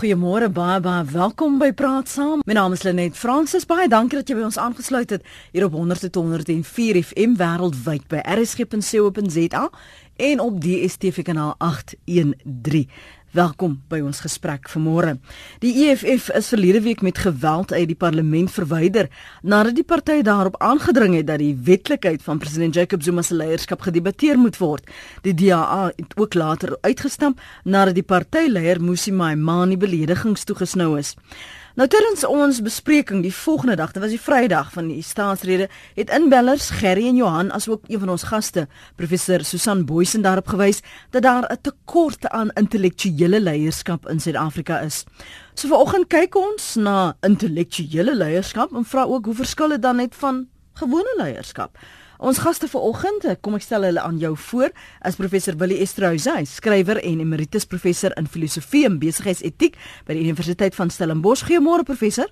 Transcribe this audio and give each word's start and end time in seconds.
Goeiemôre 0.00 0.48
baie 0.48 0.80
baie 0.80 1.04
welkom 1.12 1.58
by 1.60 1.74
Praat 1.76 2.08
Saam. 2.08 2.40
My 2.48 2.54
naam 2.56 2.72
is 2.72 2.86
Lenet 2.86 3.18
Fransis. 3.20 3.66
Baie 3.68 3.84
dankie 3.84 4.16
dat 4.16 4.30
jy 4.30 4.38
by 4.38 4.46
ons 4.46 4.56
aangesluit 4.56 5.10
het 5.12 5.26
hier 5.52 5.66
op 5.66 5.76
100.104 5.76 7.02
FM 7.02 7.34
wêreldwyd 7.36 8.06
by 8.08 8.22
rsg.co.za 8.24 9.66
en 10.30 10.40
op 10.40 10.56
DStv 10.64 11.26
kanaal 11.28 11.52
813. 11.58 12.88
Welkom 13.30 13.76
by 13.86 14.00
ons 14.02 14.24
gesprek 14.24 14.66
vanmôre. 14.72 15.12
Die 15.62 15.70
EFF 15.84 16.32
is 16.34 16.48
verlede 16.50 16.80
week 16.82 17.04
met 17.06 17.20
geweld 17.22 17.70
uit 17.70 17.86
die 17.86 17.94
parlement 17.94 18.50
verwyder 18.50 19.06
nadat 19.46 19.76
die 19.78 19.84
party 19.86 20.16
daarop 20.26 20.58
aangedring 20.58 21.14
het 21.14 21.28
dat 21.28 21.38
die 21.38 21.52
wetlikheid 21.54 22.24
van 22.26 22.40
president 22.42 22.74
Jacob 22.74 23.06
Zuma 23.06 23.22
se 23.22 23.38
leierskap 23.38 23.86
gedebatteer 23.86 24.34
moet 24.34 24.58
word. 24.58 24.90
Die 25.22 25.36
DA 25.44 25.92
het 25.94 26.18
ook 26.18 26.34
later 26.34 26.74
uitgestamp 26.82 27.38
nadat 27.62 27.94
die 28.00 28.02
partyleier 28.02 28.82
Musi 28.82 29.14
Maimane 29.14 29.78
beledigings 29.78 30.42
toegesnou 30.50 30.96
is. 30.98 31.14
Nou 31.78 31.86
terwyl 31.86 32.26
ons 32.26 32.58
bespreking 32.66 33.20
die 33.22 33.34
volgende 33.34 33.76
dag, 33.78 33.92
dit 33.94 34.02
was 34.02 34.10
die 34.10 34.20
Vrydag 34.20 34.72
van 34.74 34.88
die 34.90 35.04
staatsrede, 35.06 35.68
het 35.94 36.08
inbellers 36.10 36.66
Gerry 36.80 37.04
en 37.06 37.20
Johan 37.20 37.52
asook 37.54 37.84
een 37.86 38.00
van 38.02 38.10
ons 38.10 38.24
gaste, 38.26 38.64
professor 38.98 39.44
Susan 39.46 39.84
Boysen 39.86 40.26
daarop 40.26 40.50
gewys 40.50 40.82
dat 41.14 41.22
daar 41.22 41.46
'n 41.46 41.60
tekort 41.62 42.26
aan 42.28 42.50
intellektuele 42.58 43.40
leierskap 43.40 44.08
in 44.08 44.20
Suid-Afrika 44.20 44.80
is. 44.80 45.04
So 45.54 45.68
vanoggend 45.68 46.08
kyk 46.08 46.34
ons 46.34 46.74
na 46.74 47.16
intellektuele 47.20 48.16
leierskap 48.16 48.74
en 48.74 48.84
vra 48.84 49.04
ook 49.04 49.24
hoe 49.24 49.34
verskil 49.34 49.68
dit 49.68 49.82
dan 49.82 49.96
net 49.96 50.14
van 50.14 50.48
gewone 50.74 51.14
leierskap? 51.16 51.78
Ons 52.20 52.36
gaste 52.44 52.68
vanoggend, 52.68 53.24
kom 53.40 53.54
ek 53.56 53.62
stel 53.64 53.86
hulle 53.88 54.00
aan 54.04 54.18
jou 54.20 54.34
voor, 54.50 54.74
is 55.08 55.16
professor 55.16 55.56
Willie 55.56 55.78
Esterhuizen, 55.80 56.44
skrywer 56.44 56.98
en 57.00 57.22
emeritus 57.24 57.64
professor 57.64 58.12
in 58.20 58.28
filosofie 58.28 58.82
en 58.84 58.98
besigheidsetiek 59.00 59.78
by 60.04 60.18
die 60.18 60.26
Universiteit 60.26 60.76
van 60.76 60.92
Stellenbosch. 60.92 61.46
Goeiemôre 61.48 61.86
professor. 61.88 62.28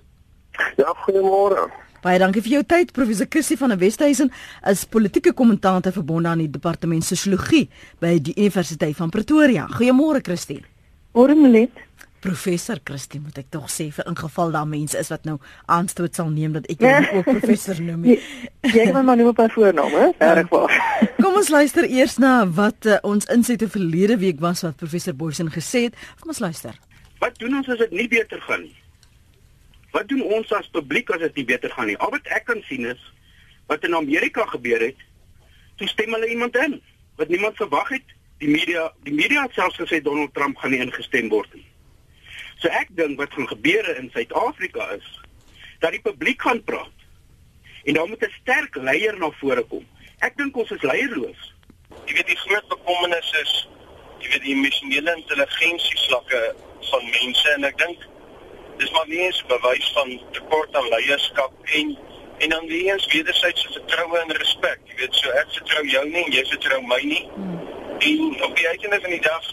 Ja, 0.77 0.93
goeiemôre. 1.07 1.65
Baie 2.03 2.21
dankie 2.21 2.45
vir 2.45 2.59
jou 2.59 2.61
tyd. 2.69 2.93
Professor 2.93 3.25
Kirsty 3.33 3.57
van 3.57 3.73
der 3.73 3.81
Westhuizen 3.81 4.29
is 4.69 4.85
politieke 4.85 5.33
kommentator 5.33 5.95
verbonde 5.97 6.29
aan 6.29 6.45
die 6.45 6.51
departement 6.53 7.03
sosiologie 7.03 7.65
by 7.99 8.19
die 8.21 8.37
Universiteit 8.37 8.93
van 8.99 9.09
Pretoria. 9.09 9.65
Goeiemôre 9.73 10.21
Kirsty. 10.21 10.61
Môre 11.17 11.33
Melet. 11.33 11.88
Professor 12.19 12.79
Christie 12.83 13.21
moet 13.23 13.37
ek 13.39 13.47
tog 13.53 13.69
sê 13.71 13.87
vir 13.95 14.07
ingeval 14.11 14.51
daar 14.51 14.67
mense 14.67 14.97
is 14.99 15.11
wat 15.13 15.23
nou 15.27 15.37
aanstoot 15.71 16.15
sal 16.15 16.31
neem 16.33 16.57
dat 16.57 16.67
ek 16.71 16.83
jou 16.83 17.19
ook 17.19 17.29
professor 17.29 17.79
noem. 17.87 18.03
Jy 18.67 18.89
kan 18.91 19.05
my 19.07 19.15
noem 19.15 19.31
op 19.31 19.39
'n 19.39 19.53
voornaam, 19.55 19.95
hè? 19.95 20.33
Regwaar. 20.41 20.75
Kom 21.23 21.39
ons 21.39 21.49
luister 21.49 21.87
eers 21.87 22.17
na 22.17 22.43
wat 22.47 22.85
uh, 22.85 22.97
ons 23.01 23.25
insette 23.31 23.69
verlede 23.69 24.17
week 24.17 24.39
was 24.39 24.65
wat 24.67 24.75
professor 24.75 25.15
Boysen 25.15 25.51
gesê 25.51 25.87
het. 25.87 25.95
Kom 26.19 26.35
ons 26.35 26.43
luister. 26.43 26.75
Wat 27.19 27.39
doen 27.39 27.55
ons 27.55 27.67
as 27.67 27.77
dit 27.77 27.91
nie 27.91 28.07
beter 28.07 28.41
gaan 28.41 28.61
nie? 28.67 28.75
Wat 29.91 30.07
doen 30.07 30.21
ons 30.21 30.51
as 30.53 30.67
publiek 30.71 31.09
as 31.09 31.19
dit 31.19 31.35
nie 31.35 31.45
beter 31.45 31.71
gaan 31.71 31.87
nie? 31.87 31.97
Al 31.97 32.11
wat 32.11 32.27
ek 32.27 32.45
kan 32.45 32.61
sien 32.67 32.85
is 32.85 32.99
wat 33.67 33.83
in 33.83 33.95
Amerika 33.95 34.45
gebeur 34.45 34.81
het. 34.81 34.97
Toe 35.77 35.87
stem 35.87 36.13
hulle 36.13 36.27
iemand 36.27 36.55
in 36.57 36.81
wat 37.15 37.27
niemand 37.27 37.55
verwag 37.55 37.89
het. 37.89 38.15
Die 38.39 38.49
media, 38.49 38.91
die 39.03 39.13
media 39.13 39.43
het 39.43 39.53
selfs 39.53 39.79
gesê 39.79 39.99
Donald 40.01 40.33
Trump 40.33 40.57
gaan 40.57 40.71
nie 40.71 40.79
ingestem 40.79 41.27
word 41.29 41.51
nie. 41.53 41.65
So 42.59 42.67
ek 42.67 42.91
dink 42.95 43.19
wat 43.19 43.33
gaan 43.33 43.47
gebeur 43.47 43.87
in 43.95 44.09
Suid-Afrika 44.13 44.89
is 44.97 45.07
dat 45.79 45.95
die 45.95 46.01
publiek 46.03 46.41
gaan 46.41 46.63
praat. 46.63 46.95
En 47.83 47.93
daar 47.93 48.07
moet 48.07 48.25
'n 48.25 48.35
sterk 48.41 48.75
leier 48.75 49.17
na 49.17 49.31
vore 49.39 49.63
kom. 49.63 49.87
Ek 50.19 50.37
dink 50.37 50.57
ons 50.57 50.71
is 50.71 50.81
leierloos. 50.81 51.53
Jy 52.05 52.13
weet 52.13 52.27
die 52.27 52.43
groot 52.43 52.67
bekommernis 52.67 53.31
is 53.41 53.67
jy 54.19 54.29
weet 54.29 54.43
die 54.43 54.55
emosionele 54.55 55.15
intelligensie 55.15 55.99
vlakke 56.07 56.55
van 56.89 57.03
mense 57.09 57.49
en 57.49 57.63
ek 57.63 57.77
dink 57.77 58.03
dis 58.77 58.91
maar 58.91 59.07
nie 59.07 59.19
eens 59.19 59.43
bewys 59.47 59.91
van 59.95 60.11
tekort 60.31 60.75
aan 60.75 60.89
leierskap 60.89 61.53
en 61.63 61.97
en 62.39 62.49
dan 62.49 62.67
weer 62.67 62.93
eens 62.93 63.05
wederwysige 63.05 63.73
vertroue 63.73 64.19
en 64.19 64.31
respek. 64.31 64.79
Jy 64.85 64.95
weet 64.95 65.15
so 65.15 65.29
ek 65.29 65.49
vertrou 65.51 65.87
jou 65.87 66.05
nie 66.09 66.23
en 66.25 66.31
jy 66.31 66.45
vertrou 66.51 66.81
my 66.81 67.01
nie. 67.03 67.23
Hmm. 67.35 67.59
En 67.99 68.43
op 68.43 68.55
die 68.55 68.67
einde 68.67 68.99
van 69.01 69.09
die 69.09 69.21
dag 69.21 69.49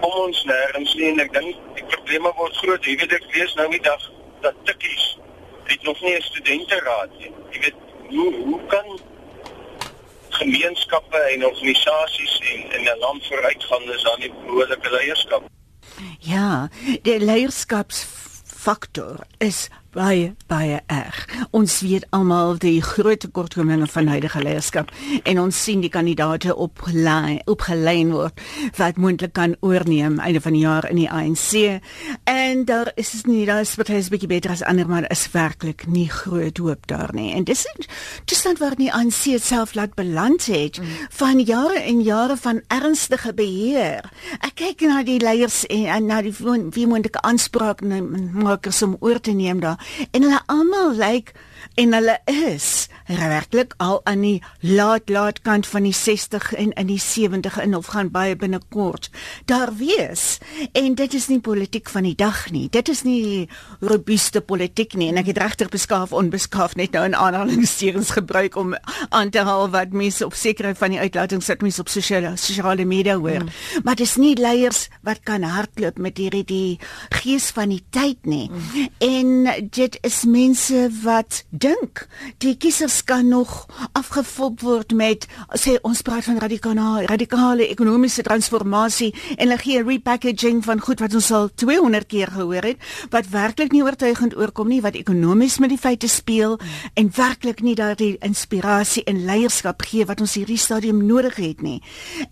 kom 0.00 0.12
ons 0.26 0.44
nêrens 0.44 0.94
nie 0.94 1.08
en 1.10 1.20
ek 1.20 1.32
dink 1.32 1.56
die 1.78 1.84
probleme 1.94 2.32
word 2.38 2.56
groot. 2.62 2.84
Jy 2.84 2.96
weet 3.00 3.12
ek 3.12 3.26
lees 3.34 3.54
nou 3.58 3.68
die 3.70 3.82
dag 3.82 4.02
dat 4.44 4.54
tikkies 4.68 5.18
het 5.66 5.82
nog 5.82 6.00
nie 6.00 6.16
'n 6.16 6.22
studenteraad 6.22 7.10
nie. 7.18 7.32
Jy 7.52 7.60
weet 7.60 7.78
hoe 8.08 8.32
hoe 8.44 8.60
kan 8.66 8.98
gemeenskappe 10.28 11.18
en 11.18 11.46
organisasies 11.46 12.38
en 12.52 12.72
in 12.78 12.84
'n 12.84 12.98
land 12.98 13.26
vooruitgaan 13.26 13.92
as 13.94 14.02
daar 14.02 14.18
nie 14.18 14.32
behoorlike 14.32 14.90
leierskap. 14.90 15.42
Ja, 16.20 16.68
die 17.02 17.20
leierskapsfaktor 17.20 19.16
is 19.38 19.68
baie 19.96 20.34
baie 20.50 20.80
erg. 20.92 21.24
Ons 21.56 21.80
weet 21.80 22.04
almal 22.14 22.58
die 22.60 22.80
groot 22.84 23.20
tekortkominge 23.24 23.88
van 23.90 24.10
huidige 24.12 24.42
leierskap 24.44 24.90
en 25.24 25.40
ons 25.40 25.56
sien 25.56 25.80
die 25.80 25.92
kandidaate 25.92 26.54
opgelei 26.54 27.38
opgelei 27.48 27.96
word 28.10 28.42
wat 28.76 29.00
moontlik 29.00 29.32
kan 29.36 29.56
oorneem 29.64 30.18
einde 30.20 30.42
van 30.44 30.56
die 30.56 30.64
jaar 30.64 30.88
in 30.90 31.00
die 31.00 31.08
ANC. 31.10 31.80
En 32.28 32.64
daar 32.68 32.92
is 32.94 33.14
is 33.16 33.24
nie 33.28 33.46
daar 33.48 33.64
is 33.64 33.74
wat 33.80 33.88
is 33.94 34.10
bietjie 34.12 34.30
beter 34.30 34.52
as 34.52 34.64
ander 34.64 34.88
maar 34.88 35.08
is 35.10 35.24
werklik 35.32 35.86
nie 35.86 36.08
groot 36.12 36.58
hoop 36.58 36.86
daar 36.86 37.14
nie. 37.16 37.32
En 37.34 37.44
dis 37.44 37.64
dan 38.44 38.56
waar 38.60 38.76
die 38.76 38.92
ANC 38.92 39.40
self 39.40 39.74
laat 39.74 39.94
beland 39.94 40.46
het 40.46 40.78
mm. 40.78 41.08
van 41.10 41.40
jare 41.40 41.80
en 41.80 42.02
jare 42.02 42.36
van 42.36 42.60
ernstige 42.68 43.32
beheer. 43.34 44.04
Ek 44.40 44.54
kyk 44.60 44.86
na 44.86 45.02
die 45.06 45.18
leiers 45.22 45.64
en, 45.66 45.86
en 45.96 46.06
na 46.10 46.20
die 46.22 46.34
wie 46.36 46.86
moontlike 46.86 47.22
aanspraakmakers 47.24 48.82
om 48.86 48.96
oor 49.00 49.20
te 49.20 49.32
neem 49.32 49.60
daar 49.64 49.80
en 50.12 50.22
hulle 50.26 50.40
almal 50.52 50.92
lyk 50.96 51.02
like, 51.02 51.34
en 51.76 51.94
hulle 51.96 52.18
is 52.26 52.88
werklik 53.06 53.74
al 53.76 54.00
aan 54.04 54.20
die 54.20 54.42
laat 54.60 55.08
laat 55.08 55.40
kant 55.46 55.66
van 55.66 55.86
die 55.86 55.94
60 55.94 56.52
en 56.58 56.72
in 56.72 56.88
die 56.90 57.00
70 57.00 57.58
in 57.62 57.76
of 57.76 57.86
gaan 57.94 58.10
baie 58.10 58.36
binnekort 58.36 59.10
daar 59.44 59.70
wees 59.78 60.38
en 60.72 60.94
dit 60.94 61.14
is 61.14 61.28
nie 61.28 61.40
politiek 61.40 61.88
van 61.88 62.02
die 62.02 62.14
dag 62.18 62.50
nie 62.50 62.66
dit 62.70 62.88
is 62.88 63.02
nie 63.06 63.48
robuuste 63.80 64.40
politiek 64.40 64.94
nie 64.94 65.08
en 65.12 65.20
ek 65.22 65.30
het 65.30 65.38
regtig 65.42 65.70
beskaaf 65.70 66.12
onbeskaaf 66.12 66.74
net 66.76 66.92
nou 66.92 67.06
'n 67.08 67.14
aanhalingstekens 67.14 68.10
gebruik 68.18 68.56
om 68.56 68.74
aan 69.08 69.30
te 69.30 69.38
haal 69.38 69.70
wat 69.70 69.92
mense 69.92 70.24
op 70.24 70.34
sekere 70.34 70.74
van 70.74 70.90
die 70.90 71.00
uitlatings 71.00 71.46
wat 71.46 71.62
mense 71.62 71.80
op 71.80 71.88
sosiale 71.88 72.36
sosiale 72.36 72.84
media 72.84 73.16
hoor 73.16 73.42
mm. 73.42 73.82
maar 73.84 73.94
dit 73.94 74.06
is 74.06 74.16
nie 74.16 74.34
leiers 74.34 74.88
wat 75.02 75.20
kan 75.22 75.42
hardloop 75.42 75.98
met 75.98 76.18
hierdie 76.18 76.44
die 76.44 76.78
gees 77.10 77.50
van 77.50 77.68
die 77.68 77.84
tyd 77.90 78.18
nie 78.26 78.50
mm. 78.50 78.88
en 78.98 79.70
dit 79.70 79.98
is 80.02 80.24
mense 80.24 80.90
wat 81.02 81.44
dink 81.50 82.08
die 82.38 82.56
kiesers 82.56 82.95
kan 83.04 83.28
nog 83.28 83.66
afgevop 83.92 84.60
word 84.60 84.92
met 84.92 85.26
sê 85.58 85.76
ons 85.82 86.02
praat 86.02 86.24
van 86.24 86.38
radikale 86.38 87.06
radikale 87.06 87.68
ekonomiese 87.68 88.22
transformasie 88.22 89.12
en 89.36 89.46
hulle 89.46 89.58
gee 89.62 89.82
repackaging 89.82 90.62
van 90.64 90.80
goed 90.80 91.00
wat 91.00 91.14
ons 91.14 91.30
al 91.30 91.48
200 91.54 92.06
keer 92.06 92.32
gehoor 92.34 92.68
het 92.70 92.78
wat 93.10 93.30
werklik 93.32 93.72
nie 93.72 93.82
oortuigend 93.82 94.36
oorkom 94.36 94.68
nie 94.68 94.80
wat 94.84 94.98
ekonomies 94.98 95.58
met 95.58 95.72
die 95.72 95.80
feite 95.80 96.08
speel 96.08 96.58
en 96.94 97.10
werklik 97.16 97.62
nie 97.62 97.74
daardie 97.78 98.16
inspirasie 98.20 99.04
en 99.04 99.24
leierskap 99.24 99.82
gee 99.82 100.06
wat 100.06 100.20
ons 100.20 100.36
hierdie 100.38 100.60
stadium 100.60 101.04
nodig 101.06 101.36
het 101.36 101.62
nie 101.62 101.82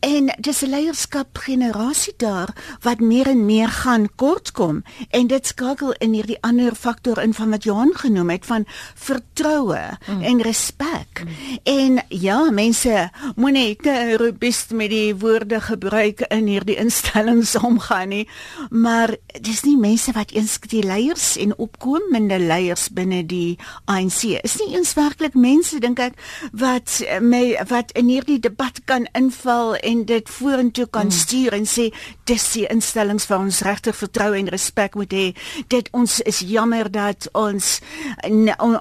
en 0.01 0.31
dis 0.39 0.63
'n 0.63 0.71
leierskap 0.71 1.39
generasie 1.39 2.15
daar 2.17 2.55
wat 2.83 3.01
meer 3.01 3.29
en 3.29 3.47
meer 3.47 3.69
gaan 3.69 4.09
kortkom 4.17 4.83
en 5.11 5.27
dit 5.27 5.47
skakel 5.47 5.95
in 5.99 6.13
hierdie 6.13 6.39
ander 6.41 6.75
faktor 6.75 7.23
in 7.23 7.35
van 7.35 7.51
wat 7.51 7.65
Johan 7.65 7.93
genoem 7.95 8.31
het 8.31 8.47
van 8.47 8.65
vertroue 8.95 9.99
mm. 10.07 10.23
en 10.23 10.43
respek. 10.55 11.25
Mm. 11.25 11.59
En 11.63 12.03
ja, 12.09 12.39
mense 12.51 13.11
moenie 13.37 13.77
te 13.77 14.17
robuust 14.21 14.71
met 14.71 14.91
die 14.91 15.15
woorde 15.19 15.59
gebruik 15.61 16.21
in 16.31 16.47
hierdie 16.47 16.79
instellings 16.79 17.57
omgaan 17.69 18.13
nie, 18.15 18.29
maar 18.71 19.17
dis 19.41 19.65
nie 19.67 19.77
mense 19.81 20.13
wat 20.15 20.31
eens 20.37 20.59
die 20.71 20.85
leiers 20.87 21.35
en 21.41 21.57
opkomende 21.59 22.39
leiers 22.39 22.87
binne 22.95 23.25
die 23.27 23.59
ANC 23.91 24.23
is 24.45 24.57
nie 24.61 24.77
eens 24.77 24.93
werklik 24.95 25.35
mense 25.35 25.81
dink 25.83 25.99
ek 26.01 26.19
wat 26.53 27.01
my 27.25 27.57
wat 27.71 27.91
in 27.99 28.11
hierdie 28.13 28.39
debat 28.43 28.79
kan 28.89 29.09
inval 29.19 29.75
en 29.83 30.05
dit 30.09 30.31
vorentoe 30.31 30.87
kan 30.87 31.11
mm. 31.11 31.17
stuur 31.19 31.57
en 31.59 31.67
sê 31.69 31.89
dis 32.31 32.47
die 32.55 32.67
instellings 32.71 33.27
vir 33.31 33.39
ons 33.41 33.63
regtig 33.67 33.99
vertrou 33.99 34.31
en 34.39 34.53
respek 34.53 34.99
moet 34.99 35.13
hê. 35.17 35.27
Dit 35.73 35.91
ons 35.97 36.21
is 36.29 36.43
jammer 36.47 36.91
dat 36.93 37.29
ons 37.35 37.81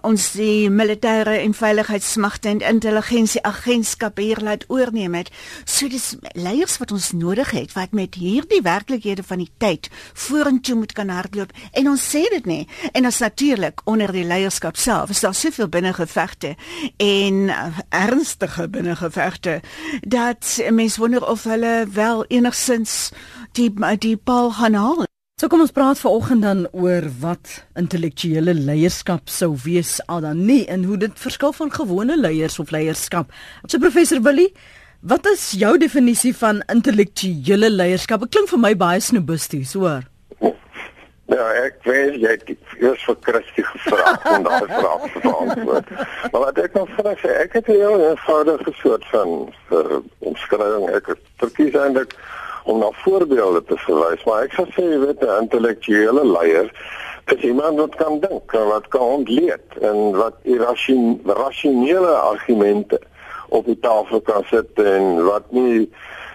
ons 0.03 0.29
die 0.37 0.69
militêre 0.69 1.39
en 1.41 1.55
veiligheidsmagte 1.63 2.51
en 2.51 2.61
intelligensieagentskappe 2.67 4.21
hier 4.21 4.41
laat 4.43 4.65
oorneem 4.67 5.15
het. 5.15 5.31
So 5.65 5.87
dis 5.91 6.13
leiers 6.35 6.77
wat 6.81 6.91
ons 6.91 7.11
nodig 7.15 7.53
het 7.55 7.73
wat 7.77 7.95
met 7.95 8.17
hierdie 8.19 8.61
werklikhede 8.65 9.23
van 9.23 9.43
die 9.43 9.51
tyd 9.63 9.89
vorentoe 10.13 10.75
moet 10.81 10.95
kan 10.97 11.11
hardloop 11.13 11.53
en 11.71 11.89
ons 11.93 12.03
sê 12.15 12.25
dit 12.33 12.49
nie. 12.49 12.67
En 12.91 13.07
as 13.09 13.21
natuurlik 13.23 13.81
onder 13.89 14.11
die 14.11 14.25
leierskap 14.27 14.77
self 14.77 15.13
is 15.13 15.23
daar 15.23 15.37
soveel 15.37 15.69
binnengevegte 15.71 16.55
en 16.97 17.39
uh, 17.47 17.67
ernstige 17.89 18.67
binnengevegte 18.69 19.61
dat 20.01 20.59
mense 20.69 20.99
wonder 20.99 21.27
of 21.27 21.43
hulle 21.43 21.87
wel 21.93 22.25
enigsins 22.27 23.11
die 23.51 23.71
die 23.99 24.17
paal 24.17 24.51
gaan 24.51 24.73
haal 24.73 25.03
So 25.43 25.51
kom 25.51 25.59
ons 25.59 25.73
praat 25.75 25.99
vanoggend 25.99 26.45
dan 26.45 26.59
oor 26.71 27.03
wat 27.19 27.49
intellektuele 27.75 28.53
leierskap 28.55 29.27
sou 29.27 29.49
wees 29.59 29.97
al 30.07 30.21
dan 30.23 30.45
nie 30.47 30.61
en 30.71 30.85
hoe 30.87 30.95
dit 31.01 31.17
verskil 31.19 31.51
van 31.57 31.71
gewone 31.73 32.15
leiers 32.15 32.55
of 32.63 32.69
leierskap. 32.71 33.33
So 33.67 33.75
professor 33.83 34.21
Willie, 34.23 34.53
wat 35.01 35.27
is 35.27 35.49
jou 35.59 35.73
definisie 35.77 36.31
van 36.39 36.61
intellektuele 36.71 37.67
leierskap? 37.73 38.23
Dit 38.23 38.31
klink 38.37 38.53
vir 38.53 38.61
my 38.63 38.71
baie 38.85 39.01
snobisties, 39.03 39.73
hoor. 39.75 40.05
Ja, 41.33 41.47
ek 41.65 41.83
weet 41.89 42.15
jy 42.21 42.31
het 42.37 42.53
eers 42.79 43.03
vir 43.09 43.17
Christie 43.27 43.65
gevra 43.67 44.13
om 44.37 44.47
daai 44.47 44.69
vraag 44.69 45.03
te 45.09 45.23
beantwoord. 45.25 45.91
Maar 46.29 46.45
wat 46.45 46.61
ek 46.63 46.79
nog 46.79 46.95
vra 47.01 47.17
sê, 47.19 47.35
ek 47.41 47.59
het 47.59 47.67
'n 47.67 47.83
eenvoudige 47.83 48.71
soort 48.79 49.03
van 49.11 49.51
uh, 49.75 49.99
omskrywing 50.23 50.87
ek 51.01 51.11
het 51.11 51.27
verkies 51.43 51.75
eintlik 51.75 52.15
om 52.63 52.79
na 52.79 52.89
voorbeelde 53.03 53.63
te 53.63 53.77
verwys, 53.85 54.23
maar 54.23 54.43
ek 54.47 54.53
sou 54.57 54.67
sê 54.75 54.83
jy 54.83 54.99
weet 55.05 55.23
'n 55.23 55.41
intellektuele 55.45 56.25
leier 56.25 56.69
is 57.25 57.41
iemand 57.41 57.79
wat 57.79 57.95
kan 57.95 58.19
dink, 58.19 58.51
wat 58.51 58.87
kan 58.87 59.01
ontleed 59.01 59.77
en 59.81 60.15
wat 60.15 60.35
irrasionele 60.43 62.13
argumente 62.15 62.99
op 63.49 63.65
die 63.65 63.79
tafel 63.79 64.21
kan 64.21 64.43
sit 64.43 64.79
en 64.79 65.23
wat 65.23 65.51
nie 65.51 65.89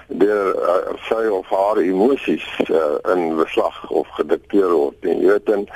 deur 0.06 0.54
uh, 0.56 0.94
sy 1.08 1.26
of 1.28 1.48
haar 1.52 1.80
emosies 1.82 2.46
uh, 2.70 2.96
in 3.12 3.36
beslag 3.36 3.90
of 3.90 4.08
gedikteer 4.16 4.70
word 4.72 5.04
en 5.04 5.20
jy 5.20 5.34
weet 5.34 5.52
en, 5.52 5.66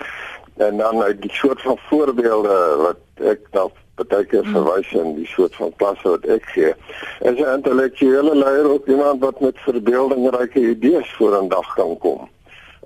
en 0.64 0.80
dan 0.80 1.02
uit 1.02 1.20
die 1.22 1.32
soort 1.36 1.60
van 1.66 1.78
voorbeelde 1.90 2.56
wat 2.80 3.26
ek 3.34 3.44
dan 3.52 3.72
baie 3.96 4.24
keer 4.24 4.44
hmm. 4.44 4.52
verwys 4.52 4.92
in 4.92 5.14
die 5.16 5.26
soort 5.26 5.54
van 5.56 5.72
klasse 5.76 6.08
wat 6.08 6.24
ek 6.26 6.44
gee 6.54 6.74
is 7.20 7.38
'n 7.38 7.54
intellektuele 7.54 8.34
leier 8.34 8.70
ook 8.70 8.86
iemand 8.86 9.20
wat 9.20 9.40
met 9.40 9.58
verbeeldingryke 9.58 10.60
idees 10.60 11.12
voor 11.18 11.42
'n 11.42 11.48
dag 11.48 11.74
kan 11.74 11.98
kom 11.98 12.28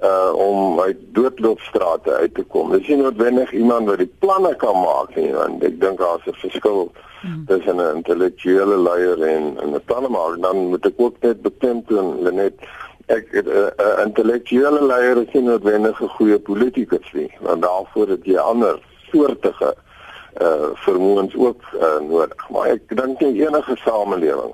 uh 0.02 0.32
om 0.34 0.80
uit 0.80 0.98
doodloopstrate 1.16 2.12
uit 2.12 2.34
te 2.34 2.42
kom. 2.42 2.70
Dis 2.70 2.88
nie 2.88 2.96
noodwendig 2.96 3.52
iemand 3.52 3.88
wat 3.88 3.98
die 3.98 4.12
planne 4.18 4.56
kan 4.56 4.76
maak 4.76 5.14
nie, 5.16 5.32
want 5.32 5.64
ek 5.64 5.80
dink 5.80 5.98
daar's 5.98 6.26
'n 6.26 6.36
verskil 6.36 6.92
tussen 7.46 7.76
'n 7.76 7.96
intellektuele 7.96 8.76
leier 8.76 9.22
en 9.22 9.56
'n 9.74 9.80
plannemaker 9.84 10.40
dan 10.40 10.56
moet 10.56 10.86
ek 10.86 10.94
ook 10.96 11.16
net 11.20 11.42
beklemtoon 11.42 12.22
Lenet 12.22 12.54
ek 13.06 13.32
'n 13.32 13.48
uh, 13.48 13.70
uh, 13.84 14.04
intellektuele 14.04 14.86
leier 14.86 15.16
is 15.16 15.32
nie 15.32 15.42
noodwendig 15.42 16.02
'n 16.02 16.16
goeie 16.18 16.38
politikus 16.38 17.12
nie 17.12 17.30
want 17.40 17.62
daarvoor 17.62 18.08
het 18.08 18.24
jy 18.24 18.36
ander 18.36 18.78
soortige 19.10 19.74
uh 20.40 20.70
vermoëns 20.84 21.34
ook 21.36 21.62
uh, 21.74 21.98
nodig 22.08 22.48
maar 22.52 22.66
ek 22.76 22.96
dink 22.96 23.20
nie 23.20 23.46
enige 23.46 23.76
samelewing 23.84 24.52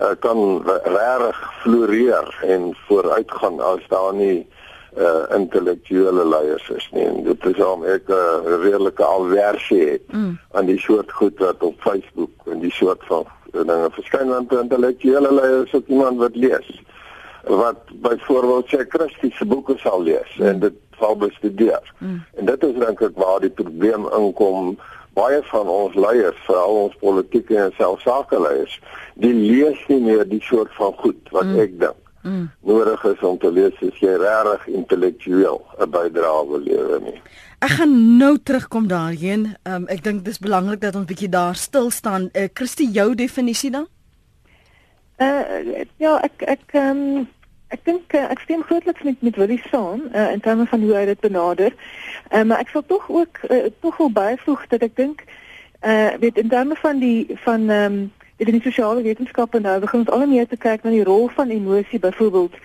uh, 0.00 0.14
kan 0.18 0.62
regtig 0.66 1.38
floreer 1.62 2.38
en 2.42 2.74
vooruitgaan 2.86 3.60
as 3.60 3.84
daar 3.88 4.14
nie 4.14 4.46
uh 4.98 5.26
intellektuele 5.34 6.24
leiers 6.28 6.68
is 6.68 6.88
nie. 6.92 7.02
En 7.02 7.22
dit 7.26 7.46
is 7.46 7.62
om 7.64 7.82
ek 7.84 8.06
'n 8.08 8.12
uh, 8.12 8.62
redelike 8.62 9.04
alversie 9.04 9.88
het 9.90 10.12
mm. 10.12 10.38
aan 10.52 10.66
die 10.66 10.78
soort 10.78 11.12
goed 11.12 11.38
wat 11.38 11.62
op 11.62 11.74
Facebook 11.78 12.30
en 12.46 12.58
die 12.58 12.72
soort 12.72 13.02
van 13.10 13.26
dinge 13.50 13.90
verskyn 13.90 14.28
want 14.28 14.52
intellektuele 14.52 15.32
leiers 15.34 15.72
is 15.72 15.86
iemand 15.86 16.18
wat 16.18 16.36
lees 16.36 16.82
wat 17.44 17.78
byvoorbeeld 17.94 18.66
sê 18.66 18.84
Christiese 18.88 19.44
boeke 19.44 19.74
sal 19.78 20.02
lees 20.02 20.36
mm. 20.38 20.46
en 20.46 20.58
dit 20.58 20.74
sal 20.98 21.16
bestudeer. 21.16 21.92
Mm. 21.98 22.22
En 22.34 22.44
dit 22.44 22.62
is 22.62 22.78
dink 22.78 23.00
ek 23.00 23.18
waar 23.18 23.40
die 23.40 23.50
probleem 23.50 24.06
inkom 24.16 24.78
baie 25.14 25.42
van 25.50 25.68
ons 25.68 25.94
leiers, 25.94 26.38
veral 26.46 26.80
ons 26.86 26.96
politieke 27.00 27.58
en 27.66 27.72
selfsakeleiers, 27.78 28.78
die 29.14 29.34
lees 29.34 29.80
nie 29.88 30.00
meer 30.02 30.24
die 30.28 30.42
soort 30.42 30.72
van 30.78 30.92
goed 31.02 31.30
wat 31.34 31.46
mm. 31.46 31.60
ek 31.64 31.78
dink 31.78 32.00
mm. 32.24 32.50
nodig 32.66 33.04
is 33.04 33.22
om 33.22 33.38
te 33.38 33.50
lees 33.52 33.80
as 33.86 34.02
jy 34.02 34.16
regtig 34.20 34.68
intellektueel 34.80 35.60
'n 35.78 35.90
bydrae 35.90 36.46
wil 36.50 36.62
lewer 36.68 37.00
nie. 37.00 37.18
Ek 37.64 37.78
gaan 37.78 38.16
nou 38.18 38.36
terugkom 38.42 38.88
daarheen. 38.88 39.56
Um, 39.64 39.86
ek 39.88 40.02
dink 40.04 40.24
dis 40.24 40.38
belangrik 40.38 40.80
dat 40.80 40.96
ons 40.96 41.08
bietjie 41.08 41.30
daar 41.32 41.54
stil 41.56 41.90
staan. 41.90 42.28
Uh, 42.32 42.48
Christie, 42.52 42.90
jou 42.90 43.14
definisie 43.14 43.70
dan? 43.70 43.86
Uh 45.22 45.84
ja, 46.02 46.18
ek 46.26 46.42
ek 46.42 46.74
um, 46.74 47.28
ek 47.74 47.84
dink 47.86 48.14
uh, 48.14 48.26
ek 48.30 48.42
stem 48.46 48.62
grootliks 48.62 49.02
met 49.06 49.22
met 49.26 49.38
Willie 49.40 49.62
saam 49.70 50.06
uh, 50.12 50.30
in 50.32 50.40
terme 50.40 50.66
van 50.70 50.82
hoe 50.82 50.94
hy 50.94 51.04
dit 51.10 51.20
benader. 51.20 51.74
Uh, 52.30 52.42
maar 52.42 52.62
ek 52.62 52.70
sal 52.74 52.84
tog 52.86 53.08
ook 53.10 53.40
uh, 53.50 53.66
tog 53.84 53.96
wel 54.02 54.12
byvoeg 54.18 54.66
dat 54.74 54.86
ek 54.86 54.96
dink 55.00 55.24
uh 55.84 56.14
weet 56.20 56.38
in 56.40 56.48
terme 56.48 56.76
van 56.80 57.00
die 57.02 57.38
van 57.46 57.70
ehm 57.70 57.92
um, 57.92 58.12
in 58.36 58.50
die 58.50 58.62
sosiale 58.64 59.02
wetenskappe 59.02 59.60
nou 59.62 59.78
begin 59.80 60.00
ons 60.02 60.10
al 60.10 60.26
meer 60.26 60.46
te 60.50 60.56
kyk 60.58 60.82
na 60.82 60.90
die 60.90 61.04
rol 61.06 61.28
van 61.36 61.52
emosie 61.54 62.00
byvoorbeeld 62.02 62.56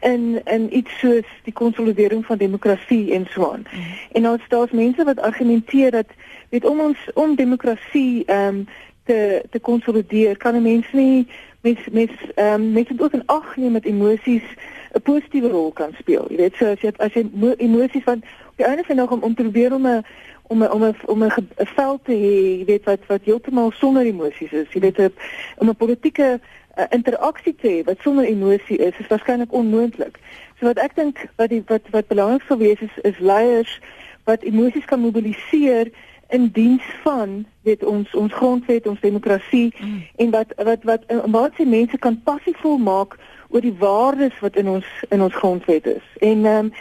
in 0.00 0.40
in 0.44 0.68
iets 0.76 0.98
soos 0.98 1.30
die 1.44 1.52
konsolidering 1.52 2.26
van 2.26 2.38
demokrasie 2.38 3.12
en 3.14 3.26
so 3.30 3.50
aan. 3.52 3.66
Mm. 3.70 3.96
En 4.12 4.28
ons 4.28 4.48
daar's 4.48 4.70
mense 4.70 5.04
wat 5.04 5.20
argumenteer 5.20 5.90
dat 5.90 6.06
weet 6.50 6.64
om 6.64 6.80
ons 6.80 6.98
om 7.14 7.34
demokrasie 7.34 8.24
ehm 8.26 8.46
um, 8.54 8.66
te 9.08 9.42
te 9.50 9.60
konsolideer 9.60 10.36
kan 10.36 10.54
'n 10.54 10.62
mens 10.62 10.86
nie 10.92 11.26
mens 11.60 11.78
mens 11.92 12.10
ehm 12.34 12.54
um, 12.54 12.72
mens 12.72 12.88
moet 12.88 13.02
ook 13.02 13.12
in 13.12 13.26
ag 13.26 13.56
neem 13.56 13.72
met 13.72 13.84
emosies 13.84 14.44
'n 14.92 15.02
positiewe 15.02 15.48
rol 15.48 15.72
kan 15.72 15.92
speel. 15.98 16.26
Jy 16.28 16.36
weet 16.36 16.54
so 16.54 16.66
as 16.66 16.80
jy 16.80 16.92
as 16.96 17.12
jy 17.12 17.26
emosies 17.56 18.02
van 18.02 18.22
die 18.56 18.66
einde 18.66 18.84
van 18.84 18.96
dag 18.96 19.10
om, 19.10 19.22
om 19.22 19.34
te 19.34 19.42
probeer 19.42 19.74
om 19.74 19.86
'n 19.86 20.04
om 20.42 20.62
om 20.62 20.82
om 20.82 20.82
'n 20.82 20.94
om 21.06 21.22
'n 21.24 21.32
veld 21.56 22.04
te 22.04 22.12
hê, 22.12 22.58
jy 22.58 22.64
weet 22.64 22.84
wat 22.84 23.06
wat 23.06 23.24
heeltemal 23.24 23.70
sonder 23.70 24.06
emosies 24.06 24.52
is. 24.52 24.72
Jy 24.72 24.80
weet 24.80 25.10
om 25.58 25.68
'n 25.68 25.76
politieke 25.76 26.40
uh, 26.78 26.84
interaksie 26.88 27.54
te 27.54 27.68
hê 27.68 27.84
wat 27.84 27.98
sonder 28.00 28.24
emosie 28.24 28.76
is, 28.76 28.98
is 28.98 29.06
waarskynlik 29.06 29.52
onmoontlik. 29.52 30.18
So 30.58 30.66
wat 30.66 30.78
ek 30.78 30.94
dink 30.94 31.26
wat 31.36 31.48
die 31.48 31.62
wat 31.66 31.82
wat 31.90 32.06
belangrik 32.06 32.42
sou 32.46 32.58
wees 32.58 32.80
is 32.80 32.94
is 33.02 33.18
leiers 33.18 33.80
wat 34.24 34.42
emosies 34.42 34.84
kan 34.84 35.00
mobiliseer 35.00 35.90
in 36.28 36.48
diens 36.52 36.84
van 37.02 37.46
weet 37.62 37.84
ons 37.84 38.14
ons 38.14 38.32
grondwet, 38.32 38.86
ons 38.86 39.00
demokrasie 39.00 39.74
mm. 39.78 40.02
en 40.16 40.30
wat 40.30 40.52
wat 40.56 40.82
wat 40.82 41.02
wat 41.24 41.52
se 41.56 41.64
mense 41.64 41.98
kan 41.98 42.20
passievol 42.22 42.78
maak 42.78 43.16
oor 43.48 43.64
die 43.64 43.74
waardes 43.78 44.36
wat 44.44 44.56
in 44.56 44.68
ons 44.68 44.86
in 45.08 45.22
ons 45.22 45.34
grondwet 45.34 45.86
is. 45.86 46.04
En 46.20 46.44
ehm 46.44 46.64
um, 46.64 46.72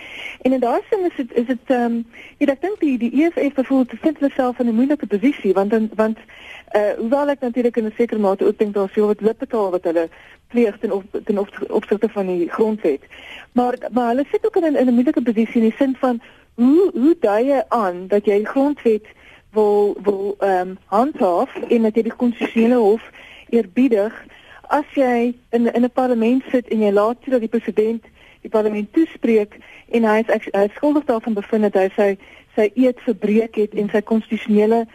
en 0.41 0.53
in 0.53 0.59
daai 0.59 0.81
sin 0.89 1.05
is 1.09 1.15
dit 1.15 1.33
is 1.33 1.45
dit 1.45 1.71
ehm 1.75 1.83
um, 1.83 2.05
ek 2.37 2.61
dink 2.61 2.79
die 2.79 2.97
die 2.97 3.11
EFF 3.23 3.53
bevoel 3.55 3.85
te 3.85 3.99
vind 4.01 4.19
hulle 4.19 4.31
self 4.35 4.59
in 4.59 4.67
'n 4.67 4.75
moeilike 4.75 5.07
posisie 5.07 5.53
want 5.53 5.71
dan 5.71 5.89
want 5.95 6.17
eh 6.67 6.81
uh, 6.81 6.93
hoewel 6.97 7.29
ek 7.29 7.39
natuurlik 7.39 7.77
in 7.77 7.85
'n 7.85 7.93
sekere 7.97 8.19
mate 8.19 8.45
ook 8.45 8.57
dink 8.57 8.73
daar 8.73 8.89
sou 8.93 9.05
wat 9.07 9.21
lipbetaal 9.21 9.71
wat 9.71 9.83
hulle 9.83 10.09
pleeg 10.47 10.77
ten 10.79 10.91
op 10.91 11.03
ten 11.25 11.37
op, 11.37 11.49
opsigte 11.69 12.09
van 12.09 12.27
die 12.27 12.49
grondwet. 12.49 13.03
Maar 13.51 13.75
maar 13.91 14.07
hulle 14.07 14.25
sit 14.31 14.45
ook 14.45 14.55
in 14.55 14.63
'n 14.63 14.75
in 14.75 14.87
'n 14.87 14.93
moeilike 14.93 15.21
posisie 15.21 15.61
in 15.61 15.69
die 15.69 15.77
sin 15.77 15.95
van 15.99 16.21
hoe 16.55 16.91
hoe 16.93 17.15
dui 17.19 17.43
jy 17.47 17.63
aan 17.67 18.07
dat 18.07 18.25
jy 18.25 18.43
grondwet 18.43 19.05
wil 19.57 19.97
wil 20.07 20.35
ehm 20.39 20.69
um, 20.69 20.77
handhaaf 20.93 21.55
en 21.67 21.89
jy 21.89 22.03
die 22.09 22.19
konstitusionele 22.23 22.79
hof 22.81 23.03
eerbiedig 23.49 24.13
as 24.67 24.85
jy 24.93 25.33
in 25.49 25.73
in 25.73 25.83
'n 25.83 25.91
parlement 26.01 26.43
sit 26.51 26.67
en 26.67 26.81
jy 26.81 26.91
laat 26.91 27.21
toe 27.21 27.31
dat 27.31 27.45
die 27.45 27.55
president 27.55 28.03
die 28.41 28.49
parlement 28.49 28.93
toespreek 28.93 29.59
en 29.91 30.03
hy 30.03 30.17
is 30.19 30.49
hy 30.51 30.63
is 30.69 30.75
skuldig 30.79 31.05
daarvan 31.05 31.33
bevind 31.33 31.67
dat 31.67 31.79
hy 31.81 31.89
sy 31.95 32.09
sy 32.55 32.71
eed 32.75 32.99
verbreek 33.05 33.55
het 33.55 33.73
en 33.73 33.89
sy 33.89 34.01
konstitusionele 34.01 34.85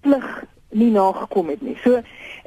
plig 0.00 0.28
nie 0.72 0.90
nagekom 0.90 1.48
het 1.48 1.62
nie. 1.62 1.76
So 1.84 2.00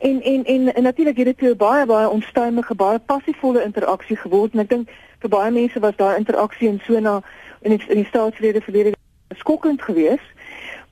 en 0.09 0.21
en 0.21 0.45
en, 0.45 0.73
en 0.75 0.83
natuurlik 0.83 1.17
het 1.17 1.25
dit 1.25 1.41
'n 1.41 1.57
baie 1.57 1.85
baie 1.85 2.09
onstuimige, 2.09 2.75
baie 2.75 2.99
passievolle 2.99 3.63
interaksie 3.63 4.17
geword 4.17 4.53
en 4.53 4.59
ek 4.59 4.69
dink 4.69 4.89
vir 5.19 5.29
baie 5.29 5.51
mense 5.51 5.79
was 5.79 5.95
daai 5.95 6.17
interaksie 6.17 6.67
in 6.67 6.81
so 6.85 6.99
na 6.99 7.21
in 7.61 7.77
die, 7.77 7.85
in 7.87 7.95
die 7.95 8.11
staatsrede 8.11 8.61
verlede 8.61 8.93
skokkend 9.29 9.81
geweest. 9.81 10.29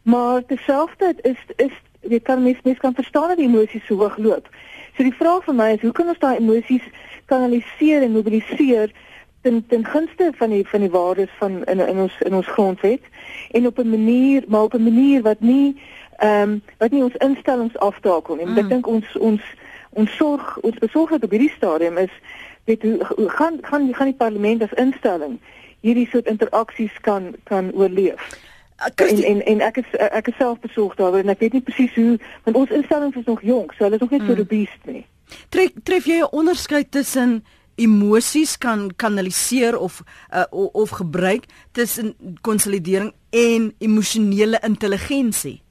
Maar 0.04 0.46
terselfdertyd 0.46 1.26
is 1.26 1.40
is 1.56 1.72
jy 2.02 2.20
kan 2.20 2.44
mens 2.44 2.62
mens 2.64 2.78
kan 2.78 2.94
verstaan 2.94 3.28
dat 3.28 3.38
die 3.38 3.48
emosies 3.48 3.86
so 3.86 3.96
hoog 3.96 4.18
loop. 4.18 4.50
So 4.96 5.04
die 5.04 5.16
vraag 5.16 5.44
vir 5.44 5.56
my 5.56 5.72
is 5.74 5.82
hoe 5.82 5.92
kan 5.92 6.08
ons 6.08 6.20
daai 6.20 6.38
emosies 6.38 6.84
kanaliseer 7.32 8.04
en 8.04 8.12
mobiliseer 8.12 8.92
ten 9.42 9.64
ten 9.68 9.86
gunste 9.86 10.32
van 10.36 10.50
die 10.50 10.68
van 10.68 10.80
die 10.80 10.92
waardes 10.92 11.32
van 11.40 11.64
in 11.64 11.80
in 11.80 12.00
ons 12.00 12.14
in 12.20 12.36
ons 12.36 12.48
grondwet 12.48 13.02
en 13.52 13.68
op 13.68 13.80
'n 13.80 13.90
manier 13.90 14.44
maar 14.48 14.64
op 14.64 14.74
'n 14.74 14.84
manier 14.84 15.22
wat 15.22 15.40
nie 15.40 15.82
ehm 16.18 16.50
um, 16.50 16.62
wat 16.78 16.92
nie 16.92 17.04
ons 17.04 17.16
instellings 17.16 17.78
aftakel 17.78 18.36
nie. 18.36 18.46
Mm. 18.46 18.58
Ek 18.58 18.70
dink 18.70 18.88
ons 18.88 19.18
ons 19.18 19.42
ons 19.90 20.16
sorg 20.16 20.58
ons 20.62 20.78
besorgdheid 20.78 21.24
op 21.24 21.32
hierdie 21.32 21.56
stadium 21.56 21.98
is 21.98 22.14
weet 22.64 22.82
hoe, 22.82 22.98
hoe 23.16 23.30
gaan 23.30 23.58
gaan 23.62 23.94
gaan 23.94 24.12
die 24.12 24.22
parlement 24.24 24.64
as 24.64 24.74
instelling 24.74 25.40
hierdie 25.82 26.08
soort 26.08 26.26
interaksies 26.26 27.00
kan 27.02 27.36
kan 27.44 27.72
oorleef. 27.74 28.52
Christi 28.96 29.24
en 29.24 29.42
en 29.42 29.46
en 29.46 29.62
ek 29.62 29.78
is 29.78 29.90
ek 30.00 30.28
is 30.28 30.38
self 30.38 30.60
besorgd 30.60 30.98
daaroor 30.98 31.24
en 31.24 31.30
ek 31.30 31.40
weet 31.40 31.54
nie 31.54 31.62
presies 31.62 31.96
hoe 31.96 32.20
want 32.44 32.58
ons 32.58 32.70
instellings 32.70 33.16
is 33.16 33.26
nog 33.26 33.42
jonk, 33.42 33.74
so 33.74 33.84
hulle 33.84 33.96
is 33.96 34.02
nog 34.02 34.12
net 34.12 34.22
mm. 34.22 34.28
so 34.28 34.36
robuust 34.36 34.86
nie. 34.86 35.06
Tref 35.50 35.72
tref 35.84 36.06
jy 36.06 36.22
'n 36.22 36.32
onderskeid 36.32 36.92
tussen 36.92 37.44
emosies 37.76 38.58
kan 38.58 38.92
kanaliseer 38.96 39.78
of 39.78 40.04
uh, 40.34 40.46
of 40.52 40.90
gebruik 40.90 41.46
tussen 41.72 42.16
konsolidering 42.42 43.14
en 43.30 43.74
emosionele 43.80 44.60
intelligensie? 44.62 45.62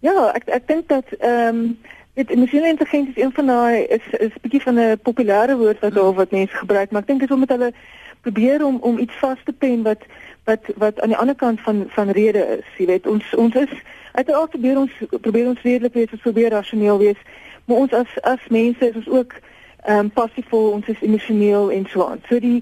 Ja, 0.00 0.30
ek 0.34 0.46
ek 0.48 0.68
dink 0.68 0.88
dat 0.88 1.06
ehm 1.18 1.56
um, 1.56 1.78
dit 2.14 2.30
emosionele 2.30 2.74
intelligensie 2.74 3.14
is 3.14 3.22
een 3.22 3.32
van 3.32 3.46
daai 3.46 3.84
is 3.86 4.04
is 4.18 4.34
'n 4.34 4.42
bietjie 4.42 4.62
van 4.62 4.78
'n 4.78 4.98
populêre 5.02 5.56
woord 5.56 5.80
wat 5.80 5.90
mm. 5.90 5.96
daar 5.96 6.14
wat 6.14 6.30
mense 6.30 6.56
gebruik, 6.56 6.90
maar 6.90 7.02
ek 7.02 7.06
dink 7.06 7.20
dit 7.20 7.28
is 7.30 7.34
omdat 7.34 7.48
hulle 7.48 7.72
probeer 8.20 8.64
om 8.64 8.76
om 8.80 8.98
iets 8.98 9.14
vas 9.20 9.38
te 9.44 9.52
pen 9.52 9.82
wat 9.82 10.02
wat 10.50 10.70
wat 10.84 11.00
aan 11.00 11.12
die 11.14 11.20
ander 11.22 11.38
kant 11.44 11.60
van 11.66 11.84
van 11.96 12.10
rede 12.10 12.42
is. 12.58 12.66
Jy 12.78 12.86
weet, 12.92 13.06
ons 13.06 13.34
ons 13.34 13.54
is 13.54 13.72
uiteraard 14.12 14.50
probeer 14.56 14.78
ons 14.78 14.96
probeer 15.20 15.46
ons 15.52 15.62
redelik 15.62 15.94
wees, 15.98 16.16
ons 16.16 16.26
probeer 16.26 16.50
rasioneel 16.56 16.98
wees, 16.98 17.20
maar 17.64 17.84
ons 17.84 17.92
as 18.02 18.16
as 18.22 18.48
mense 18.48 18.88
is 18.88 18.98
ons 19.02 19.12
ook 19.18 19.38
ehm 19.80 19.98
um, 19.98 20.10
passievol, 20.12 20.72
ons 20.76 20.88
is 20.92 21.00
emosioneel 21.00 21.70
en 21.72 21.86
so 21.88 22.06
aan. 22.06 22.20
So 22.28 22.40
die 22.40 22.58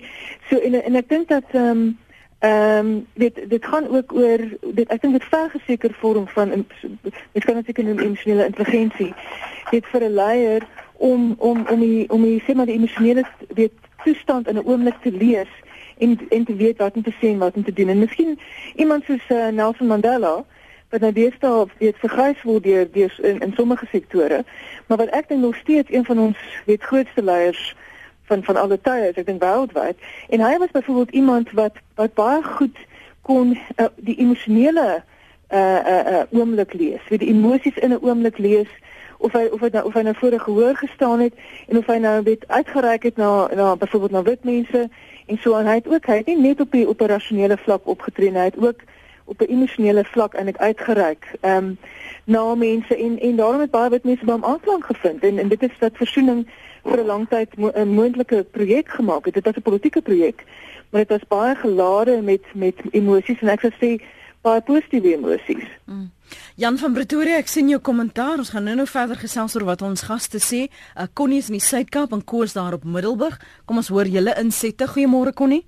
so 0.51 0.59
en 0.59 0.79
en 0.83 1.01
ek 1.03 1.09
dink 1.09 1.33
dat 1.33 1.57
ehm 1.57 1.71
um, 1.71 1.89
Ehm 2.39 2.87
um, 2.87 3.07
dit 3.15 3.35
dit 3.49 3.65
gaan 3.67 3.89
ook 3.91 4.13
oor 4.15 4.39
dit 4.63 4.89
ek 4.89 5.01
dink 5.03 5.13
dit 5.13 5.25
vergeseker 5.25 5.91
vorm 5.99 6.29
van 6.29 6.67
dit 7.33 7.45
kan 7.45 7.55
natuurlik 7.55 7.99
'n 7.99 8.05
emosionele 8.05 8.45
intelligensie. 8.45 9.15
Dit 9.71 9.87
vir 9.87 10.05
'n 10.05 10.15
leier 10.15 10.63
om 10.97 11.35
om 11.39 11.67
om 11.67 11.81
die 11.81 12.11
om 12.11 12.23
die 12.23 12.43
sê 12.47 12.55
maar 12.55 12.67
die 12.67 12.79
emosionele 12.79 13.25
weet 13.55 13.73
toestand 14.05 14.49
in 14.49 14.55
'n 14.55 14.67
oomblik 14.67 14.95
te 15.03 15.11
lees 15.11 15.51
en 15.99 16.19
en 16.29 16.45
te 16.45 16.57
weet 16.57 16.79
wat 16.79 16.95
om 16.95 17.03
te 17.03 17.15
sê 17.21 17.33
en 17.33 17.39
wat 17.39 17.55
om 17.55 17.65
te 17.65 17.73
doen. 17.73 17.89
En 17.89 17.99
miskien 17.99 18.39
iemand 18.77 19.05
soos 19.05 19.25
uh, 19.29 19.49
Nelson 19.49 19.87
Mandela 19.87 20.45
wat 20.89 21.01
nou 21.01 21.13
deesdae 21.13 21.67
weet 21.79 22.01
vergrys 22.01 22.43
word 22.43 22.65
deur 22.65 22.87
deur 22.93 23.19
in, 23.23 23.41
in 23.45 23.53
sommige 23.57 23.87
sektore, 23.91 24.45
maar 24.87 24.97
wat 25.03 25.13
ek 25.13 25.29
dink 25.29 25.41
nog 25.45 25.57
steeds 25.57 25.93
een 25.93 26.05
van 26.05 26.19
ons 26.19 26.39
weet 26.67 26.83
grootste 26.83 27.23
leiers 27.23 27.75
van 28.29 28.45
van 28.45 28.57
alle 28.57 28.81
tye, 28.81 29.13
ek 29.13 29.27
dink 29.27 29.43
wêreldwyd. 29.45 30.01
En 30.29 30.45
hy 30.45 30.57
was 30.59 30.73
byvoorbeeld 30.73 31.11
iemand 31.11 31.53
wat 31.53 31.77
wat 32.01 32.15
baie 32.15 32.43
goed 32.43 32.77
kon 33.23 33.57
uh, 33.77 33.89
die 33.97 34.17
emosionele 34.17 35.03
uh 35.49 35.59
uh, 35.59 36.01
uh 36.13 36.25
oomblik 36.31 36.73
lees, 36.73 37.05
wie 37.09 37.19
die 37.19 37.33
emosies 37.33 37.77
in 37.81 37.93
'n 37.93 38.03
oomblik 38.05 38.39
lees 38.39 38.73
of 39.19 39.33
hy 39.33 39.49
of 39.53 39.61
hy 39.61 39.71
nou 39.73 39.85
of 39.89 39.95
hy 39.95 40.03
nou 40.07 40.15
voor 40.15 40.33
'n 40.33 40.47
gehoor 40.47 40.77
gestaan 40.77 41.21
het 41.21 41.35
en 41.69 41.79
of 41.79 41.87
hy 41.87 41.99
nou 41.99 42.23
weet 42.23 42.49
uitgereik 42.49 43.03
het 43.03 43.17
na 43.17 43.49
na 43.55 43.77
byvoorbeeld 43.77 44.11
na 44.11 44.23
wit 44.23 44.45
mense 44.45 44.89
en 45.29 45.39
so 45.43 45.57
en 45.59 45.67
hy 45.67 45.75
het 45.81 45.89
ook 45.89 46.07
hy 46.07 46.17
het 46.21 46.27
nie 46.27 46.41
net 46.41 46.61
op 46.61 46.73
die 46.73 46.89
operasionele 46.89 47.57
vlak 47.65 47.87
opgetree 47.87 48.33
hy 48.33 48.49
het 48.51 48.59
ook 48.59 48.87
op 49.29 49.41
'n 49.41 49.53
emosionele 49.53 50.05
vlak 50.05 50.35
eintlik 50.35 50.57
uitgereik. 50.57 51.25
Ehm 51.41 51.65
um, 51.65 51.79
na 52.25 52.55
mense 52.55 52.97
en 52.97 53.19
en 53.21 53.37
daarom 53.37 53.61
het 53.61 53.71
baie 53.71 53.91
wit 53.91 54.05
mense 54.05 54.25
by 54.25 54.33
hom 54.33 54.45
aanklank 54.45 54.85
gevind 54.85 55.23
en 55.23 55.39
en 55.39 55.49
dit 55.49 55.63
is 55.63 55.79
dat 55.79 55.93
versoening 55.97 56.47
vir 56.85 56.99
'n 56.99 57.07
lang 57.07 57.29
tyd 57.29 57.49
'n 57.57 57.61
mo 57.61 57.71
moontlike 57.85 58.47
projek 58.51 58.89
gemaak 58.89 59.25
het. 59.25 59.35
Dit 59.35 59.45
was 59.45 59.57
'n 59.57 59.63
politieke 59.63 60.03
projek, 60.03 60.45
maar 60.91 61.01
dit 61.01 61.11
was 61.11 61.29
baie 61.29 61.55
gelade 61.55 62.23
met 62.23 62.43
met 62.53 62.75
emosies 62.91 63.41
en 63.41 63.49
ek 63.49 63.61
sou 63.61 63.73
sê 63.73 64.03
baie 64.49 64.65
positiewe 64.65 65.15
emosies. 65.17 65.67
Mm. 65.89 66.09
Jan 66.61 66.79
van 66.81 66.95
Pretoria, 66.97 67.39
ek 67.41 67.51
sien 67.51 67.69
jou 67.71 67.79
kommentaar. 67.85 68.41
Ons 68.43 68.53
gaan 68.55 68.67
nou-nou 68.69 68.87
verder 68.89 69.19
gesels 69.21 69.55
oor 69.57 69.67
wat 69.69 69.85
ons 69.87 70.07
gaste 70.09 70.41
sê. 70.43 70.67
Uh, 70.69 71.07
Connie 71.15 71.41
is 71.43 71.51
in 71.53 71.59
die 71.59 71.65
Suid-Kaap 71.65 72.15
en 72.17 72.25
Koos 72.25 72.57
daar 72.57 72.77
op 72.77 72.85
Middelburg. 72.85 73.39
Kom 73.69 73.81
ons 73.81 73.93
hoor 73.93 74.09
julle 74.11 74.35
insette. 74.41 74.89
Goeiemôre 74.95 75.35
Connie. 75.37 75.65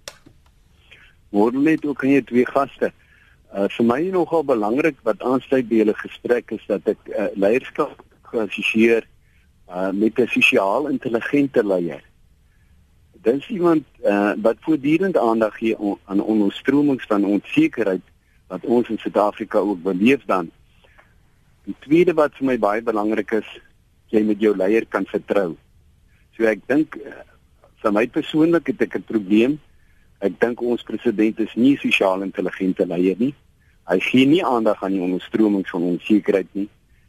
Môre 1.31 1.63
net 1.63 1.87
ook 1.87 2.05
aan 2.05 2.17
jou 2.19 2.25
twee 2.33 2.49
gaste. 2.49 2.91
Uh, 3.51 3.67
vir 3.77 3.87
my 3.87 4.01
nogal 4.15 4.45
belangrik 4.47 4.99
wat 5.07 5.23
aansluit 5.27 5.69
by 5.71 5.81
julle 5.83 5.97
gesprek 6.03 6.53
is 6.55 6.63
dat 6.71 6.87
ek 6.91 7.09
uh, 7.11 7.31
leierskap 7.35 7.97
geassosieer 8.31 9.07
uh 9.71 9.91
met 9.95 10.19
'n 10.19 10.27
sosiaal 10.27 10.89
intelligente 10.91 11.63
leier. 11.63 12.03
Dis 13.23 13.49
iemand 13.49 13.85
uh 14.03 14.35
wat 14.43 14.57
voortdurend 14.67 15.17
aandag 15.17 15.59
gee 15.59 15.79
on, 15.79 15.99
aan 16.05 16.23
onderstromings 16.23 17.07
van 17.07 17.25
onsekerheid 17.25 18.03
wat 18.51 18.67
ons 18.67 18.89
in 18.91 18.99
Suid-Afrika 18.99 19.63
ook 19.63 19.83
beleef 19.83 20.25
dan. 20.27 20.51
Die 21.69 21.77
tweede 21.87 22.15
wat 22.19 22.35
vir 22.39 22.49
my 22.51 22.57
baie 22.59 22.83
belangrik 22.83 23.37
is, 23.39 23.49
jy 24.11 24.25
met 24.27 24.41
jou 24.43 24.57
leier 24.57 24.87
kan 24.91 25.07
vertrou. 25.07 25.55
So 26.35 26.49
ek 26.51 26.65
dink 26.71 26.99
uh, 26.99 27.23
vir 27.83 27.95
my 27.95 28.07
persoonlik 28.11 28.73
het 28.73 28.83
ek 28.89 28.99
'n 28.99 29.07
probleem. 29.07 29.61
Ek 30.21 30.35
dink 30.41 30.61
ons 30.61 30.83
president 30.83 31.39
is 31.41 31.55
nie 31.55 31.77
sosiaal 31.79 32.23
intelligente 32.27 32.87
leier 32.87 33.17
nie. 33.19 33.35
Hy 33.89 33.99
gee 34.01 34.27
nie 34.27 34.45
aandag 34.45 34.83
aan 34.83 34.93
die 34.93 35.03
onderstromings 35.03 35.71
van 35.71 35.83
onsekerheid 35.83 36.51
nie. 36.53 36.69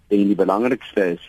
En 0.10 0.28
die 0.28 0.36
belangrikste 0.36 1.18
is 1.18 1.24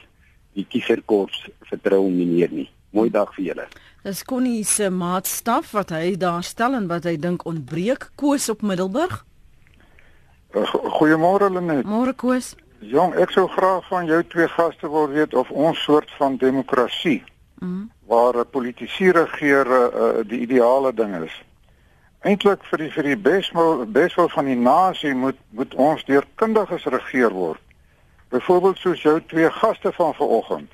die 0.55 0.67
kieserkorps 0.69 1.49
vertrou 1.71 2.05
hom 2.05 2.17
nie 2.17 2.49
nie. 2.51 2.71
Mooi 2.93 3.11
dag 3.11 3.35
vir 3.35 3.45
julle. 3.45 3.67
Dis 4.05 4.23
Connie 4.25 4.65
se 4.65 4.91
maatstaf 4.91 5.73
wat 5.73 5.91
hy 5.91 6.17
daar 6.17 6.43
stel 6.43 6.75
en 6.75 6.89
wat 6.91 7.05
hy 7.05 7.17
dink 7.17 7.47
ontbreek 7.47 8.11
Koos 8.15 8.49
op 8.49 8.63
Middelburg. 8.63 9.25
Goeiemôre 10.53 11.49
Lenet. 11.51 11.85
Môre 11.85 12.13
Koos. 12.15 12.55
Jong, 12.83 13.15
ek 13.15 13.31
sou 13.31 13.47
graag 13.49 13.87
van 13.89 14.07
jou 14.11 14.21
twee 14.27 14.49
gaste 14.49 14.89
wil 14.91 15.09
weet 15.09 15.35
of 15.39 15.51
ons 15.51 15.79
soort 15.79 16.11
van 16.19 16.37
demokrasie 16.37 17.23
mm. 17.63 17.91
waar 18.11 18.45
politici 18.45 19.11
regeer 19.15 19.67
uh, 19.71 20.11
die 20.27 20.43
ideale 20.43 20.93
ding 20.93 21.15
is. 21.23 21.35
Eintlik 22.27 22.65
vir 22.71 22.85
die 22.85 22.91
vir 22.95 23.09
die 23.13 23.19
beswil 23.19 23.85
beswil 23.87 24.29
van 24.35 24.51
die 24.51 24.59
nasie 24.59 25.15
moet 25.15 25.39
moet 25.51 25.75
ons 25.75 26.05
deur 26.11 26.27
kundiges 26.35 26.85
regeer 26.91 27.31
word. 27.35 27.63
Byvoorbeeld 28.35 28.79
soos 28.79 29.03
jou 29.03 29.21
twee 29.31 29.51
gaste 29.51 29.93
van 29.93 30.15
vanoggend 30.19 30.71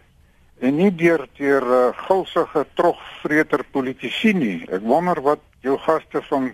en 0.58 0.74
nie 0.74 0.90
deur 0.90 1.26
deur 1.38 1.62
uh, 1.62 1.82
gulsige 2.08 2.64
trogvreter 2.74 3.62
politici 3.70 4.32
nie. 4.34 4.64
Ek 4.72 4.82
wonder 4.82 5.20
wat 5.22 5.44
jou 5.62 5.76
gaste 5.84 6.24
van 6.30 6.50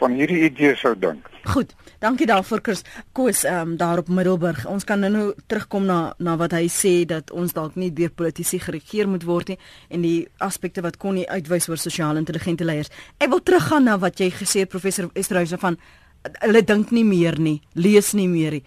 van 0.00 0.14
hierdie 0.18 0.44
idee 0.48 0.74
sou 0.76 0.94
dink. 0.98 1.28
Goed, 1.44 1.74
dankie 2.00 2.26
daarvoor 2.26 2.60
Chris. 2.62 2.84
Koos 3.12 3.44
ehm 3.44 3.74
um, 3.74 3.76
daar 3.76 3.98
op 4.02 4.08
Middelburg. 4.08 4.66
Ons 4.66 4.84
kan 4.84 5.00
nou 5.00 5.10
nou 5.12 5.26
terugkom 5.46 5.84
na 5.84 6.14
na 6.18 6.36
wat 6.40 6.52
hy 6.56 6.68
sê 6.68 6.94
dat 7.06 7.30
ons 7.30 7.52
dalk 7.52 7.76
nie 7.76 7.92
deur 7.92 8.10
politici 8.10 8.58
geregeer 8.58 9.08
moet 9.08 9.24
word 9.24 9.54
nie 9.54 9.58
en 9.88 10.02
die 10.02 10.28
aspekte 10.38 10.82
wat 10.82 10.96
kon 10.96 11.14
nie 11.14 11.28
uitwys 11.28 11.68
oor 11.68 11.78
sosiaal 11.78 12.16
intelligente 12.16 12.64
leiers. 12.64 12.90
Ek 13.18 13.30
wil 13.30 13.42
teruggaan 13.42 13.84
na 13.84 13.98
wat 13.98 14.20
jy 14.20 14.30
gesê 14.30 14.64
het 14.64 14.72
professor 14.72 15.10
Esterhuizen 15.14 15.58
van 15.58 15.78
hulle 16.40 16.62
dink 16.64 16.90
nie 16.90 17.04
meer 17.04 17.36
nie, 17.38 17.60
lees 17.74 18.14
nie 18.16 18.28
meer 18.28 18.58
nie 18.58 18.64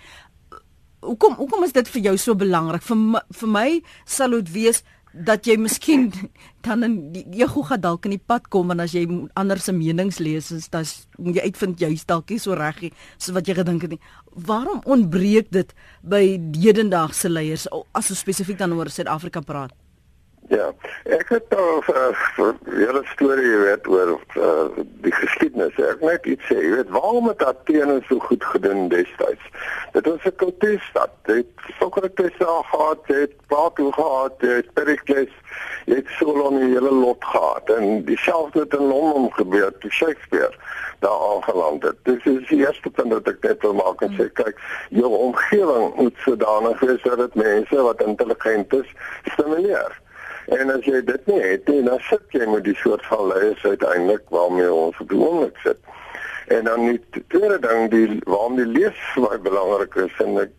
hoekom 1.07 1.38
hoekom 1.38 1.65
is 1.67 1.75
dit 1.75 1.89
vir 1.93 2.10
jou 2.10 2.15
so 2.22 2.36
belangrik? 2.38 2.84
Vir 2.86 3.00
my, 3.00 3.22
vir 3.39 3.51
my 3.53 3.67
sal 4.05 4.36
dit 4.38 4.53
wees 4.53 4.84
dat 5.25 5.47
jy 5.47 5.57
miskien 5.57 6.12
dan 6.67 6.83
in 6.83 6.95
jy 7.13 7.47
gou 7.47 7.63
gaan 7.65 7.81
dalk 7.81 8.05
in 8.05 8.15
die 8.17 8.24
pad 8.31 8.50
kom 8.53 8.71
en 8.74 8.83
as 8.83 8.93
jy 8.95 9.05
ander 9.39 9.59
se 9.59 9.74
menings 9.74 10.19
lees 10.19 10.51
is 10.51 10.69
dan 10.74 10.86
moet 11.17 11.39
jy 11.39 11.47
uitvind 11.50 11.81
jy's 11.81 12.05
dalk 12.09 12.29
nie 12.29 12.39
so 12.43 12.57
reg 12.57 12.81
nie 12.81 12.93
soos 13.17 13.33
wat 13.38 13.47
jy 13.47 13.57
gedink 13.57 13.88
het 13.88 13.95
nie. 13.95 14.01
Waarom 14.47 14.83
ontbreek 14.86 15.51
dit 15.51 15.74
by 16.03 16.24
hedendaagse 16.59 17.31
leiers 17.31 17.67
as 17.71 18.12
ons 18.13 18.19
spesifiek 18.19 18.59
dan 18.59 18.75
oor 18.77 18.91
Suid-Afrika 18.91 19.41
praat? 19.41 19.74
Ja, 20.48 20.72
ek 21.04 21.30
het 21.30 21.56
al 21.56 21.84
'n 21.84 22.16
uh, 22.39 22.50
hele 22.63 23.01
storie 23.04 23.58
weet 23.58 23.88
oor 23.88 24.20
uh, 24.38 24.84
die 25.04 25.12
geskiedenis. 25.12 25.75
Ek 25.75 26.00
net 26.00 26.25
iets 26.25 26.46
sê, 26.48 26.56
jy 26.56 26.70
weet, 26.75 26.89
waarom 26.89 27.27
het 27.27 27.44
Athene 27.44 28.00
so 28.08 28.20
goed 28.20 28.44
gedoen 28.44 28.88
destyds? 28.88 29.44
Dit 29.92 30.06
was 30.08 30.24
'n 30.24 30.36
kultuurstad. 30.36 31.12
Dit 31.24 31.48
Socrates 31.80 32.39
gehad, 32.39 33.00
dit 33.08 33.32
Plato 33.48 33.92
gehad, 33.92 34.39
dit 34.39 34.74
Pericles, 34.74 35.34
dit 35.86 36.08
Solon 36.08 36.60
die 36.60 36.72
hele 36.72 36.92
lot 36.92 37.25
gehad 37.25 37.70
en 37.70 38.06
dieselfde 38.06 38.60
het 38.60 38.74
in 38.74 38.88
Londen 38.88 39.34
gebeur 39.34 39.77
toe 39.77 39.92
Shakespeare 39.92 40.56
daar 41.00 41.20
aangeland 41.34 41.84
het. 41.84 41.96
Dis 42.04 42.24
is 42.24 42.48
die 42.48 42.66
eerste 42.66 42.89
punt 42.89 43.13
wat 43.13 43.27
ek 43.27 43.42
net 43.42 43.62
wil 43.62 43.74
maak 43.74 44.01
en 44.01 44.16
sê, 44.16 44.32
kyk, 44.34 44.60
jou 44.89 45.12
omgewing 45.12 45.96
moet 45.96 46.16
sodanig 46.24 46.80
wees 46.80 47.01
dat 47.04 47.18
dit 47.18 47.36
mense 47.36 47.82
wat 47.82 48.01
intelligent 48.01 48.74
is 48.74 48.89
stimuleer. 49.24 50.06
En 50.48 50.70
as 50.72 50.86
jy 50.88 51.01
dit 51.04 51.25
nie 51.27 51.42
het 51.44 51.68
nie, 51.68 51.82
dan 51.84 52.00
sit 52.08 52.36
jy 52.36 52.46
met 52.48 52.63
die 52.63 52.75
soort 52.80 53.04
van 53.10 53.27
leiers 53.27 53.66
uiteindelik 53.66 54.30
waarmee 54.32 54.74
ons 54.74 55.00
op 55.04 55.10
die 55.10 55.20
oomblik 55.20 55.58
sit. 55.63 55.80
En 56.48 56.63
dan 56.63 56.86
die 56.86 57.24
tweede 57.27 57.60
ding, 57.60 57.89
die 57.92 58.20
waarom 58.24 58.56
die 58.56 58.66
lees 58.66 59.01
baie 59.20 59.39
belangrik 59.44 59.96
is 60.06 60.22
en 60.24 60.39
ek 60.46 60.54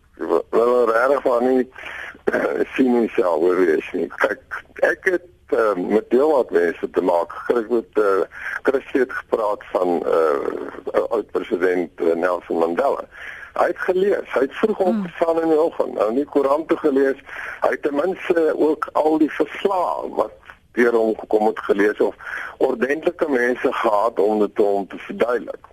wil 0.53 0.91
regtig 0.91 1.23
van 1.25 1.47
nie 1.47 1.63
uh, 1.65 2.61
sien 2.75 2.93
nie 2.99 3.09
self 3.15 3.41
oor 3.41 3.57
wees 3.63 3.89
nie. 3.97 4.05
Kyk, 4.21 4.59
ek 4.85 5.09
het 5.15 5.57
uh, 5.57 5.73
met 5.79 6.09
deel 6.13 6.35
wat 6.35 6.53
mense 6.53 6.89
te 6.93 7.01
maak. 7.01 7.33
Ek 7.55 7.73
het 7.73 8.01
uh, 8.03 8.21
Christus 8.67 9.07
het 9.07 9.17
gepraat 9.23 9.65
van 9.73 9.97
uh, 10.05 11.01
oud 11.07 11.33
president 11.33 12.05
Nelson 12.13 12.61
Mandela. 12.61 13.07
Hy 13.53 13.67
het 13.67 13.79
gelees. 13.79 14.33
Hy 14.33 14.41
het 14.45 14.53
vroeg 14.53 14.77
hmm. 14.77 14.99
opgestaan 14.99 15.41
in 15.41 15.47
die 15.47 15.61
oggend, 15.61 15.93
nou 15.93 16.13
nie 16.13 16.25
koerante 16.25 16.77
gelees. 16.77 17.17
Hy 17.61 17.71
het 17.75 17.81
ten 17.81 17.95
minste 17.95 18.53
ook 18.57 18.89
al 18.93 19.17
die 19.17 19.31
verslae 19.31 20.09
wat 20.19 20.35
deur 20.77 20.93
hom 20.93 21.15
gekom 21.19 21.49
het 21.49 21.59
gelees 21.59 21.99
of 21.99 22.15
ordentlike 22.57 23.29
mense 23.29 23.73
gehad 23.73 24.19
om 24.19 24.39
dit 24.39 24.59
om 24.59 24.87
te 24.87 24.97
verduidelik. 24.97 25.65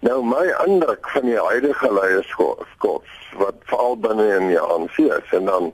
Nou 0.00 0.22
my 0.22 0.46
indruk 0.66 1.08
van 1.10 1.26
die 1.26 1.38
huidige 1.38 1.92
leierskap 1.92 2.66
wat 3.38 3.54
veral 3.70 3.96
binne 3.98 4.26
in 4.36 4.46
die 4.48 4.60
ANC 4.60 4.96
is 4.98 5.32
en 5.36 5.44
dan 5.44 5.66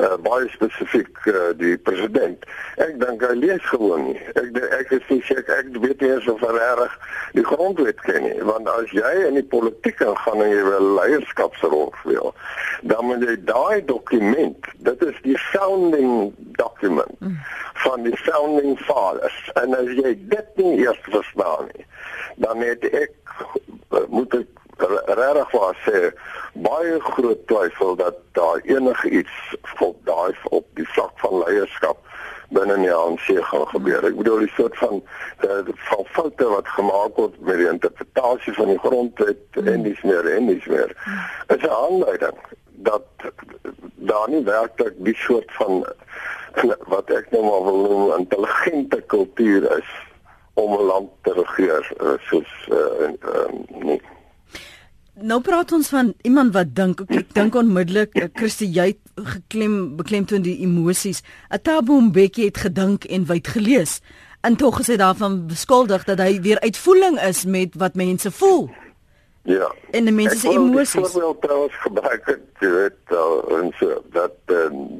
uh, 0.00 0.14
baie 0.24 0.48
spesifiek 0.52 1.24
uh, 1.28 1.50
die 1.58 1.76
president. 1.78 2.44
Ek 2.80 2.94
dink 3.00 3.24
hy 3.24 3.34
lees 3.40 3.64
gewoon 3.72 4.06
nie. 4.10 4.18
Ek 4.38 4.60
ek 4.78 4.92
is 4.98 5.08
nie 5.08 5.20
seker 5.28 5.62
ek 5.62 5.72
weet 5.82 6.04
nie 6.04 6.12
of 6.32 6.44
hy 6.44 6.52
reg 6.56 6.94
die 7.36 7.44
grondwet 7.46 8.00
ken 8.06 8.24
nie, 8.24 8.36
want 8.46 8.68
as 8.72 8.92
jy 8.94 9.10
in 9.26 9.38
die 9.38 9.46
politiek 9.52 10.00
gaan 10.00 10.42
en 10.42 10.52
jy 10.52 10.62
wil 10.66 10.88
leierskapsrol 10.98 11.90
speel, 12.00 12.32
dan 12.90 13.06
moet 13.06 13.24
jy 13.26 13.36
daai 13.48 13.84
dokument, 13.86 14.70
dit 14.86 15.04
is 15.06 15.20
die 15.26 15.36
founding 15.50 16.32
document 16.58 17.16
van 17.84 18.02
die 18.04 18.16
founding 18.24 18.76
fathers 18.84 19.38
en 19.62 19.76
as 19.78 19.92
jy 19.96 20.14
dit 20.32 20.58
nie 20.60 20.80
eers 20.82 21.00
verstaan 21.06 21.70
nie, 21.70 21.86
dan 22.36 22.60
het 22.60 22.84
ek 22.90 23.12
moet 24.08 24.34
ek 24.34 24.60
regtig 25.06 25.50
waar 25.50 25.76
sê 25.86 26.10
baie 26.54 27.00
groot 27.00 27.46
twyfel 27.46 27.96
dat 27.96 28.20
daar 28.32 28.60
enige 28.64 29.10
iets 29.10 29.56
op 29.78 29.96
daai 30.04 30.34
op 30.50 30.66
die 30.74 30.88
vlak 30.94 31.12
van 31.22 31.42
leierskap 31.44 31.98
binne 32.50 32.76
die 32.82 32.92
ANC 32.92 33.28
gaan 33.46 33.66
gebeur. 33.70 34.04
Ek 34.06 34.16
bedoel 34.18 34.44
die 34.44 34.52
soort 34.56 34.76
van 34.80 35.02
die 35.40 35.76
van 35.86 36.06
foute 36.16 36.48
wat 36.50 36.72
gemaak 36.76 37.20
word 37.20 37.36
met 37.46 37.60
die 37.62 37.68
interpretasie 37.70 38.54
van 38.56 38.72
die 38.72 38.80
grondwet 38.82 39.60
mm. 39.60 39.68
en 39.70 39.86
dis 39.86 40.02
meer 40.02 40.30
en 40.34 40.50
dis 40.50 40.66
meer. 40.66 40.94
Is 41.54 41.62
'n 41.62 41.70
aanleiding 41.70 42.40
dat 42.88 43.06
daar 43.94 44.28
nie 44.28 44.42
werklik 44.44 44.98
die 44.98 45.16
soort 45.16 45.52
van 45.60 45.84
wat 46.90 47.10
ek 47.14 47.30
nou 47.30 47.44
maar 47.44 47.64
wil 47.64 47.80
noem 47.86 48.18
intelligente 48.18 49.00
kultuur 49.06 49.68
is 49.78 49.90
om 50.60 50.76
'n 50.78 50.86
land 50.92 51.10
te 51.22 51.32
regeer 51.32 51.92
uh, 52.00 52.16
soos 52.28 52.52
uh, 52.68 53.08
uh, 53.10 53.50
nie. 53.84 54.00
Nou 55.20 55.40
praat 55.44 55.72
ons 55.72 55.88
van 55.88 56.14
iemand 56.22 56.54
wat 56.56 56.74
dink 56.74 57.00
ek 57.08 57.34
dink 57.38 57.54
onmiddellik 57.54 58.16
Christie 58.32 58.70
jy 58.72 58.94
geklem 59.14 59.96
beklemtoon 59.96 60.42
die 60.42 60.58
emosies. 60.64 61.22
Atabo 61.48 62.00
Mbeki 62.00 62.44
het 62.48 62.58
gedink 62.66 63.04
en 63.04 63.26
wyd 63.28 63.48
gelees. 63.48 64.00
En 64.40 64.56
tog 64.56 64.78
is 64.80 64.88
hy 64.88 64.96
daarvan 64.96 65.46
beskuldig 65.46 66.04
dat 66.08 66.18
hy 66.18 66.40
weer 66.40 66.60
uitvoering 66.60 67.20
is 67.20 67.44
met 67.44 67.76
wat 67.76 67.94
mense 67.94 68.30
voel. 68.30 68.70
Ja. 69.42 69.68
En 69.90 70.04
die 70.04 70.14
mense 70.14 70.38
se 70.38 70.48
emosies. 70.48 71.12
Ek 71.12 71.20
wil 71.20 71.36
trouens 71.40 71.76
gebruik 71.84 72.26
het, 72.28 72.44
jy 72.60 72.70
weet, 72.70 73.14
en 73.58 73.72
so 73.78 74.00
dat 74.12 74.36
um, 74.52 74.99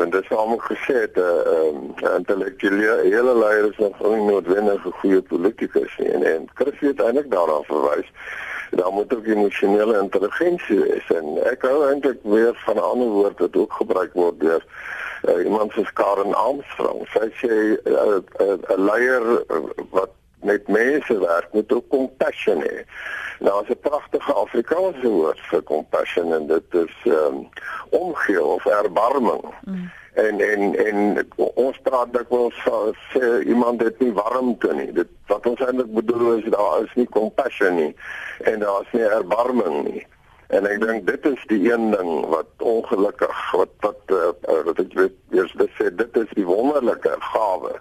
en 0.00 0.10
dit 0.10 0.22
is 0.22 0.36
almal 0.36 0.58
gesê 0.58 0.94
het 1.06 1.16
'n 1.16 1.20
uh, 1.20 1.66
um, 1.66 1.94
intellektuele 2.16 3.00
hele 3.02 3.34
leier 3.38 3.70
is 3.70 3.78
nog 3.78 4.00
nie 4.00 4.24
noodwendig 4.24 4.86
'n 4.86 4.98
goeie 5.00 5.22
politikus 5.22 5.96
nie. 5.98 6.10
En, 6.10 6.22
en 6.22 6.48
Chris 6.54 6.80
het 6.80 7.00
eintlik 7.00 7.30
daaraan 7.30 7.64
verwys 7.64 8.10
daar 8.70 8.92
moet 8.92 9.14
ook 9.16 9.26
emosionele 9.26 10.00
intelligensie 10.00 10.80
wees. 10.80 11.10
En 11.10 11.38
ek 11.50 11.62
hou 11.62 11.88
eintlik 11.88 12.18
weer 12.22 12.54
van 12.64 12.76
'n 12.76 12.90
ander 12.92 13.08
woord 13.08 13.38
wat 13.38 13.56
ook 13.56 13.72
gebruik 13.72 14.12
word 14.12 14.40
deur 14.40 14.64
uh, 15.28 15.44
iemand 15.44 15.72
soos 15.72 15.92
Karen 15.92 16.34
Armstrong. 16.34 17.08
Sy 17.08 17.26
sê 17.42 17.54
uh, 17.84 17.92
uh, 17.92 18.16
'n 18.16 18.24
uh, 18.40 18.56
uh, 18.70 18.78
leier 18.78 19.44
wat 19.90 20.10
met 20.42 20.68
mense 20.68 21.18
werk 21.18 21.48
moet 21.52 21.72
ook 21.72 21.88
compassion 21.88 22.62
hê 22.62 22.84
Nou, 23.40 23.62
is 23.62 23.68
'n 23.68 23.80
pragtige 23.80 24.32
Afrikaanse 24.32 25.08
woord 25.08 25.40
vir 25.40 25.62
compassion 25.62 26.32
en 26.32 26.46
dit 26.46 26.64
is 26.70 26.96
ehm 27.04 27.14
um, 27.14 27.48
omgee 27.90 28.44
of 28.44 28.66
erbarming. 28.66 29.44
Mm. 29.64 29.90
En 30.14 30.40
en 30.40 30.76
en 30.86 31.28
ons 31.54 31.78
praat 31.82 32.12
dikwels 32.12 32.62
van 32.62 32.94
sê 33.12 33.42
iemand 33.42 33.82
het 33.82 33.98
nie 33.98 34.12
warmte 34.12 34.74
nie. 34.74 34.92
Dit 34.92 35.08
wat 35.26 35.46
ons 35.46 35.60
eintlik 35.60 35.94
bedoel 35.94 36.36
is 36.36 36.50
daar 36.50 36.82
is 36.84 36.94
nie 36.94 37.08
compassion 37.08 37.74
nie 37.74 37.96
en 38.38 38.58
daar 38.58 38.80
is 38.80 38.92
nie 38.92 39.08
erbarming 39.08 39.84
nie. 39.84 40.06
En 40.46 40.66
ek 40.66 40.80
dink 40.80 41.06
dit 41.06 41.26
is 41.26 41.44
die 41.46 41.72
een 41.72 41.90
ding 41.90 42.26
wat 42.26 42.50
ongelukkig 42.58 43.50
wat 43.52 43.72
wat 43.80 44.00
uh, 44.06 44.32
wat 44.64 44.78
ek 44.78 44.92
weet 44.92 45.16
eers 45.30 45.56
sê 45.78 45.88
dit 45.94 46.16
is 46.16 46.36
die 46.36 46.46
wonderlike 46.46 47.16
gawe 47.32 47.72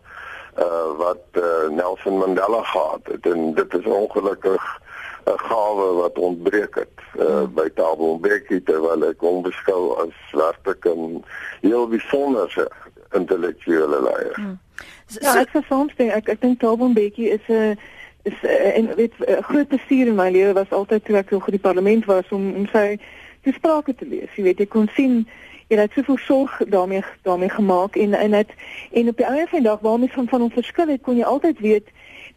uh, 0.60 0.98
wat 0.98 1.24
uh, 1.34 1.70
Nelson 1.70 2.18
Mandela 2.18 2.64
gehad 2.64 3.02
het 3.04 3.26
en 3.26 3.54
dit 3.54 3.74
is 3.74 3.86
ongelukkig 3.86 4.80
'n 5.26 5.38
gawe 5.38 5.94
wat 5.94 6.18
ontbreek 6.18 6.76
het 6.76 6.98
uh, 7.16 7.26
hmm. 7.26 7.54
by 7.54 7.70
Thabo 7.74 8.18
Mbeki 8.18 8.64
terwyl 8.64 9.04
ek 9.10 9.20
hom 9.20 9.42
beskou 9.42 9.96
as 10.06 10.16
werklik 10.32 10.86
'n 10.86 11.24
heel 11.62 11.88
besondere 11.88 12.72
intellektuele 13.12 14.02
leier. 14.02 14.36
Hmm. 14.36 14.60
Ja, 15.08 15.40
ek 15.40 15.50
verstaan 15.50 15.90
ek 15.98 16.30
ek 16.30 16.42
dink 16.42 16.60
Thabo 16.60 16.88
Mbeki 16.88 17.30
is 17.30 17.46
'n 17.48 17.78
is 18.24 18.38
en 18.76 18.96
weet 18.96 19.14
'n 19.18 19.44
groot 19.44 19.68
plesier 19.68 20.08
in 20.08 20.16
my 20.16 20.30
lewe 20.30 20.54
was 20.54 20.70
altyd 20.70 21.06
toe 21.06 21.18
ek 21.18 21.32
nog 21.32 21.46
in 21.46 21.58
die 21.58 21.68
parlement 21.68 22.06
was 22.06 22.28
om 22.30 22.56
om 22.56 22.68
sy 22.68 23.00
die 23.42 23.54
sprake 23.54 23.96
te 23.96 24.06
lees. 24.06 24.36
Jy 24.36 24.44
weet 24.44 24.58
jy 24.58 24.68
kon 24.68 24.90
sien 24.94 25.28
jy 25.70 25.78
het 25.78 25.92
soveel 25.94 26.18
sorg 26.18 26.62
daarmee 26.68 27.04
daarmee 27.22 27.50
gemaak 27.50 27.96
en 27.96 28.14
en 28.14 28.32
het 28.34 28.52
en 28.92 29.08
op 29.08 29.18
die 29.18 29.26
einde 29.26 29.48
van 29.50 29.64
dag 29.64 29.80
waarom 29.80 30.04
is 30.04 30.14
van 30.18 30.28
van 30.28 30.42
ons 30.42 30.54
verskil 30.54 30.88
het 30.88 31.02
kon 31.02 31.18
jy 31.18 31.24
altyd 31.24 31.60
weet 31.60 31.88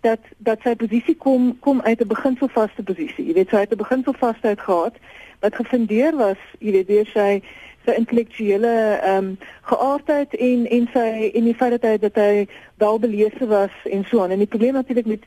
dat 0.03 0.19
dat 0.39 0.59
sy 0.63 0.75
posisie 0.77 1.17
kom 1.17 1.59
kom 1.61 1.81
uit 1.81 2.01
'n 2.01 2.07
beginselvaste 2.07 2.83
posisie. 2.83 3.27
Jy 3.27 3.35
weet 3.35 3.49
sy 3.49 3.57
het 3.57 3.73
'n 3.73 3.85
beginselvastheid 3.85 4.61
gehad 4.61 4.95
wat 5.41 5.55
gefundeer 5.55 6.17
was, 6.17 6.41
jy 6.59 6.73
weet 6.73 6.87
deur 6.87 7.07
sy 7.07 7.43
sy 7.85 7.93
intellektuele 7.93 8.99
ehm 9.03 9.17
um, 9.17 9.39
geaardheid 9.63 10.35
en 10.35 10.67
en 10.71 10.89
sy 10.93 11.31
en 11.35 11.45
die 11.45 11.55
feit 11.55 11.71
dat 11.71 11.91
hy 11.91 11.97
dat 11.99 12.15
hy 12.15 12.47
welbelese 12.77 13.47
was 13.47 13.75
en 13.85 14.05
so 14.05 14.23
aan. 14.23 14.31
En 14.31 14.39
die 14.39 14.47
probleem 14.55 14.73
natuurlik 14.73 15.07
met 15.07 15.23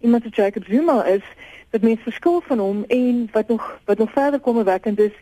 iemand 0.00 0.22
soos 0.22 0.36
Jacob 0.36 0.64
Zuma 0.64 1.04
is 1.04 1.24
dat 1.70 1.82
mense 1.82 2.02
verskil 2.02 2.40
van 2.40 2.58
hom 2.58 2.84
en 2.88 3.28
wat 3.32 3.48
nog 3.48 3.80
wat 3.84 3.98
nog 3.98 4.12
verder 4.12 4.40
kom 4.40 4.64
werkend 4.64 4.98
is 4.98 5.16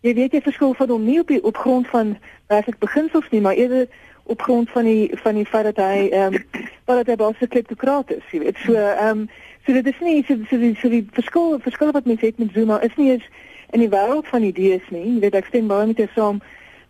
jy 0.00 0.14
weet 0.14 0.32
jy 0.32 0.40
verskil 0.40 0.74
van 0.74 0.88
hom 0.88 1.04
nie 1.04 1.20
op 1.20 1.28
die 1.28 1.42
op 1.42 1.56
grond 1.56 1.88
van 1.88 2.16
werklik 2.52 2.78
beginsels 2.78 3.28
nie, 3.30 3.40
maar 3.40 3.54
eerder 3.54 3.88
op 4.26 4.42
grond 4.42 4.70
van 4.70 4.84
die 4.84 5.10
van 5.22 5.34
die 5.34 5.46
feit 5.46 5.64
dat 5.64 5.76
hy 5.76 6.08
ehm 6.08 6.34
um, 6.34 6.44
wat 6.86 7.06
hy 7.06 7.16
baie 7.16 7.48
kleptokraat 7.48 8.10
is, 8.10 8.24
jy 8.30 8.40
weet. 8.42 8.58
So 8.64 8.74
ehm 8.74 9.08
um, 9.08 9.28
so 9.66 9.72
dit 9.72 9.86
is 9.86 10.00
nie 10.00 10.24
so 10.28 10.36
so 10.50 10.58
die, 10.58 10.74
so 10.80 10.88
die 10.88 11.06
verskil 11.12 11.58
verskil 11.62 11.92
wat 11.92 12.06
mense 12.06 12.26
het 12.26 12.38
met 12.38 12.52
Zuma 12.54 12.80
is 12.80 12.94
nie 12.96 13.10
eens 13.10 13.26
in 13.74 13.82
die 13.82 13.90
wêreld 13.90 14.26
van 14.26 14.42
idees 14.42 14.82
nie. 14.90 15.04
Jy 15.14 15.20
weet 15.26 15.38
ek 15.40 15.50
stem 15.50 15.70
baie 15.70 15.86
met 15.86 16.02
jou 16.02 16.08
saam 16.14 16.42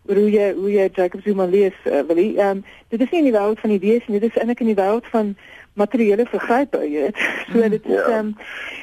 hoe 0.06 0.30
jy 0.30 0.52
hoe 0.54 0.72
jy 0.72 0.88
Jacob 0.94 1.20
Zuma 1.24 1.46
lees, 1.50 1.76
uh, 1.84 2.02
wil 2.08 2.20
jy 2.20 2.32
ehm 2.36 2.58
um, 2.58 2.64
dit 2.88 3.00
is 3.00 3.12
nie 3.12 3.24
in 3.24 3.30
die 3.30 3.36
wêreld 3.36 3.60
van 3.60 3.76
idees 3.76 4.08
nie, 4.08 4.20
dit 4.20 4.30
is 4.30 4.40
eintlik 4.40 4.64
in 4.64 4.72
die 4.72 4.80
wêreld 4.80 5.06
van 5.12 5.36
materiële 5.76 6.26
vergrype, 6.30 6.80
jy 6.88 7.08
weet. 7.08 7.24
So 7.52 7.68
dit 7.68 7.84
is 7.84 8.00
ehm 8.00 8.18
um, 8.18 8.34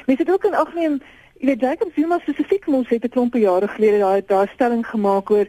mense 0.06 0.22
het 0.22 0.30
ook 0.30 0.46
'n 0.46 0.62
agneem 0.62 1.00
Jy 1.44 1.50
weet 1.50 1.60
Jacob 1.60 1.90
Zuma 1.92 2.16
spesifiek 2.22 2.66
mos 2.72 2.88
het 2.88 3.04
'n 3.04 3.12
klompe 3.12 3.38
jare 3.38 3.68
gelede 3.68 3.98
daai 3.98 4.22
daai 4.26 4.48
stelling 4.54 4.86
gemaak 4.86 5.30
oor 5.30 5.46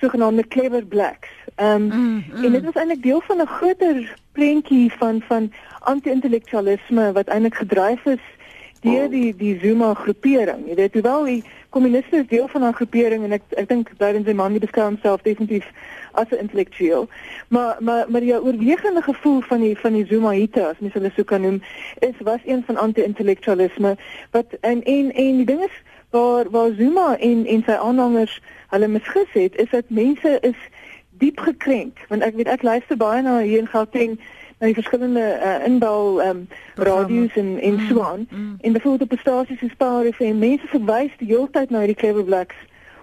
sogenaamde 0.00 0.44
clever 0.48 0.84
blacks. 0.84 1.28
Ehm 1.56 1.82
um, 1.82 1.82
mm, 1.82 2.24
mm. 2.32 2.44
en 2.44 2.52
dit 2.52 2.64
was 2.64 2.74
eintlik 2.74 3.02
deel 3.02 3.20
van 3.20 3.40
'n 3.40 3.46
groter 3.46 4.16
prentjie 4.32 4.92
van 4.92 5.22
van 5.28 5.52
anti-intellektualisme 5.78 7.12
wat 7.12 7.28
eintlik 7.28 7.54
gedryf 7.54 8.04
is 8.04 8.24
deur 8.80 9.04
oh. 9.04 9.10
die 9.10 9.36
die 9.36 9.58
Zuma 9.60 9.94
groepering. 9.94 10.66
Jy 10.66 10.74
weet, 10.74 10.92
hoewel 10.92 11.24
die 11.24 11.44
kommuniste 11.68 12.16
is 12.16 12.26
deel 12.26 12.48
van 12.48 12.64
'n 12.64 12.74
groepering 12.74 13.24
en 13.24 13.32
ek 13.32 13.42
ek 13.56 13.68
dink 13.68 13.96
Biden 13.96 14.24
se 14.24 14.34
man 14.34 14.58
beskou 14.58 14.84
homself 14.84 15.22
definitief 15.22 15.64
as 16.12 16.30
'n 16.30 16.40
intellektueel. 16.44 17.08
Maar 17.48 17.76
maar 17.80 18.04
maar 18.10 18.20
die 18.20 18.42
oorwegende 18.42 19.02
gevoel 19.02 19.40
van 19.40 19.60
die 19.60 19.78
van 19.78 19.92
die 19.92 20.06
Zuma-ite, 20.06 20.66
as 20.66 20.78
mens 20.78 20.92
hulle 20.92 21.10
so 21.16 21.24
kan 21.24 21.40
noem, 21.40 21.62
is 21.98 22.14
was 22.18 22.40
een 22.44 22.62
van 22.66 22.76
anti-intellektualisme 22.76 23.96
wat 24.30 24.46
en 24.60 24.82
en 24.82 25.12
en 25.12 25.36
die 25.36 25.46
ding 25.46 25.60
is 25.60 25.82
waar 26.10 26.50
waar 26.50 26.70
Zuma 26.76 27.18
en 27.18 27.46
en 27.46 27.62
sy 27.66 27.72
aanhangers 27.72 28.40
hulle 28.68 28.88
misgis 28.88 29.32
het 29.32 29.56
is 29.56 29.70
dat 29.70 29.84
mense 29.88 30.38
is 30.40 30.56
diep 31.10 31.40
gekrenk 31.40 31.98
want 32.08 32.22
ek 32.22 32.34
weet 32.34 32.48
ek 32.48 32.62
luister 32.62 32.96
baie 32.96 33.22
na 33.22 33.38
hier 33.40 33.58
in 33.58 33.68
Gauteng 33.68 34.18
na 34.58 34.66
die 34.66 34.74
verskillende 34.78 35.26
uh, 35.44 35.66
inbel 35.66 36.22
um, 36.24 36.46
radio's 36.74 37.36
en 37.36 37.58
en 37.60 37.74
mm, 37.74 37.88
so 37.88 38.02
aan 38.02 38.26
mm. 38.30 38.56
en 38.60 38.72
byvoorbeeld 38.72 39.12
op 39.12 39.18
stasies 39.18 39.58
soos 39.58 39.76
Power 39.76 40.12
FM 40.12 40.38
mense 40.38 40.66
verwys 40.72 41.14
die 41.18 41.30
hele 41.32 41.50
tyd 41.50 41.70
na 41.70 41.84
hierdie 41.84 42.00
clever 42.00 42.24
blacks 42.24 42.56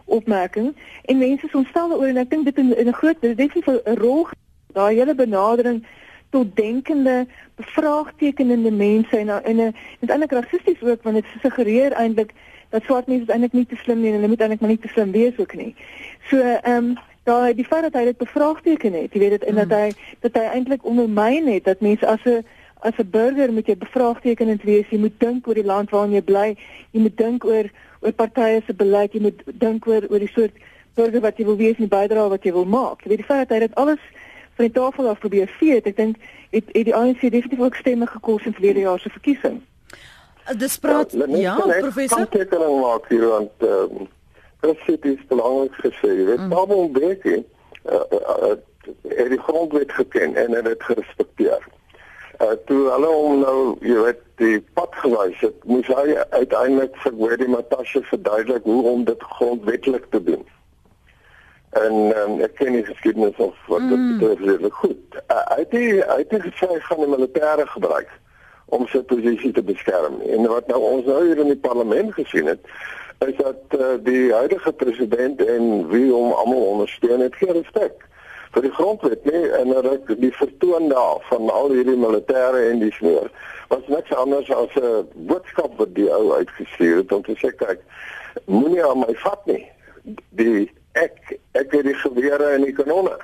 opmerking 0.06 0.76
en 1.06 1.18
mense 1.18 1.46
is 1.46 1.54
ontstel 1.54 1.94
oor 1.94 2.08
en 2.08 2.18
ek 2.18 2.30
dink 2.30 2.46
dit 2.46 2.58
in, 2.58 2.78
in 2.78 2.88
'n 2.88 3.00
groot 3.02 3.22
dit 3.22 3.30
is 3.30 3.38
definitief 3.38 3.82
'n 3.86 4.00
rol 4.00 4.28
daai 4.74 4.96
hele 4.96 5.16
benadering 5.16 5.86
tot 6.30 6.56
denkende 6.56 7.28
bevraagtekenende 7.56 8.72
mense 8.72 9.18
en 9.18 9.30
en 9.30 9.58
'n 9.58 9.76
dit 10.00 10.10
eintlik 10.10 10.32
rassisties 10.32 10.82
ook 10.82 11.04
want 11.04 11.16
dit 11.16 11.26
suggereer 11.42 11.92
eintlik 11.92 12.34
dat 12.70 12.84
swart 12.84 13.08
mense 13.08 13.32
eintlik 13.32 13.54
nie 13.54 13.66
te 13.66 13.76
slim 13.76 14.02
nie 14.02 14.10
en 14.10 14.16
hulle 14.16 14.28
moet 14.28 14.42
eintlik 14.42 14.60
maar 14.60 14.74
nie 14.74 14.84
te 14.86 14.94
slim 14.94 15.12
wees 15.12 15.38
ook 15.38 15.54
nie. 15.56 15.76
So 16.30 16.40
ehm 16.40 16.72
um, 16.76 16.98
daai 17.24 17.54
die 17.54 17.66
feit 17.66 17.82
dat 17.82 17.94
hy 17.94 18.04
dit 18.06 18.18
bevraagteken 18.18 18.94
het, 18.94 19.14
jy 19.14 19.20
weet 19.20 19.40
dit 19.40 19.44
en 19.44 19.54
mm. 19.54 19.62
dat 19.64 19.80
hy 19.80 20.20
dat 20.20 20.38
hy 20.38 20.46
eintlik 20.58 20.86
ondermyn 20.86 21.48
het 21.48 21.64
dat 21.64 21.82
mense 21.82 22.08
as 22.08 22.26
'n 22.26 22.46
as 22.82 22.98
'n 22.98 23.10
burger 23.10 23.54
moet 23.54 23.68
jy 23.68 23.78
bevraagtekenend 23.78 24.64
wees, 24.64 24.90
jy 24.90 25.00
moet 25.00 25.20
dink 25.20 25.48
oor 25.48 25.58
die 25.58 25.66
land 25.66 25.90
waarin 25.90 26.14
jy 26.14 26.22
bly, 26.22 26.58
jy 26.92 27.00
moet 27.02 27.18
dink 27.18 27.46
oor 27.46 27.72
oor 28.06 28.16
partye 28.16 28.62
se 28.66 28.74
beleid, 28.78 29.14
jy 29.14 29.22
moet 29.26 29.44
dink 29.62 29.88
oor 29.90 30.08
oor 30.10 30.24
die 30.24 30.32
soort 30.32 30.56
burger 30.96 31.24
wat 31.26 31.38
jy 31.40 31.46
wil 31.50 31.60
wees 31.60 31.80
en 31.80 31.88
die 31.88 31.92
bydrae 31.92 32.32
wat 32.32 32.46
jy 32.48 32.54
wil 32.56 32.68
maak. 32.70 33.04
Jy 33.04 33.12
weet 33.14 33.24
die 33.24 33.28
feit 33.28 33.48
dat 33.50 33.58
hy 33.58 33.62
dit 33.68 33.80
alles 33.82 34.04
van 34.56 34.68
die 34.70 34.76
tafel 34.76 35.10
af 35.12 35.20
probeer 35.20 35.52
vee, 35.60 35.80
ek 35.82 35.98
dink 35.98 36.20
het 36.56 36.70
het 36.72 36.86
die 36.88 36.96
ANC 36.96 37.22
definitief 37.22 37.64
ook 37.66 37.80
stemme 37.82 38.08
gekos 38.08 38.46
in 38.48 38.56
verlede 38.56 38.86
jaar 38.86 39.00
se 39.00 39.12
verkiesing. 39.12 39.60
Dis 40.62 40.78
praat 40.80 41.12
ja, 41.12 41.26
ja 41.28 41.56
professor. 41.58 42.22
Ek 42.22 42.30
kan 42.30 42.40
tekening 42.40 42.78
maak 42.82 43.10
hier 43.10 43.28
want 43.28 43.66
ehm 43.66 44.06
um, 44.06 44.14
dit 44.66 45.06
is 45.06 45.26
belangrik 45.30 45.76
gesê. 45.82 46.10
Jy 46.10 46.26
weet, 46.26 46.42
mm. 46.42 46.54
Thabo 46.54 46.88
Mbeki 46.88 47.36
uh, 47.36 48.02
uh, 48.18 48.54
uh, 48.54 49.30
die 49.30 49.42
grondwet 49.42 49.92
geken 49.92 50.36
en 50.36 50.56
het 50.58 50.66
dit 50.66 50.84
gerespekteer. 50.84 51.68
Uh, 52.42 52.56
toe 52.68 52.82
hulle 52.92 53.08
hom 53.08 53.40
nou, 53.40 53.60
jy 53.86 53.96
weet, 54.04 54.24
die 54.42 54.58
pad 54.76 54.96
gewys 55.00 55.38
het, 55.40 55.56
moes 55.70 55.88
hy 55.88 56.18
uiteindelik 56.34 56.98
vir 57.04 57.14
Gwedi 57.16 57.48
Matashe 57.48 58.02
verduidelik 58.10 58.66
hoe 58.68 58.82
om 58.92 59.06
dit 59.08 59.22
grondwetlik 59.38 60.10
te 60.12 60.20
doen. 60.24 60.44
En 61.80 61.96
um, 62.18 62.34
ek 62.44 62.58
ken 62.60 62.76
die 62.76 62.84
geskiedenis 62.88 63.40
of 63.44 63.56
wat 63.72 63.86
dit 63.88 64.00
mm. 64.00 64.20
betref, 64.20 64.68
goed. 64.82 65.20
Uh, 65.22 65.40
hy 65.54 65.60
het 65.62 65.72
die, 65.72 65.94
hy 66.02 66.18
het 66.24 66.36
gesê 66.48 66.70
gaan 66.88 67.04
die 67.06 67.12
militêre 67.14 67.68
gebruik 67.72 68.12
om 68.76 68.84
sy 68.92 69.00
posisie 69.08 69.54
te 69.56 69.64
beskerm. 69.64 70.20
En 70.28 70.50
wat 70.52 70.68
nou 70.72 70.82
ons 70.84 71.08
nou 71.08 71.22
hier 71.24 71.40
in 71.40 71.54
die 71.54 71.64
parlement 71.68 72.12
gesien 72.18 72.52
het, 72.52 72.68
is 73.24 73.36
dat 73.40 73.80
uh, 73.80 73.94
die 74.04 74.34
huidige 74.34 74.76
president 74.76 75.40
en 75.46 75.88
wie 75.94 76.10
hom 76.12 76.36
almal 76.36 76.68
ondersteun 76.74 77.24
het, 77.24 77.40
geen 77.40 77.56
respek 77.56 78.04
vir 78.56 78.64
die 78.64 78.76
grondwet 78.78 79.26
nie 79.28 79.44
en 79.60 79.74
dat 79.76 80.12
die 80.24 80.32
vertoon 80.40 80.90
daar 80.90 81.20
van 81.30 81.50
al 81.52 81.74
hierdie 81.76 82.00
militêre 82.00 82.62
en 82.72 82.80
die 82.80 82.94
sneer 82.96 83.28
was 83.68 83.84
niks 83.92 84.14
anders 84.16 84.52
as 84.54 84.76
'n 84.80 85.08
boodskap 85.30 85.72
wat 85.78 85.96
die 85.96 86.10
ou 86.10 86.34
uitgestuur 86.34 86.98
het 86.98 87.12
om 87.12 87.24
te 87.24 87.36
sê 87.42 87.52
kyk 87.52 87.82
moenie 88.46 88.86
aan 88.86 89.00
my 89.00 89.16
vat 89.24 89.46
nie. 89.46 89.72
Die 90.30 90.72
ek 90.94 91.38
ek 91.52 91.72
het 91.72 91.84
die 91.84 92.00
gewere 92.04 92.48
en 92.56 92.64
die 92.64 92.74
kanonne. 92.74 93.18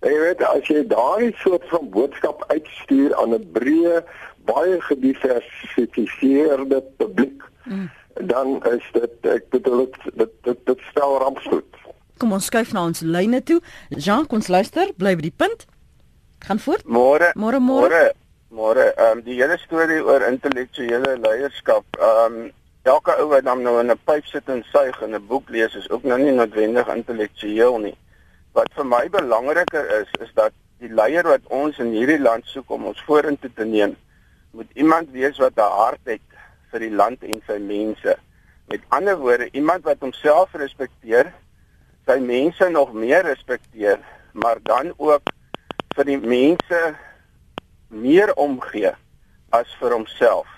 En 0.00 0.12
jy 0.12 0.20
weet 0.20 0.42
as 0.42 0.66
jy 0.68 0.86
daai 0.86 1.32
soort 1.42 1.68
van 1.68 1.90
boodskap 1.90 2.44
uitstuur 2.48 3.16
aan 3.16 3.34
'n 3.34 3.50
breë 3.52 4.02
baie 4.44 4.80
gediversifiseerde 4.80 6.82
publiek 6.96 7.42
mm. 7.64 7.90
dan 8.14 8.64
is 8.72 8.84
dit 8.92 9.12
ek 9.22 9.48
bedoel 9.48 9.84
dit 9.84 9.96
dit 10.14 10.30
dit, 10.42 10.66
dit 10.66 10.80
stel 10.90 11.18
rampspoed 11.18 11.76
Kom 12.18 12.32
ons 12.34 12.46
skuif 12.50 12.72
na 12.74 12.82
ons 12.88 13.00
lyne 13.00 13.42
toe. 13.46 13.60
Jean, 13.94 14.26
kom 14.26 14.40
ons 14.40 14.48
luister, 14.50 14.90
bly 14.98 15.14
by 15.14 15.28
die 15.28 15.34
punt. 15.34 15.66
Gaan 16.46 16.58
voort. 16.58 16.86
Môre. 16.86 17.30
Môre 17.38 17.60
môre. 17.62 18.00
Môre. 18.50 18.86
Ehm 18.96 19.18
um, 19.18 19.22
die 19.22 19.36
hele 19.38 19.58
storie 19.62 20.00
oor 20.02 20.24
intellektuele 20.26 21.18
leierskap. 21.22 21.86
Ehm 21.98 22.38
um, 22.40 22.50
elke 22.88 23.14
ou 23.20 23.28
wat 23.30 23.44
dan 23.44 23.62
nou 23.62 23.78
in 23.80 23.90
'n 23.92 24.00
pyp 24.08 24.26
sit 24.26 24.48
en 24.48 24.64
suig 24.72 25.02
en 25.02 25.14
'n 25.14 25.26
boek 25.26 25.48
lees 25.48 25.74
is 25.74 25.90
ook 25.90 26.02
nou 26.02 26.18
nie 26.18 26.32
noodwendig 26.32 26.88
intellektueel 26.88 27.78
nie. 27.78 27.96
Wat 28.52 28.68
vir 28.74 28.86
my 28.86 29.08
belangriker 29.08 30.00
is, 30.00 30.08
is 30.20 30.30
dat 30.34 30.52
die 30.78 30.88
leier 30.88 31.22
wat 31.22 31.44
ons 31.46 31.78
in 31.78 31.92
hierdie 31.92 32.20
land 32.20 32.46
soek 32.46 32.70
om 32.70 32.86
ons 32.86 33.02
vorentoe 33.06 33.50
te 33.54 33.64
neem, 33.64 33.96
moet 34.50 34.70
iemand 34.74 35.10
wees 35.10 35.38
wat 35.38 35.56
'n 35.56 35.70
hart 35.82 36.04
het 36.04 36.26
vir 36.70 36.80
die 36.80 36.94
land 37.00 37.22
en 37.22 37.42
sy 37.46 37.58
mense. 37.58 38.16
Met 38.68 38.80
ander 38.88 39.16
woorde, 39.16 39.48
iemand 39.52 39.84
wat 39.84 40.00
homself 40.00 40.52
respekteer 40.52 41.32
sy 42.08 42.18
mense 42.24 42.68
nog 42.72 42.92
meer 42.96 43.26
respekteer, 43.26 43.98
maar 44.32 44.56
dan 44.62 44.94
ook 44.96 45.28
vir 45.96 46.08
die 46.08 46.20
mense 46.22 46.80
meer 47.88 48.32
omgee 48.40 48.94
as 49.52 49.74
vir 49.80 49.92
homself. 49.96 50.48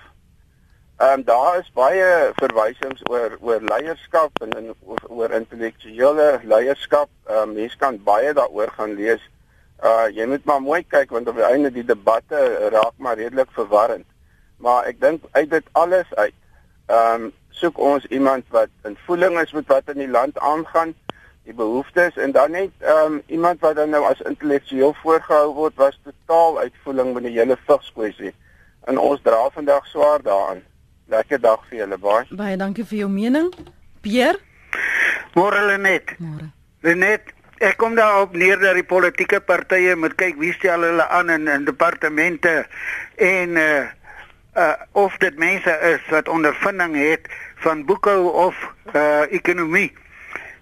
Ehm 1.01 1.21
um, 1.21 1.25
daar 1.25 1.59
is 1.59 1.71
baie 1.75 2.31
verwysings 2.37 3.03
oor 3.09 3.35
oor 3.41 3.63
leierskap 3.65 4.43
en 4.45 4.51
in, 4.59 4.73
oor, 4.85 5.03
oor 5.09 5.35
intellektuele 5.35 6.29
leierskap. 6.45 7.09
Ehm 7.27 7.49
um, 7.49 7.55
mense 7.57 7.79
kan 7.81 7.99
baie 8.05 8.35
daaroor 8.37 8.71
gaan 8.77 8.95
lees. 8.99 9.23
Uh 9.83 10.07
jy 10.13 10.27
moet 10.29 10.45
maar 10.45 10.61
mooi 10.63 10.83
kyk 10.85 11.11
want 11.17 11.29
op 11.29 11.41
die 11.41 11.49
einde 11.49 11.73
die 11.73 11.87
debatte 11.89 12.69
raak 12.75 12.95
maar 12.97 13.17
redelik 13.17 13.51
verwarrend. 13.57 14.07
Maar 14.61 14.93
ek 14.93 15.01
dink 15.01 15.25
uit 15.33 15.51
dit 15.51 15.73
alles 15.73 16.15
uit 16.15 16.37
ehm 16.87 17.25
um, 17.25 17.31
soek 17.61 17.79
ons 17.79 18.05
iemand 18.07 18.45
wat 18.55 18.71
in 18.85 18.97
voeling 19.07 19.41
is 19.41 19.53
met 19.53 19.67
wat 19.73 19.89
in 19.93 20.05
die 20.05 20.13
land 20.19 20.39
aangaan 20.39 20.95
die 21.49 21.55
behoeftes 21.55 22.17
en 22.17 22.33
dan 22.33 22.51
net 22.51 22.71
ehm 22.79 23.13
um, 23.13 23.23
iemand 23.27 23.61
wat 23.61 23.77
dan 23.77 23.91
nou 23.91 24.05
as 24.05 24.21
intellektueel 24.21 24.95
voorgehou 25.03 25.55
word 25.55 25.75
was 25.75 25.99
totaal 26.05 26.59
uitvoering 26.59 27.15
met 27.15 27.23
die 27.23 27.39
hele 27.39 27.57
vigskwessie. 27.67 28.35
En 28.85 28.99
ons 28.99 29.21
dra 29.23 29.49
vandag 29.53 29.87
swaar 29.87 30.23
daaraan. 30.23 30.63
Lekker 31.07 31.41
dag 31.41 31.65
vir 31.69 31.79
julle 31.79 31.99
baie. 31.99 32.27
Baie 32.37 32.57
dankie 32.57 32.85
vir 32.85 32.99
jou 32.99 33.11
mening. 33.11 33.51
Pierre? 34.01 34.39
Môre 35.35 35.65
Lenet. 35.67 36.15
Môre. 36.19 36.51
Lenet, 36.81 37.33
ek 37.61 37.77
kom 37.77 37.95
daarop 37.95 38.33
neer 38.33 38.61
dat 38.61 38.79
die 38.79 38.87
politieke 38.87 39.41
partye 39.45 39.97
moet 39.97 40.15
kyk 40.21 40.39
wie 40.41 40.53
stel 40.57 40.85
hulle 40.87 41.07
aan 41.09 41.31
in 41.31 41.49
in 41.49 41.65
departemente 41.65 42.65
en 43.17 43.57
uh 43.57 43.89
uh 44.57 44.75
of 44.93 45.17
dit 45.23 45.37
mense 45.39 45.73
is 45.93 46.07
wat 46.11 46.29
ondervinding 46.29 46.97
het 46.97 47.29
van 47.65 47.85
boekhou 47.85 48.33
of 48.47 48.57
uh 48.95 49.27
ekonomie 49.31 49.91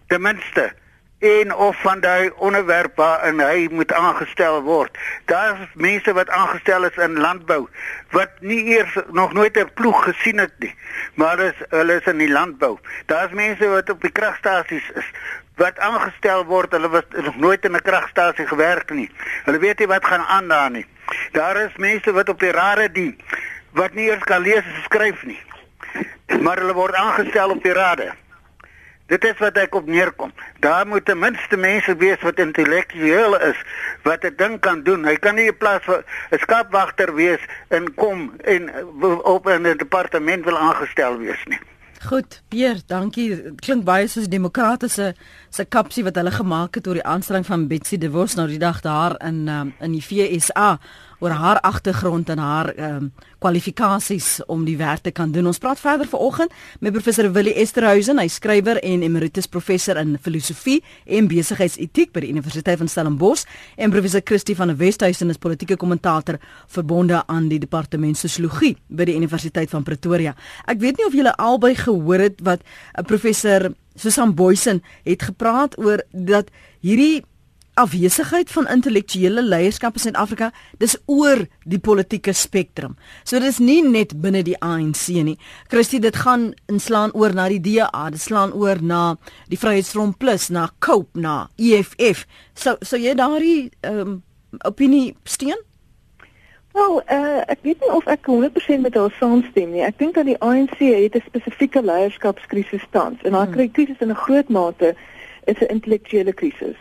ten 0.08 0.20
minste 0.20 0.72
een 1.18 1.54
of 1.54 1.80
van 1.80 2.00
daai 2.00 2.30
onderwerp 2.36 2.96
waarin 2.96 3.40
hy 3.40 3.68
moet 3.70 3.92
aangestel 3.92 4.62
word. 4.62 4.98
Daar's 5.24 5.58
mense 5.74 6.12
wat 6.12 6.30
aangestel 6.30 6.84
is 6.84 6.96
in 6.96 7.18
landbou 7.18 7.66
wat 8.10 8.30
nie 8.40 8.64
eers 8.64 8.94
nog 9.10 9.32
nooit 9.32 9.58
'n 9.58 9.70
ploeg 9.74 10.04
gesien 10.04 10.38
het 10.38 10.54
nie, 10.58 10.74
maar 11.14 11.38
is 11.38 11.54
hulle 11.68 11.94
is 11.94 12.06
in 12.06 12.18
die 12.18 12.30
landbou. 12.30 12.78
Daar's 13.06 13.32
mense 13.32 13.68
wat 13.68 13.90
op 13.90 14.00
die 14.00 14.12
kragstasies 14.12 14.90
is 14.94 15.10
wat 15.56 15.78
aangestel 15.78 16.44
word, 16.44 16.70
hulle 16.70 16.88
was 16.88 17.02
nog 17.10 17.36
nooit 17.36 17.64
in 17.64 17.74
'n 17.74 17.82
kragstasie 17.82 18.46
gewerk 18.46 18.90
nie. 18.90 19.10
Hulle 19.44 19.58
weet 19.58 19.78
nie 19.78 19.86
wat 19.86 20.06
gaan 20.06 20.24
aan 20.26 20.48
daar 20.48 20.70
nie. 20.70 20.86
Daar 21.32 21.56
is 21.56 21.76
mense 21.76 22.12
wat 22.12 22.28
op 22.28 22.40
die 22.40 22.52
rade 22.52 22.92
dien 22.92 23.20
wat 23.70 23.92
nie 23.92 24.08
eers 24.10 24.24
kan 24.24 24.42
lees 24.42 24.64
en 24.64 24.82
skryf 24.82 25.22
nie. 25.22 25.42
Maar 26.40 26.56
hulle 26.56 26.72
word 26.72 26.94
aangestel 26.94 27.50
op 27.50 27.62
die 27.62 27.72
rade. 27.72 28.12
Dit 29.08 29.24
is 29.24 29.38
wat 29.40 29.56
ek 29.56 29.74
op 29.74 29.86
neerkom. 29.88 30.32
Daar 30.60 30.86
moet 30.86 31.04
ten 31.04 31.18
minste 31.18 31.56
mense 31.56 31.96
wees 31.96 32.20
wat 32.20 32.38
intellektueel 32.38 33.38
is, 33.40 33.56
wat 34.04 34.24
'n 34.24 34.36
ding 34.36 34.60
kan 34.60 34.82
doen. 34.82 35.04
Hy 35.04 35.16
kan 35.16 35.34
nie 35.34 35.48
'n 35.48 35.56
plaas 35.56 35.88
'n 35.88 36.38
skapwagter 36.44 37.14
wees 37.14 37.40
en 37.68 37.94
kom 37.94 38.32
en 38.44 38.70
op 39.22 39.48
'n 39.48 39.76
departement 39.76 40.44
wil 40.44 40.58
aangestel 40.58 41.18
wees 41.18 41.44
nie. 41.44 41.60
Goed, 41.98 42.42
Pierre, 42.48 42.78
dankie. 42.86 43.54
Klink 43.58 43.82
baie 43.84 44.06
soos 44.06 44.28
demokratiese 44.30 45.14
se 45.50 45.64
kapsie 45.64 46.04
wat 46.06 46.14
hulle 46.14 46.30
gemaak 46.30 46.74
het 46.78 46.86
oor 46.86 47.00
die 47.00 47.06
aanstelling 47.06 47.46
van 47.46 47.66
Betsy 47.66 47.98
De 47.98 48.10
Vos 48.10 48.36
nou 48.38 48.46
die 48.46 48.60
dag 48.62 48.80
daar 48.84 49.16
in 49.26 49.48
um, 49.48 49.74
in 49.80 49.96
die 49.96 50.02
FSA 50.02 50.78
oor 51.18 51.30
haar 51.30 51.60
agtergrond 51.60 52.28
en 52.28 52.38
haar 52.38 52.74
ehm 52.74 52.94
um, 52.94 53.12
kwalifikasies 53.38 54.40
om 54.50 54.64
die 54.66 54.76
werk 54.76 55.04
te 55.06 55.12
kan 55.14 55.30
doen. 55.30 55.46
Ons 55.46 55.60
praat 55.62 55.78
verder 55.78 56.08
vanoggend 56.10 56.50
met 56.80 56.92
professor 56.92 57.28
Willie 57.32 57.54
Esterhuizen, 57.54 58.18
hy 58.18 58.26
skrywer 58.28 58.80
en 58.82 59.04
emeritus 59.06 59.46
professor 59.46 59.96
in 59.96 60.16
filosofie 60.22 60.80
en 61.06 61.28
besigheidsetiek 61.30 62.10
by 62.12 62.24
die 62.24 62.32
Universiteit 62.34 62.80
van 62.80 62.90
Stellenbosch 62.90 63.46
en 63.76 63.94
professor 63.94 64.24
Christie 64.24 64.56
van 64.58 64.72
der 64.72 64.80
Westhuizen 64.80 65.30
is 65.30 65.38
politieke 65.38 65.76
kommentator 65.76 66.40
verbonde 66.66 67.22
aan 67.26 67.46
die 67.48 67.60
departement 67.62 68.18
sosiologie 68.18 68.74
by 68.88 69.06
die 69.06 69.14
Universiteit 69.14 69.70
van 69.70 69.86
Pretoria. 69.86 70.34
Ek 70.66 70.82
weet 70.82 70.98
nie 70.98 71.06
of 71.06 71.14
julle 71.14 71.36
albei 71.38 71.76
gehoor 71.78 72.26
het 72.26 72.42
wat 72.42 72.58
'n 72.58 73.00
uh, 73.00 73.06
professor 73.06 73.70
Susan 73.94 74.34
Boysen 74.34 74.82
het 75.04 75.22
gepraat 75.22 75.78
oor 75.78 76.02
dat 76.12 76.50
hierdie 76.80 77.24
afwesigheid 77.78 78.50
van 78.50 78.68
intellektuele 78.68 79.42
leierskap 79.42 79.98
in 79.98 80.00
Suid-Afrika, 80.00 80.50
dis 80.82 80.96
oor 81.06 81.44
die 81.64 81.78
politieke 81.78 82.32
spektrum. 82.32 82.96
So 83.24 83.38
dit 83.38 83.48
is 83.48 83.60
nie 83.62 83.80
net 83.86 84.16
binne 84.22 84.42
die 84.46 84.56
ANC 84.64 85.06
nie. 85.24 85.36
Christie, 85.72 86.00
dit 86.02 86.16
gaan 86.16 86.52
inslaan 86.66 87.14
oor 87.14 87.34
na 87.34 87.48
die 87.52 87.60
DA, 87.62 88.08
dit 88.10 88.22
slaan 88.22 88.52
oor 88.52 88.82
na 88.82 89.02
die 89.48 89.58
Vryheidsfront 89.60 90.18
Plus, 90.18 90.48
na 90.50 90.68
COPE, 90.84 91.20
na 91.20 91.48
EFF. 91.56 92.26
So 92.54 92.76
so 92.82 92.98
jy 92.98 93.14
daardie 93.18 93.70
ehm 93.80 94.00
um, 94.00 94.16
opinie 94.64 95.14
steun? 95.28 95.58
Wel, 96.72 97.02
uh, 97.10 97.42
ek 97.50 97.62
weet 97.62 97.80
nie 97.80 97.92
of 97.92 98.06
ek 98.06 98.28
100% 98.30 98.84
met 98.84 98.94
haar 98.94 99.14
saamstem 99.18 99.72
nie. 99.74 99.84
Ek 99.84 99.98
dink 99.98 100.14
dat 100.14 100.28
die 100.28 100.38
ANC 100.44 100.78
het 100.78 101.16
'n 101.16 101.24
spesifieke 101.26 101.82
leierskapskrisis 101.82 102.84
tans 102.90 103.22
en 103.22 103.32
haar 103.32 103.48
hmm. 103.50 103.72
krisis 103.72 104.00
in 104.00 104.10
'n 104.10 104.22
groot 104.24 104.48
mate 104.48 104.94
is 105.44 105.58
'n 105.60 105.72
intellektuele 105.74 106.32
krisis. 106.32 106.78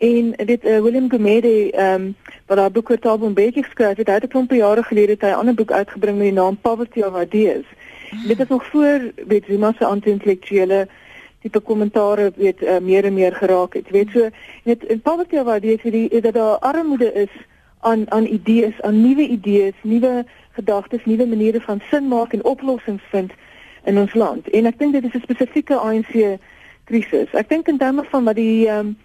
En 0.00 0.32
dit 0.44 0.64
uh, 0.64 0.80
William 0.80 1.10
Gumede 1.10 1.70
ehm 1.70 1.94
um, 1.94 2.16
wat 2.46 2.56
daar 2.56 2.70
boeke 2.70 2.98
taal 2.98 3.20
en 3.22 3.34
baie 3.34 3.52
geskryf 3.52 3.96
het, 3.96 4.06
hy 4.06 4.14
het 4.14 4.24
'n 4.24 4.28
klomp 4.28 4.52
jare 4.52 4.82
gelede 4.82 5.16
'n 5.20 5.34
ander 5.34 5.54
boek 5.54 5.72
uitgebring 5.72 6.16
met 6.16 6.26
die 6.26 6.32
naam 6.32 6.56
Poverty 6.56 7.00
of 7.00 7.20
Ideas. 7.22 7.66
Mm. 8.10 8.26
Dit 8.26 8.40
is 8.40 8.48
nog 8.48 8.66
voor 8.66 9.00
weet 9.26 9.44
Zuma 9.44 9.72
se 9.78 9.84
anti-intellektuele 9.84 10.88
tipe 11.40 11.60
kommentare 11.60 12.32
weet 12.36 12.62
uh, 12.62 12.78
meer 12.78 13.04
en 13.04 13.14
meer 13.14 13.34
geraak 13.34 13.74
het. 13.74 13.90
Weet 13.90 14.08
so 14.12 14.28
net 14.64 14.84
in 14.84 15.00
Poverty 15.00 15.36
of 15.36 15.56
Ideas 15.56 15.82
het 15.82 15.92
die 15.92 16.20
dat 16.20 16.34
daar 16.34 16.58
armoede 16.58 17.12
is 17.12 17.30
aan 17.80 18.10
aan 18.10 18.24
idees, 18.24 18.80
aan 18.80 19.00
nuwe 19.00 19.28
idees, 19.28 19.74
nuwe 19.82 20.24
gedagtes, 20.50 21.04
nuwe 21.04 21.26
maniere 21.26 21.60
van 21.60 21.80
sin 21.90 22.08
maak 22.08 22.32
en 22.32 22.44
oplossings 22.44 23.02
vind 23.10 23.32
in 23.84 23.98
ons 23.98 24.14
land. 24.14 24.48
En 24.50 24.66
ek 24.66 24.78
dink 24.78 24.92
dit 24.92 25.04
is 25.04 25.14
'n 25.14 25.20
spesifieke 25.20 25.76
ANC 25.76 26.38
krisis. 26.84 27.30
Ek 27.32 27.48
dink 27.48 27.68
in 27.68 27.78
terme 27.78 28.04
van 28.04 28.24
wat 28.24 28.34
die 28.34 28.68
ehm 28.68 28.78
um, 28.78 28.96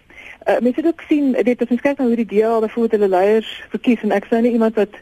Uh, 0.46 0.58
mense 0.60 0.80
het 0.80 0.86
ook 0.86 1.02
sien 1.08 1.32
dit 1.32 1.62
kyk 1.80 1.98
na 1.98 2.04
hoe 2.06 2.16
die 2.16 2.26
DA 2.26 2.58
byvoorbeeld 2.60 2.90
hulle 2.90 3.08
leiers 3.08 3.64
verkies 3.68 4.02
en 4.02 4.12
ek 4.14 4.28
sou 4.30 4.40
nie 4.40 4.52
iemand 4.54 4.74
wat 4.74 4.94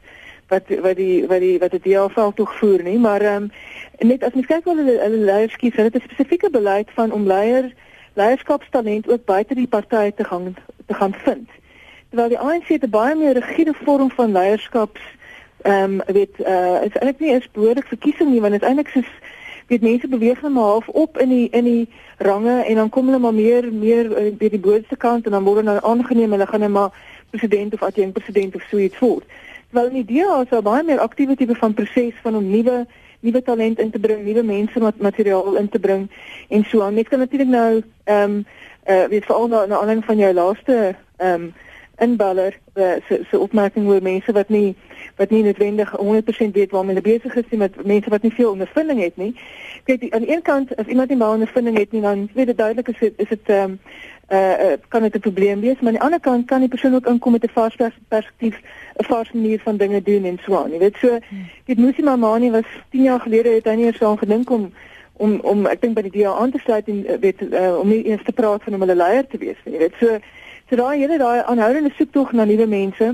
wat 0.49 0.71
wat 0.81 0.97
die 0.97 1.27
wat 1.27 1.41
die 1.41 1.59
wat 1.59 1.71
die 1.71 1.81
DA 1.85 2.31
tog 2.35 2.55
voer 2.59 2.83
nie, 2.83 2.99
maar 2.99 3.21
ehm 3.21 3.51
um, 3.99 4.09
net 4.09 4.25
as 4.25 4.33
mens 4.33 4.47
kyk 4.47 4.65
wat 4.65 4.77
hulle 4.77 4.97
hulle 5.01 5.25
leiers 5.25 5.57
kies, 5.57 5.75
hulle 5.77 5.91
het 5.93 6.01
'n 6.01 6.09
spesifieke 6.09 6.51
beleid 6.51 6.89
van 6.95 7.13
om 7.13 7.27
leiers 7.27 7.73
leierskapstalent 8.15 9.09
ook 9.11 9.25
buite 9.25 9.55
die 9.55 9.67
party 9.67 10.11
te 10.17 10.25
gaan 10.25 10.57
te 10.87 10.95
gaan 10.95 11.15
vind. 11.15 11.49
Terwyl 12.09 12.29
die 12.29 12.39
ANC 12.39 12.69
'n 12.69 12.91
baie 12.91 13.15
meer 13.15 13.35
rigiede 13.35 13.75
vorm 13.85 14.11
van 14.11 14.33
leierskaps 14.33 15.01
ehm 15.63 16.01
um, 16.01 16.03
weet 16.07 16.41
uh 16.41 16.83
is 16.89 16.97
eintlik 16.97 17.21
nie 17.21 17.33
eens 17.33 17.49
behoorlik 17.53 17.87
verkiesing 17.87 18.31
nie 18.31 18.41
want 18.41 18.53
dit 18.53 18.63
is 18.63 18.69
eintlik 18.69 18.89
soos 18.89 19.13
weet 19.66 19.81
mense 19.81 20.09
beweeg 20.09 20.42
net 20.42 20.53
maar 20.53 20.62
half 20.62 20.88
op 20.88 21.18
in 21.18 21.29
die 21.29 21.48
in 21.50 21.64
die 21.64 21.88
range 22.18 22.62
en 22.64 22.74
dan 22.74 22.88
kom 22.88 23.07
hulle 23.07 23.18
maar 23.18 23.35
meer 23.35 23.72
meer 23.72 24.09
by 24.38 24.48
die 24.48 24.61
boonste 24.61 24.96
kant 24.96 25.24
en 25.24 25.31
dan 25.31 25.44
word 25.44 25.64
hulle 25.64 25.83
aangeneem 25.83 26.33
en 26.33 26.38
hulle 26.38 26.50
gaan 26.50 26.61
net 26.61 26.70
maar 26.70 26.92
president 27.31 27.74
of 27.74 27.83
adjunkt 27.83 28.12
president 28.12 28.55
of 28.55 28.62
so 28.70 28.79
iets 28.79 28.96
voort. 28.96 29.24
Terwyl 29.70 29.90
in 29.90 30.05
die 30.05 30.20
DA 30.20 30.40
is 30.42 30.48
daar 30.48 30.62
baie 30.62 30.85
meer 30.85 31.00
aktiewe 31.00 31.37
tipe 31.37 31.55
van 31.55 31.74
proses 31.74 32.14
van 32.22 32.37
om 32.37 32.50
nuwe 32.50 32.87
nuwe 33.24 33.42
talent 33.42 33.79
in 33.79 33.90
te 33.90 33.98
bring, 33.98 34.24
nuwe 34.24 34.42
mense 34.42 34.81
wat 34.81 35.00
materiaal 35.00 35.57
in 35.57 35.68
te 35.68 35.79
bring 35.79 36.11
en 36.48 36.64
so 36.64 36.83
aan. 36.83 36.94
Net 36.94 37.09
kan 37.09 37.18
natuurlik 37.18 37.48
nou 37.48 37.83
ehm 38.05 38.31
um, 38.31 38.44
uh 38.87 39.05
weet 39.09 39.24
veral 39.24 39.48
na 39.48 39.64
na 39.66 39.79
aanleiding 39.79 40.05
van 40.05 40.18
jou 40.18 40.33
laaste 40.35 40.94
ehm 41.16 41.42
um, 41.42 41.53
inballer 41.99 42.59
uh, 42.75 42.93
se 43.09 43.25
se 43.31 43.39
opmerking 43.39 43.87
oor 43.89 44.03
mense 44.03 44.33
wat 44.33 44.49
nie 44.49 44.77
wat 45.17 45.31
nie 45.31 45.43
noodwendig 45.43 45.95
100% 45.97 46.51
weet 46.53 46.71
waarmee 46.71 46.95
hulle 46.95 47.19
besig 47.19 47.35
is 47.35 47.51
nie 47.51 47.59
met 47.59 47.85
mense 47.85 48.11
wat 48.11 48.23
nie 48.23 48.33
veel 48.33 48.51
ondervinding 48.51 49.01
het 49.01 49.17
nie. 49.17 49.35
Kyk, 49.85 50.07
aan 50.15 50.25
die 50.27 50.33
een 50.33 50.43
kant 50.43 50.77
as 50.77 50.87
iemand 50.87 51.09
nie 51.09 51.19
baie 51.19 51.33
ondervinding 51.33 51.79
het 51.79 51.93
nie, 51.93 52.01
dan 52.03 52.29
weet 52.35 52.47
dit 52.47 52.59
duidelik 52.59 52.89
is 52.89 52.99
dit 52.99 53.15
is 53.17 53.29
dit 53.29 53.49
ehm 53.49 53.71
um, 53.71 53.79
uh, 54.33 54.39
uh 54.39 54.73
kan 54.89 55.03
dit 55.03 55.15
'n 55.15 55.21
probleem 55.21 55.61
wees, 55.61 55.81
maar 55.81 55.87
aan 55.87 55.99
die 55.99 56.03
ander 56.03 56.21
kant 56.21 56.47
kan 56.47 56.61
die 56.61 56.69
persoon 56.69 56.95
ook 56.95 57.07
inkom 57.07 57.33
met 57.33 57.45
'n 57.45 57.53
vars 57.53 57.77
perspektief, 58.09 58.61
'n 58.97 59.05
vars 59.05 59.33
manier 59.33 59.61
van 59.61 59.77
dinge 59.77 60.03
doen 60.03 60.25
en 60.25 60.39
so 60.43 60.57
aan. 60.57 60.71
Jy 60.71 60.79
weet 60.79 60.97
so, 60.97 61.19
dit 61.65 61.79
moes 61.79 61.97
nie 61.97 62.05
maar 62.05 62.19
Mani 62.19 62.51
was 62.51 62.69
10 62.91 63.03
jaar 63.03 63.21
gelede 63.21 63.49
het 63.49 63.65
hy 63.65 63.75
nie 63.75 63.87
eens 63.87 64.03
aan 64.03 64.19
gedink 64.19 64.51
om 64.51 64.73
om 65.17 65.41
om 65.41 65.67
ek 65.67 65.81
dink 65.81 65.95
by 65.95 66.03
die 66.03 66.23
DA 66.23 66.33
aan 66.35 66.51
te 66.51 66.59
sluit 66.59 66.89
en 66.89 67.21
weet 67.21 67.43
uh, 67.43 67.79
om 67.79 67.89
nie 67.89 68.05
eens 68.05 68.25
te 68.25 68.33
praat 68.33 68.63
van 68.63 68.75
om 68.75 68.81
hulle 68.81 68.97
leier 68.97 69.27
te 69.27 69.39
wees 69.39 69.61
nie. 69.65 69.75
Jy 69.75 69.79
weet 69.79 69.95
so 70.01 70.19
So 70.75 70.81
daai 70.81 70.99
hele 70.99 71.19
daai 71.19 71.45
aanhoudende 71.47 71.93
soektog 71.95 72.33
na 72.35 72.45
nuwe 72.51 72.65
mense. 72.67 73.13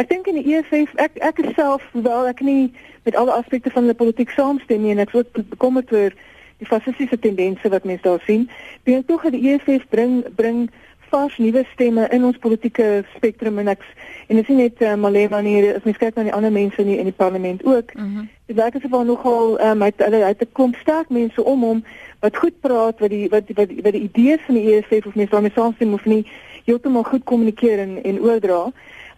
Ek 0.00 0.06
dink 0.08 0.28
in 0.30 0.38
die 0.38 0.54
EFF 0.56 0.94
ek 1.04 1.18
ek 1.28 1.42
self 1.52 1.82
wel 1.92 2.28
ek 2.30 2.38
nie 2.40 2.70
met 3.04 3.18
alle 3.20 3.34
aspekte 3.36 3.68
van 3.74 3.84
die 3.90 3.96
politiek 3.98 4.32
saamstem 4.32 4.80
nie 4.80 4.94
en 4.94 5.02
ek 5.04 5.12
word 5.12 5.28
bekommerd 5.50 5.92
oor 5.92 6.16
die 6.56 6.68
fasistiese 6.70 7.18
tendense 7.20 7.68
wat 7.74 7.84
mense 7.84 8.06
daar 8.06 8.24
sien. 8.24 8.46
Dink 8.88 9.04
tog 9.10 9.28
dat 9.28 9.36
die 9.36 9.44
EFF 9.52 9.84
bring 9.92 10.22
bring 10.40 10.70
vars 11.12 11.36
nuwe 11.36 11.66
stemme 11.74 12.08
in 12.16 12.24
ons 12.24 12.40
politieke 12.40 13.04
spektrum 13.18 13.60
en 13.60 13.68
ek 13.74 13.84
en 14.30 14.40
dit 14.40 14.48
is 14.48 14.56
net 14.62 14.80
uh, 14.80 14.96
Malema 14.96 15.42
nie, 15.44 15.58
as 15.76 15.84
mens 15.84 16.00
kyk 16.00 16.16
na 16.16 16.24
die 16.30 16.34
ander 16.38 16.54
mense 16.54 16.80
in 16.80 16.94
die, 16.94 16.96
in 16.96 17.12
die 17.12 17.18
parlement 17.20 17.60
ook. 17.64 17.92
Mm 17.92 18.08
-hmm. 18.08 18.32
Dit 18.48 18.56
werk 18.56 18.80
asof 18.80 18.96
daar 18.96 19.04
nogal 19.04 19.60
um, 19.60 19.82
uit 19.82 20.00
hulle 20.08 20.24
uit 20.24 20.40
'n 20.40 20.52
klomp 20.52 20.80
sterk 20.80 21.12
mense 21.12 21.44
om 21.44 21.62
hom 21.62 21.84
wat 22.24 22.36
goed 22.36 22.56
praat 22.60 23.04
wat 23.04 23.12
die 23.12 23.28
wat 23.28 23.44
wat 23.54 23.68
wat 23.84 23.92
die 23.92 24.08
idees 24.08 24.40
van 24.48 24.54
die 24.54 24.72
EFF 24.72 25.06
of 25.06 25.14
mense 25.14 25.36
daarmee 25.36 25.52
saamstem 25.54 25.92
of 25.92 26.04
nie 26.04 26.24
heeltemal 26.66 27.06
goed 27.06 27.24
kommunikeer 27.24 27.78
en 27.78 28.02
en 28.02 28.20
oordra. 28.20 28.60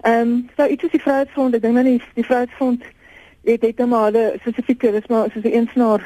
Ehm 0.01 0.21
um, 0.21 0.49
so 0.57 0.67
iets 0.67 0.85
is 0.85 0.95
die 0.95 1.03
Vryheidsfront, 1.03 1.55
ek 1.55 1.63
dink 1.63 1.75
nou 1.75 1.85
nie 1.85 1.99
die 2.15 2.25
Vryheidsfront 2.25 2.85
het 3.49 3.63
het 3.63 3.77
nou 3.77 3.89
maar 3.89 4.13
'n 4.13 4.39
spesifieke, 4.41 4.93
dis 4.93 5.07
maar 5.07 5.31
soos 5.33 5.45
'n 5.45 5.57
eensnaar 5.59 6.03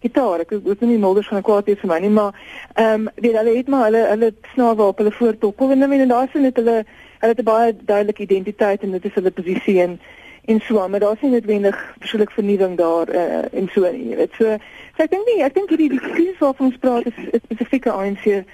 gitaar. 0.00 0.40
Ek 0.40 0.50
weet 0.50 0.80
nie 0.80 0.98
molders 0.98 1.26
gaan 1.26 1.42
kwaad 1.42 1.66
wees 1.66 1.80
vir 1.80 1.88
my 1.88 1.98
nie, 1.98 2.10
maar 2.10 2.32
ehm 2.74 3.06
um, 3.06 3.08
weet 3.14 3.36
hulle 3.36 3.56
het 3.56 3.68
maar 3.68 3.84
hulle 3.84 4.06
hulle 4.06 4.34
snaar 4.54 4.74
waar 4.74 4.86
op 4.86 4.98
hulle 4.98 5.12
voortop. 5.12 5.56
Kom 5.56 5.70
en 5.70 5.80
dan 5.80 5.92
en 5.92 6.08
daar 6.08 6.28
sien 6.32 6.42
dit 6.42 6.56
hulle 6.56 6.84
hulle 7.20 7.32
het 7.34 7.38
'n 7.38 7.44
baie 7.44 7.76
duidelike 7.76 8.22
identiteit 8.22 8.82
en 8.82 8.90
dit 8.90 9.04
is 9.04 9.14
hulle 9.14 9.30
posisie 9.30 9.80
en 9.80 10.00
en 10.44 10.60
so 10.60 10.88
maar 10.88 11.00
daar's 11.00 11.20
nie 11.20 11.30
noodwendig 11.30 11.94
persoonlik 11.98 12.30
vernuwing 12.30 12.76
daar 12.76 13.08
uh, 13.08 13.44
en 13.52 13.68
so 13.72 13.90
nie, 13.90 14.08
jy 14.08 14.16
weet. 14.16 14.32
So, 14.38 14.44
so 14.96 15.02
ek 15.02 15.10
dink 15.10 15.26
nie, 15.26 15.42
ek 15.42 15.54
dink 15.54 15.68
hierdie 15.68 15.88
die 15.88 16.00
krisis 16.00 16.38
waarvan 16.38 16.66
ons 16.66 16.78
praat 16.78 17.06
is, 17.06 17.18
is 17.30 17.40
spesifieke 17.44 17.90
ANC 17.90 18.44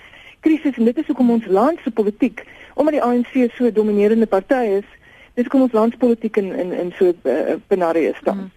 krisis 0.41 0.77
en 0.77 0.85
dit 0.85 0.99
is 0.99 1.07
hoekom 1.07 1.31
ons 1.31 1.47
land 1.47 1.79
se 1.83 1.91
politiek 1.91 2.45
omdat 2.75 2.95
die 2.95 3.03
ANC 3.03 3.51
so 3.55 3.65
'n 3.65 3.73
dominerende 3.73 4.27
party 4.27 4.79
is, 4.79 4.87
dis 5.35 5.45
hoekom 5.45 5.63
ons 5.63 5.73
landspolitiek 5.73 6.37
in 6.37 6.55
in 6.55 6.73
in 6.73 6.93
so 6.99 7.13
uh, 7.23 7.55
benarie 7.67 8.09
is 8.09 8.21
dan. 8.23 8.37
Mm. 8.37 8.51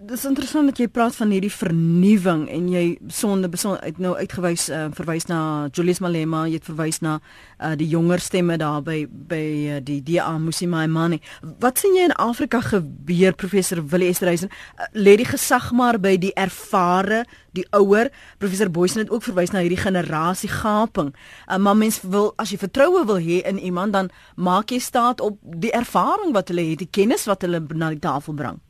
Dit 0.00 0.14
is 0.16 0.24
interessant 0.24 0.70
dat 0.70 0.78
jy 0.80 0.86
praat 0.88 1.14
van 1.18 1.32
hierdie 1.34 1.52
vernuwing 1.52 2.46
en 2.50 2.68
jy 2.72 2.84
sonde 3.12 3.50
besonder 3.52 3.82
uit 3.84 3.98
nou 4.02 4.14
uitgewys 4.16 4.68
uh, 4.72 4.86
verwys 4.96 5.28
na 5.28 5.68
Julius 5.68 6.00
Malema, 6.00 6.46
jy 6.48 6.56
het 6.56 6.68
verwys 6.70 7.02
na 7.04 7.18
uh, 7.18 7.74
die 7.78 7.88
jonger 7.90 8.22
stemme 8.24 8.56
daar 8.60 8.80
by 8.86 9.02
by 9.10 9.42
uh, 9.74 9.82
die 9.84 10.00
DA 10.06 10.30
Musimamani. 10.40 11.20
Wat 11.60 11.82
sien 11.82 11.98
jy 11.98 12.08
in 12.08 12.16
Afrika 12.16 12.62
gebeur 12.64 13.36
professor 13.36 13.82
Willie 13.92 14.08
Esterhuizen? 14.14 14.48
Uh, 14.48 14.88
lê 14.96 15.18
die 15.20 15.28
gesag 15.28 15.70
maar 15.76 16.00
by 16.00 16.16
die 16.16 16.32
ervare, 16.40 17.22
die 17.52 17.66
ouer. 17.76 18.08
Professor 18.40 18.72
Boysen 18.72 19.04
het 19.04 19.12
ook 19.12 19.28
verwys 19.28 19.52
na 19.52 19.60
hierdie 19.60 19.80
generasie 19.82 20.50
gaping. 20.50 21.12
Uh, 21.46 21.60
maar 21.60 21.76
mens 21.76 22.00
wil 22.02 22.32
as 22.40 22.50
jy 22.50 22.62
vertroue 22.64 23.04
wil 23.06 23.20
hê 23.20 23.42
in 23.44 23.60
iemand 23.60 23.92
dan 23.92 24.12
maak 24.40 24.72
jy 24.72 24.80
staat 24.80 25.20
op 25.20 25.36
die 25.42 25.72
ervaring 25.76 26.32
wat 26.32 26.48
hulle 26.48 26.70
het, 26.72 26.80
die 26.80 26.90
kennis 26.90 27.28
wat 27.28 27.44
hulle 27.44 27.60
na 27.76 27.92
die 27.92 28.00
tafel 28.02 28.34
bring. 28.34 28.62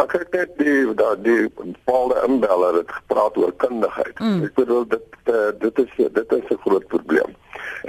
Ek 0.00 0.12
het 0.16 0.32
net 0.32 0.52
die 0.56 0.94
da 0.96 1.14
die 1.20 1.50
bepaalde 1.52 2.22
inbeller 2.26 2.74
het 2.80 2.92
gepraat 2.92 3.36
oor 3.36 3.52
kundigheid. 3.60 4.18
Mm. 4.18 4.44
Ek 4.48 4.54
bedoel 4.54 4.86
dit 4.88 5.16
uh, 5.28 5.50
dit 5.60 5.78
is 5.84 5.92
dit 5.96 6.32
is 6.32 6.48
'n 6.48 6.60
groot 6.64 6.86
probleem. 6.86 7.36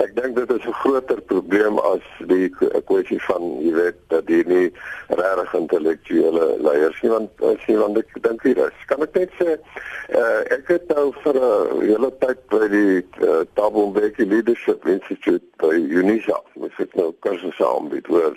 Ek 0.01 0.15
dink 0.17 0.35
dit 0.35 0.51
is 0.51 0.65
'n 0.65 0.73
groter 0.81 1.21
probleem 1.21 1.79
as 1.79 2.05
die 2.27 2.49
kwessie 2.85 3.21
van 3.27 3.43
jy 3.61 3.73
weet 3.73 3.99
dat 4.07 4.27
die 4.27 4.43
nie 4.47 4.71
regtig 5.07 5.53
intellektuele 5.53 6.45
leiers 6.59 7.01
nie 7.01 7.11
want 7.11 7.29
as 7.41 7.65
jy 7.67 7.77
want 7.77 7.97
ek 7.97 8.21
dink 8.21 8.43
hier 8.43 8.57
is. 8.67 8.85
Kan 8.87 9.03
ek 9.05 9.13
net 9.13 9.31
sê 9.39 9.57
uh, 9.57 10.41
ek 10.57 10.67
het 10.67 10.87
nou 10.95 11.11
vir 11.23 11.35
'n 11.35 11.43
uh, 11.43 11.81
hele 11.81 12.11
tyd 12.19 12.39
by 12.49 12.67
die 12.67 12.95
uh, 13.21 13.43
Tabo 13.53 13.87
Mbeki 13.91 14.25
Leadership 14.25 14.87
Institute 14.87 15.45
by 15.57 15.75
Unisa, 15.75 16.39
wat 16.55 16.79
ek 16.79 16.95
nou 16.95 17.13
kursusse 17.19 17.65
aanbied 17.67 18.09
oor 18.09 18.33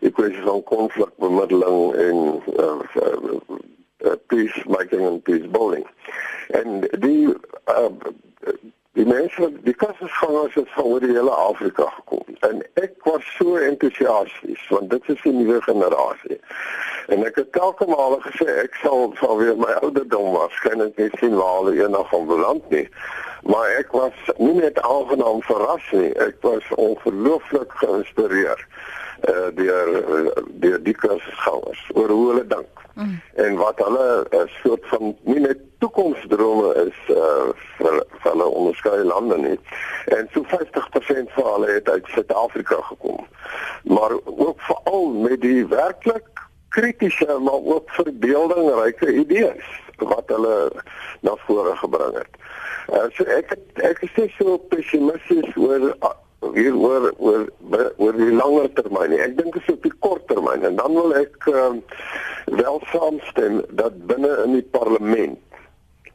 die 0.00 0.10
kwessie 0.10 0.42
van 0.42 0.62
konflikbemiddeling 0.66 1.94
en 1.94 2.18
uh, 2.58 2.80
uh, 3.02 3.40
uh, 4.04 4.16
peace 4.26 4.64
making 4.66 5.06
and 5.06 5.22
peace 5.22 5.46
building. 5.46 5.86
En 6.58 6.82
die 6.98 7.30
uh, 7.70 7.90
die 8.98 9.06
mense 9.06 9.48
die 9.64 9.74
kursusgangers 9.74 10.54
het 10.54 10.68
van 10.74 10.84
oor 10.84 11.00
die 11.00 11.14
hele 11.14 11.30
Afrika 11.30 11.86
gekom 11.96 12.36
en 12.48 12.60
ek 12.80 12.92
was 13.08 13.24
so 13.38 13.56
entoesiasties 13.56 14.64
want 14.68 14.90
dit 14.90 15.08
is 15.14 15.24
'n 15.24 15.36
nuwe 15.36 15.60
generasie. 15.62 16.40
En 17.06 17.24
ek 17.26 17.36
het 17.36 17.52
telke 17.52 17.86
male 17.86 18.18
gesê 18.20 18.46
ek 18.64 18.74
sal 18.82 19.12
sal 19.20 19.38
weer 19.38 19.56
my 19.56 19.72
ouderdom 19.80 20.32
waarskynlik 20.32 20.96
nie 20.96 21.10
sien 21.18 21.36
waar 21.36 21.56
hulle 21.58 21.82
eendag 21.82 22.08
gaan 22.08 22.26
beland 22.26 22.70
nie. 22.70 22.88
Maar 23.42 23.68
ek 23.78 23.92
was 23.92 24.16
nie 24.36 24.54
net 24.54 24.80
aangenaam 24.80 25.42
verras 25.42 25.86
nie, 25.90 26.12
ek 26.14 26.36
was 26.40 26.68
ongelooflik 26.76 27.72
geïnspireer 27.80 28.66
uh, 29.28 29.48
deur 29.54 29.88
uh, 30.00 30.44
deur 30.64 30.82
die 30.82 30.94
kursusgangers 30.94 31.82
oor 31.94 32.08
hoe 32.08 32.28
hulle 32.30 32.46
dink 32.46 32.82
mm. 32.94 33.20
en 33.44 33.56
wat 33.60 33.82
hulle 33.84 34.06
'n 34.30 34.36
uh, 34.40 34.46
soort 34.62 34.86
van 34.92 35.16
nie 35.22 35.40
net 35.46 35.58
toekomsdrome 35.78 36.74
is 36.86 36.98
uh, 37.16 37.50
vir 37.78 38.00
vir 38.22 38.30
hulle 38.30 38.48
onderskeie 38.60 39.04
lande 39.04 39.38
nie 39.38 39.58
en 40.18 40.28
so 40.34 40.44
50% 40.54 41.36
van 41.36 41.52
hulle 41.52 41.70
het 41.78 41.88
uit 41.88 42.06
Suid-Afrika 42.14 42.80
gekom 42.90 43.26
maar 43.82 44.12
ook 44.24 44.60
veral 44.60 45.08
met 45.26 45.40
die 45.40 45.66
werklik 45.66 46.28
kritiese 46.68 47.38
maar 47.40 47.62
ook 47.74 47.90
verbeeldingryke 47.90 49.14
idees 49.14 49.80
wat 49.96 50.24
hulle 50.26 50.70
na 51.20 51.36
vore 51.46 51.76
gebring 51.76 52.16
het. 52.16 52.40
Uh, 52.92 53.06
so 53.14 53.24
ek 53.24 53.54
ek 53.86 54.02
is 54.08 54.34
so 54.36 54.58
pessimisties 54.72 55.56
oor 55.56 55.92
hier 56.54 56.74
oor 56.76 57.12
oor 57.18 57.46
oor 57.96 58.18
die 58.18 58.32
langer 58.34 58.68
termyn. 58.78 59.14
Ek 59.18 59.36
dink 59.38 59.54
dit 59.54 59.62
is 59.62 59.74
op 59.74 59.86
die 59.86 59.94
kort 60.04 60.26
termyn 60.30 60.66
en 60.68 60.76
dan 60.80 60.96
wil 60.98 61.14
ek 61.18 61.48
uh, 61.52 61.70
wel 62.58 62.82
saamstem 62.90 63.62
dat 63.78 63.96
binne 64.10 64.32
in 64.44 64.58
die 64.58 64.68
parlement 64.74 65.38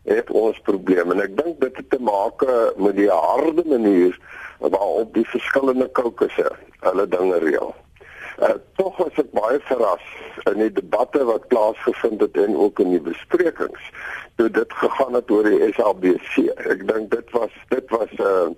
het 0.08 0.30
ons 0.32 0.60
probleme 0.68 1.16
en 1.16 1.24
ek 1.24 1.36
dink 1.40 1.60
dit 1.64 1.82
het 1.82 1.90
te 1.92 2.00
maak 2.00 2.44
met 2.80 2.96
die 2.96 3.10
harde 3.12 3.64
manier 3.68 4.16
waarop 4.60 5.14
die 5.14 5.28
verskillende 5.28 5.88
kokusse 6.00 6.48
hulle 6.86 7.08
dinge 7.12 7.40
reël. 7.44 7.76
Uh, 8.38 8.54
Tog 8.78 8.98
was 9.02 9.16
ek 9.18 9.32
baie 9.34 9.58
verras 9.66 10.04
in 10.46 10.60
die 10.62 10.72
debatte 10.72 11.24
wat 11.26 11.48
plaasgevind 11.50 12.22
het 12.22 12.38
en 12.38 12.56
ook 12.56 12.80
in 12.84 12.94
die 12.94 13.02
besprekings 13.02 13.88
toe 14.38 14.50
dit 14.54 14.74
gegaan 14.82 15.18
het 15.18 15.32
oor 15.34 15.48
die 15.50 15.72
SABC. 15.74 16.44
Ek 16.70 16.84
dink 16.86 17.10
dit 17.16 17.34
was 17.34 17.56
dit 17.74 17.90
was 17.90 18.14
'n 18.20 18.22
uh, 18.22 18.52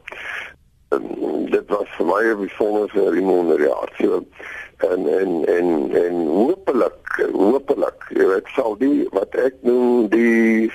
dit 0.89 1.65
was 1.69 1.89
vir 1.97 2.06
my 2.06 2.23
'n 2.34 2.39
besondere 2.45 2.89
seremoniele 2.93 3.67
jaar. 3.67 3.91
So 3.97 4.25
en 4.78 5.08
en 5.08 5.45
en 5.45 5.91
en 5.91 6.15
hopelik 6.25 7.10
jy 8.19 8.25
weet 8.30 8.47
sal 8.56 8.78
die 8.80 9.06
wat 9.15 9.36
ek 9.38 9.58
noem 9.65 10.08
die 10.13 10.69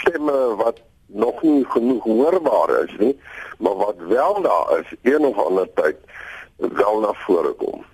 stemme 0.00 0.36
wat 0.60 0.80
nog 1.08 1.40
nie 1.42 1.64
genoeg 1.72 2.04
hoorbaar 2.04 2.72
is 2.84 2.94
nie, 3.00 3.14
maar 3.58 3.76
wat 3.80 4.00
wel 4.10 4.42
daar 4.44 4.72
is 4.78 4.90
een 5.02 5.24
of 5.24 5.38
ander 5.40 5.68
tyd 5.78 5.96
wel 6.56 7.00
na 7.04 7.12
vore 7.24 7.52
kom. 7.60 7.84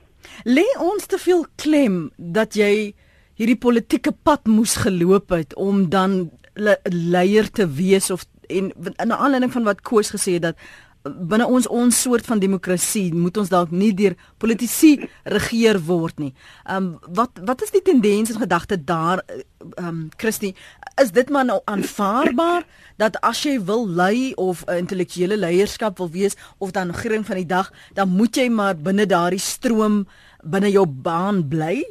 Lê 0.44 0.66
ons 0.82 1.06
te 1.06 1.18
veel 1.18 1.44
klem 1.60 1.98
dat 2.16 2.58
jy 2.58 2.94
hierdie 3.38 3.58
politieke 3.58 4.12
pad 4.26 4.46
moes 4.50 4.76
geloop 4.82 5.34
het 5.34 5.54
om 5.58 5.88
dan 5.90 6.30
le 6.54 6.76
leier 6.90 7.50
te 7.50 7.66
wees 7.66 8.10
of 8.14 8.26
en 8.46 8.70
in 9.00 9.12
aanleiding 9.12 9.52
van 9.52 9.64
wat 9.64 9.80
Koos 9.80 10.10
gesê 10.12 10.37
het 10.37 10.50
dat 10.50 10.66
binne 11.05 11.45
ons 11.47 11.67
ons 11.69 11.97
soort 12.03 12.25
van 12.25 12.40
demokrasie 12.40 13.11
moet 13.14 13.37
ons 13.37 13.51
dalk 13.53 13.73
nie 13.77 13.93
deur 13.97 14.14
politici 14.40 14.95
regeer 15.29 15.79
word 15.85 16.21
nie. 16.23 16.33
Ehm 16.64 16.77
um, 16.77 17.14
wat 17.19 17.40
wat 17.45 17.62
is 17.62 17.73
die 17.75 17.83
tendens 17.85 18.33
en 18.33 18.40
gedagte 18.40 18.79
daar 18.81 19.21
ehm 19.29 19.88
um, 19.88 20.09
Christie 20.17 20.55
is 21.03 21.12
dit 21.12 21.29
maar 21.29 21.45
nou 21.45 21.61
aanvaarbaar 21.64 22.64
dat 22.97 23.21
as 23.21 23.43
jy 23.45 23.59
wil 23.61 23.85
lei 23.88 24.33
of 24.35 24.64
'n 24.67 24.81
intellektuele 24.85 25.37
leierskap 25.37 25.99
wil 25.99 26.11
wees 26.11 26.37
of 26.59 26.71
dan 26.71 26.90
regering 26.90 27.27
van 27.27 27.37
die 27.37 27.47
dag 27.53 27.73
dan 27.93 28.09
moet 28.09 28.37
jy 28.37 28.49
maar 28.49 28.77
binne 28.77 29.07
daardie 29.07 29.40
stroom 29.40 30.07
binne 30.43 30.71
jou 30.71 30.87
baan 30.87 31.49
bly? 31.49 31.85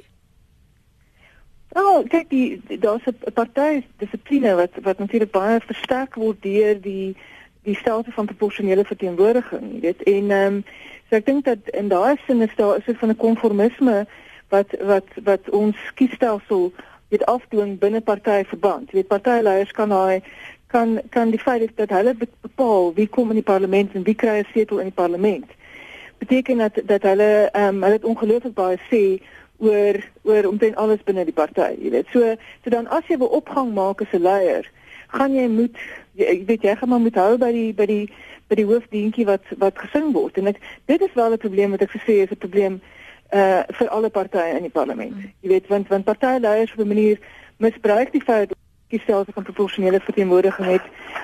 Oh, 1.74 2.06
kyk 2.10 2.30
die 2.30 2.62
daar's 2.80 3.06
'n 3.06 3.34
party 3.34 3.86
dissipline 3.98 4.56
wat 4.56 4.72
wat 4.82 4.98
natuurlik 4.98 5.32
baie 5.32 5.60
versterk 5.60 6.16
word 6.16 6.42
deur 6.42 6.82
die 6.82 7.16
die 7.64 7.76
stelsel 7.76 8.12
van 8.12 8.26
proporsionele 8.26 8.86
verteenwoordiging, 8.86 9.72
jy 9.74 9.80
weet. 9.80 10.04
En 10.04 10.32
ehm 10.32 10.56
um, 10.56 10.64
so 11.10 11.16
ek 11.16 11.26
dink 11.26 11.46
dat 11.46 11.70
in 11.78 11.88
daai 11.88 12.16
sin 12.26 12.42
is 12.42 12.56
daar 12.56 12.78
'n 12.78 12.96
van 12.96 13.10
'n 13.10 13.16
konformisme 13.16 14.06
wat 14.50 14.70
wat 14.82 15.08
wat 15.24 15.50
ons 15.50 15.78
kiesstelsel 15.94 16.74
weet 17.10 17.26
afdwing 17.26 17.80
binne 17.80 18.02
partyverband. 18.02 18.92
Jy 18.92 18.96
weet 19.02 19.08
partyleiers 19.08 19.72
kan 19.72 19.90
daai 19.90 20.24
kan 20.68 21.02
kan 21.10 21.30
die 21.30 21.40
feit 21.40 21.72
dat 21.76 21.90
hulle 21.90 22.16
bepaal 22.42 22.94
wie 22.94 23.08
kom 23.08 23.30
in 23.30 23.42
die 23.42 23.50
parlement 23.54 23.94
en 23.94 24.04
wie 24.04 24.16
kry 24.16 24.40
'n 24.40 24.52
setel 24.54 24.78
in 24.78 24.90
die 24.92 25.02
parlement. 25.04 25.50
Beteken 26.18 26.58
dat 26.58 26.82
dat 26.86 27.02
hulle 27.02 27.50
ehm 27.52 27.76
um, 27.76 27.84
hulle 27.84 28.00
het 28.00 28.10
ongelooflik 28.12 28.54
baie 28.54 28.78
sê 28.92 29.04
oor 29.58 29.96
oor 30.24 30.48
omtrent 30.48 30.76
alles 30.76 31.04
binne 31.04 31.26
die 31.26 31.34
party, 31.34 31.70
jy 31.80 31.90
weet. 31.90 32.08
So 32.12 32.36
so 32.64 32.70
dan 32.70 32.88
as 32.88 33.08
jy 33.08 33.16
'n 33.16 33.22
opgang 33.40 33.74
maak 33.74 34.02
as 34.02 34.14
'n 34.14 34.22
leier, 34.22 34.66
gaan 35.08 35.36
jy 35.36 35.48
moet 35.48 35.78
jy 36.16 36.44
weet 36.46 36.62
jy 36.62 36.76
gaan 36.76 36.90
maar 36.90 37.00
moet 37.00 37.16
hou 37.16 37.38
by 37.38 37.52
die 37.52 37.74
by 37.74 37.86
die 37.86 38.10
by 38.48 38.56
die 38.56 38.66
hoofdientjie 38.66 39.26
wat 39.26 39.46
wat 39.58 39.80
gesing 39.80 40.12
word. 40.14 40.38
En 40.38 40.48
ek 40.48 40.60
dit 40.86 41.02
is 41.02 41.14
wel 41.14 41.32
'n 41.34 41.38
probleem 41.38 41.72
wat 41.72 41.82
ek 41.82 41.96
gesê 41.98 42.24
is 42.24 42.32
'n 42.32 42.44
probleem 42.46 42.82
uh 43.34 43.64
vir 43.68 43.88
alle 43.90 44.10
partye 44.10 44.58
in 44.58 44.68
die 44.68 44.78
parlement. 44.80 45.16
Jy 45.42 45.50
weet 45.50 45.68
want 45.68 45.88
want 45.88 46.06
partyleiers 46.06 46.74
op 46.74 46.80
'n 46.80 46.88
manier 46.88 47.20
misbruik 47.58 48.12
die 48.12 48.24
feit 48.24 48.54
stelsel 49.00 49.34
van 49.34 49.44
proporsionele 49.44 50.00
verteenwoordiging 50.00 50.68
het 50.68 50.82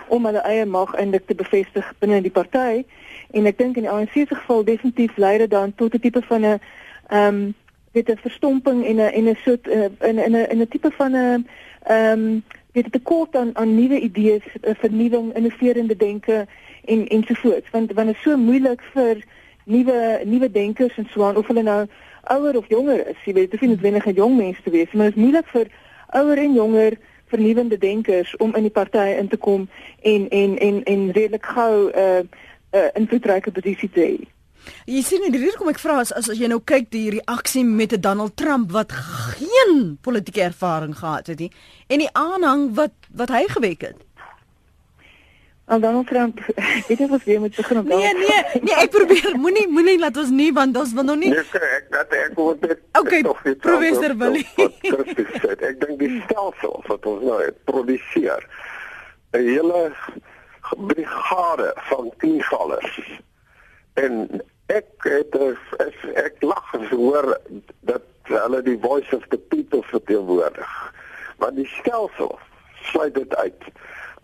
om 0.07 0.25
hulle 0.25 0.41
eie 0.41 0.65
mag 0.65 0.93
eintlik 0.95 1.25
te 1.25 1.35
bevestig 1.35 1.93
binne 1.99 2.21
die 2.21 2.33
party. 2.33 2.83
En 3.31 3.45
ek 3.45 3.57
dink 3.57 3.77
in 3.77 3.85
die 3.85 3.91
ANC 3.91 4.13
se 4.13 4.35
geval 4.35 4.63
definitief 4.63 5.17
lei 5.17 5.37
dit 5.37 5.49
dan 5.49 5.75
tot 5.75 5.93
'n 5.93 5.99
tipe 5.99 6.21
van 6.21 6.41
'n 6.41 6.59
ehm 7.07 7.35
um, 7.35 7.53
weet 7.91 8.09
'n 8.09 8.17
verstomping 8.17 8.85
en 8.85 8.95
'n 8.95 9.13
en 9.13 9.29
'n 9.29 9.37
soort 9.45 9.67
uh, 9.67 9.89
in 9.99 10.17
'n 10.17 10.35
in 10.49 10.61
'n 10.61 10.67
tipe 10.67 10.91
van 10.91 11.11
'n 11.11 11.47
ehm 11.83 12.19
um, 12.19 12.43
weet 12.79 12.87
'n 12.87 12.97
tekort 12.97 13.35
aan 13.35 13.51
aan 13.57 13.75
nuwe 13.75 13.99
idees, 13.99 14.45
vernuwing, 14.61 15.35
innoverende 15.35 15.95
denke 15.95 16.47
en 16.85 17.07
ensovoorts 17.07 17.69
want 17.69 17.91
want 17.93 18.07
dit 18.07 18.15
is 18.15 18.21
so 18.21 18.37
moeilik 18.37 18.81
vir 18.93 19.23
nuwe 19.63 20.21
nuwe 20.25 20.51
denkers 20.51 20.97
en 20.97 21.07
so 21.11 21.23
aan 21.23 21.37
of 21.37 21.47
hulle 21.47 21.63
nou 21.63 21.85
ouer 22.23 22.57
of 22.57 22.67
jonger 22.67 23.07
is. 23.07 23.21
Jy 23.25 23.33
weet, 23.33 23.51
dit 23.51 23.53
is 23.53 23.67
nie 23.67 23.69
noodwendig 23.69 24.15
jong 24.15 24.35
mense 24.37 24.61
te 24.61 24.69
wees, 24.69 24.91
maar 24.91 25.05
dit 25.05 25.15
is 25.15 25.21
moeilik 25.21 25.47
vir 25.53 25.67
ouer 26.07 26.37
en 26.37 26.53
jonger 26.53 26.97
vernuwende 27.29 27.77
denkers 27.77 28.37
om 28.37 28.55
in 28.55 28.65
die 28.65 28.73
party 28.73 29.15
in 29.21 29.27
te 29.27 29.37
kom 29.37 29.69
en 30.01 30.29
en 30.29 30.57
en 30.57 30.83
en 30.83 31.11
redelik 31.11 31.45
gou 31.45 31.91
'n 31.91 31.99
uh, 31.99 32.19
'n 32.19 32.29
uh, 32.77 32.89
invloedryke 32.93 33.51
posisie 33.51 33.89
te 33.89 34.01
hê. 34.01 34.38
Jy 34.89 35.01
sien 35.05 35.21
nie 35.23 35.39
hier 35.39 35.55
kom 35.57 35.69
ek 35.71 35.79
vra 35.81 35.99
as, 36.03 36.11
as 36.11 36.29
jy 36.33 36.49
nou 36.51 36.59
kyk 36.59 36.89
die 36.93 37.09
reaksie 37.19 37.63
met 37.65 37.95
Donald 38.01 38.35
Trump 38.37 38.71
wat 38.75 38.91
geen 38.91 39.97
politieke 40.01 40.41
ervaring 40.49 40.95
gehad 40.97 41.27
het 41.27 41.39
nie 41.39 41.51
en 41.87 42.03
die 42.03 42.11
aanhang 42.13 42.69
wat 42.77 42.93
wat 43.15 43.33
hy 43.33 43.45
gewek 43.49 43.81
het. 43.81 44.05
Al 45.69 45.79
Donald 45.79 46.07
Trump, 46.07 46.39
weet 46.87 46.97
jy 46.97 47.07
wat 47.11 47.23
weer 47.23 47.39
moet 47.39 47.55
begin 47.55 47.77
op 47.77 47.85
Nee 47.85 48.13
nee, 48.17 48.39
nee 48.65 48.77
ek 48.81 48.89
probeer 48.89 49.35
moenie 49.37 49.67
moenie 49.69 49.99
laat 50.01 50.17
ons 50.17 50.31
nie 50.33 50.49
want 50.53 50.77
ons 50.81 50.95
wil 50.97 51.05
nog 51.11 51.19
nie 51.21 51.29
Nee, 51.29 51.61
ek 51.77 51.91
dat 51.93 52.15
ek 52.17 52.33
word 52.39 52.63
dit 52.65 52.81
Okay, 52.97 53.21
professor 53.61 54.15
Willie. 54.17 54.47
Ek 54.57 55.77
dink 55.83 55.99
die 56.01 56.15
stelsel 56.25 56.81
wat 56.87 57.05
ons 57.11 57.21
nou 57.27 57.37
het 57.43 57.61
produseer 57.69 58.41
'n 59.37 59.45
hele 59.45 59.83
brigade 60.89 61.73
van 61.91 62.11
tienvallers 62.17 62.97
en 64.03 64.41
ek 64.69 65.07
het 65.07 65.35
ek, 65.83 65.97
ek 66.13 66.41
lag 66.45 66.73
as 66.77 66.89
hoor 66.93 67.33
dat 67.89 68.05
hulle 68.29 68.61
die 68.61 68.77
voice 68.81 69.15
of 69.15 69.25
the 69.33 69.37
people 69.37 69.83
verteenwoordig. 69.89 70.73
Maar 71.39 71.53
die 71.53 71.67
stelsel 71.67 72.37
sluit 72.91 73.13
dit 73.13 73.35
uit. 73.35 73.63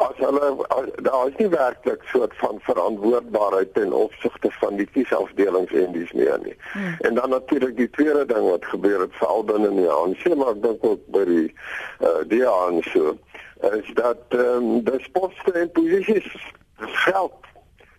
As 0.03 0.17
hulle 0.19 0.49
as, 0.75 0.89
daar 1.07 1.27
is 1.27 1.37
nie 1.39 1.47
werklik 1.49 2.03
soort 2.11 2.33
van 2.37 2.59
verantwoordbaarheid 2.67 3.73
ten 3.73 3.93
opsigte 3.93 4.51
van 4.59 4.75
die 4.75 4.87
kiesafdelings 4.91 5.71
en 5.71 5.95
dis 5.95 6.11
meer 6.11 6.39
nie. 6.43 6.55
Hmm. 6.73 6.95
En 6.99 7.15
dan 7.15 7.29
natuurlik 7.29 7.77
die 7.77 7.89
tweede 7.89 8.25
ding 8.25 8.49
wat 8.49 8.65
gebeur 8.65 8.99
het 8.99 9.15
veral 9.21 9.43
binne 9.43 9.71
in 9.71 9.79
die 9.79 9.89
ANC 9.89 10.27
maar 10.35 10.51
ek 10.53 10.61
dink 10.67 10.85
ook 10.85 11.07
by 11.15 11.23
die 11.31 11.47
uh, 12.03 12.21
die 12.27 12.43
ANC 12.47 12.93
is 13.71 13.91
dat 13.95 14.35
ehm 14.35 14.69
um, 14.75 14.83
die 14.83 15.01
sportste 15.07 15.55
en 15.55 15.71
posisies 15.71 16.27
geld 17.07 17.39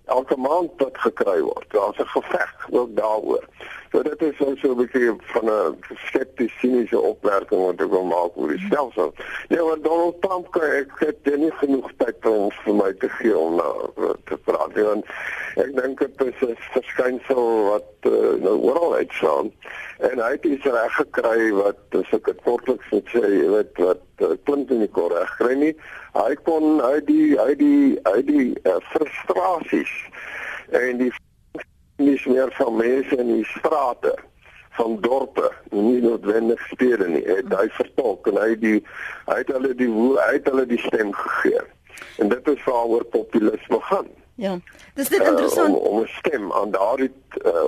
elke 0.07 0.37
maand 0.37 0.71
wat 0.77 0.99
gekry 0.99 1.41
word. 1.41 1.67
Daar's 1.69 1.99
'n 1.99 2.07
geveg 2.07 2.67
ook 2.71 2.97
daaroor. 2.97 3.45
So 3.93 4.03
dit 4.03 4.23
is 4.23 4.37
so 4.37 4.55
so 4.61 4.73
'n 4.73 4.77
bietjie 4.81 5.15
van 5.33 5.47
'n 5.51 5.79
skeptiese 6.07 6.59
siniese 6.59 7.01
opmerking 7.01 7.63
wat 7.67 7.81
ek 7.81 7.91
wil 7.91 8.05
maak 8.05 8.37
oor 8.37 8.49
die 8.49 8.67
stelsel. 8.67 9.15
Nee, 9.49 9.63
want 9.63 9.85
Donald 9.85 10.23
Trump 10.23 10.51
kan 10.51 10.63
ek 10.63 10.91
het 10.99 11.37
nie 11.37 11.53
genoeg 11.63 11.91
tyd 11.97 12.27
om 12.27 12.51
vir 12.65 12.75
my 12.75 12.93
te 12.93 13.09
gee 13.09 13.39
om 13.39 13.55
nou 13.57 14.15
te 14.25 14.37
praat 14.37 14.75
nie. 14.75 14.85
Want 14.85 15.07
ek 15.57 15.71
dink 15.77 15.99
dit 15.99 16.25
is 16.27 16.49
'n 16.49 16.57
verskynsel 16.75 17.47
wat 17.71 18.11
uh, 18.11 18.35
nou 18.43 18.57
oral 18.59 18.95
uitslaan 18.95 19.53
en 19.99 20.19
hy 20.19 20.31
het 20.31 20.45
iets 20.45 20.65
reg 20.65 20.95
gekry 20.95 21.53
wat 21.53 21.79
as 21.91 22.13
ek 22.13 22.25
dit 22.25 22.43
kortliks 22.43 22.91
moet 22.91 23.09
sê, 23.15 23.23
jy 23.23 23.49
weet 23.55 23.79
wat 23.79 24.05
uh, 24.21 24.35
klink 24.45 24.71
nie 24.71 24.89
korrek 24.89 25.31
kry 25.39 25.55
nie. 25.55 25.75
Hy 26.15 26.35
kon 26.49 26.81
hy 26.81 27.01
die 27.07 27.39
hy 27.39 27.55
die 27.55 27.99
hy 28.05 28.23
die 28.23 28.49
uh, 28.65 28.81
frustrasies 28.93 29.95
en 30.73 30.99
die 30.99 31.13
nie 31.97 32.21
meer 32.27 32.53
van 32.59 32.77
mense 32.77 33.17
in 33.17 33.33
die 33.33 33.45
strate 33.45 34.15
van 34.77 34.99
dorpe 35.01 35.53
nie 35.71 36.01
noodwendig 36.01 36.61
stede 36.67 37.09
nie. 37.09 37.25
Het 37.25 37.53
hy 37.57 37.69
vertolk 37.79 38.29
en 38.29 38.37
hy 38.41 38.53
die 38.61 38.79
hy 39.27 39.39
het 39.41 39.53
hulle 39.55 39.73
die 39.75 39.89
hy 40.19 40.33
het 40.35 40.51
hulle 40.51 40.67
die 40.69 40.81
stem 40.85 41.13
gegee. 41.17 41.65
En 42.21 42.29
dit 42.29 42.49
is 42.53 42.65
waaroor 42.65 43.05
populisme 43.05 43.81
gaan. 43.89 44.09
Ja 44.37 44.59
dis 44.95 45.09
dit 45.09 45.23
interessant. 45.23 45.69
uh, 45.69 45.81
om, 45.81 45.97
om 45.97 46.03
'n 46.03 46.09
stem 46.19 46.53
aan 46.53 46.71
daardie 46.71 47.13
uh, 47.45 47.65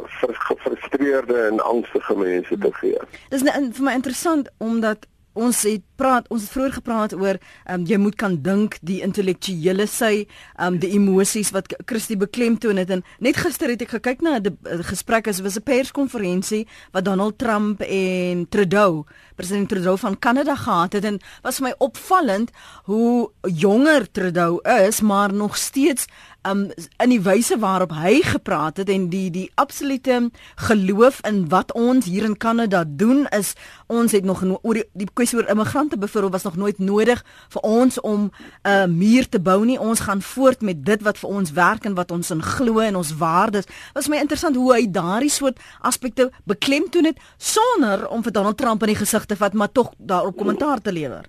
gefrustreerde 0.48 1.38
en 1.46 1.60
angstige 1.60 2.16
mense 2.16 2.58
te 2.58 2.72
gee. 2.72 3.00
Dis 3.28 3.42
vir 3.42 3.84
my 3.84 3.92
interessant 3.92 4.48
omdat 4.58 5.06
ons 5.32 5.62
het 5.62 5.82
praat 5.98 6.28
ons 6.32 6.44
het 6.44 6.52
vroeër 6.54 6.76
gepraat 6.78 7.14
oor 7.18 7.38
um, 7.70 7.84
jy 7.88 7.98
moet 8.00 8.16
kan 8.18 8.38
dink 8.42 8.78
die 8.86 9.00
intellektuele 9.04 9.86
sy 9.90 10.26
um, 10.62 10.78
die 10.78 10.92
emosies 10.96 11.50
wat 11.56 11.74
Christie 11.90 12.16
beklemtoon 12.16 12.80
het. 12.80 12.90
En 12.94 13.04
net 13.24 13.36
gister 13.36 13.72
het 13.72 13.82
ek 13.82 13.98
gekyk 13.98 14.22
na 14.22 14.38
'n 14.38 14.84
gesprek 14.86 15.28
as 15.28 15.42
was 15.42 15.58
'n 15.58 15.66
perskonferensie 15.66 16.66
wat 16.92 17.04
Donald 17.04 17.38
Trump 17.38 17.82
en 17.82 18.46
Trudeau 18.48 19.04
president 19.38 19.68
Trudeau 19.68 19.98
van 19.98 20.18
Kanada 20.18 20.54
gehad 20.56 20.92
het. 20.92 21.04
En 21.04 21.20
was 21.42 21.60
my 21.60 21.74
opvallend 21.78 22.50
hoe 22.84 23.30
jonger 23.42 24.10
Trudeau 24.10 24.60
is 24.62 25.00
maar 25.00 25.32
nog 25.32 25.56
steeds 25.56 26.06
um 26.42 26.70
in 27.02 27.10
die 27.10 27.20
wyse 27.20 27.58
waarop 27.58 27.92
hy 27.92 28.20
gepraat 28.22 28.76
het 28.76 28.88
en 28.88 29.08
die 29.10 29.30
die 29.30 29.50
absolute 29.54 30.30
geloof 30.68 31.20
in 31.26 31.48
wat 31.48 31.72
ons 31.72 32.06
hier 32.06 32.24
in 32.24 32.36
Kanada 32.36 32.84
doen 32.86 33.26
is 33.26 33.52
ons 33.86 34.12
het 34.12 34.24
nog 34.24 34.42
oor 34.62 34.74
die, 34.74 34.84
die 34.92 35.08
kwessie 35.12 35.38
oor 35.38 35.50
immigrante 35.50 35.87
byvoorbeeld 35.96 36.32
was 36.32 36.42
nog 36.42 36.56
nooit 36.56 36.78
nodig 36.78 37.24
vir 37.48 37.62
ons 37.62 38.00
om 38.00 38.20
'n 38.20 38.68
uh, 38.68 38.86
muur 38.86 39.28
te 39.28 39.40
bou 39.40 39.64
nie 39.64 39.78
ons 39.78 40.00
gaan 40.00 40.22
voort 40.22 40.60
met 40.60 40.84
dit 40.84 41.02
wat 41.02 41.18
vir 41.18 41.30
ons 41.30 41.52
werk 41.52 41.84
en 41.84 41.94
wat 41.94 42.10
ons 42.10 42.30
in 42.30 42.42
glo 42.42 42.78
en 42.78 42.96
ons 42.96 43.16
waardes 43.16 43.66
was 43.94 44.08
my 44.08 44.16
interessant 44.16 44.56
hoe 44.56 44.72
hy 44.72 44.90
daardie 44.90 45.30
soort 45.30 45.58
aspekte 45.80 46.30
beklemtoon 46.44 47.04
het 47.04 47.18
sonder 47.36 48.08
om 48.08 48.22
vir 48.22 48.32
Donald 48.32 48.56
Trump 48.56 48.82
in 48.82 48.88
die 48.88 49.02
gesig 49.04 49.24
te 49.24 49.36
vat 49.36 49.52
maar 49.52 49.72
tog 49.72 49.92
daarop 49.98 50.36
kommentaar 50.36 50.80
te 50.80 50.92
lewer 50.92 51.24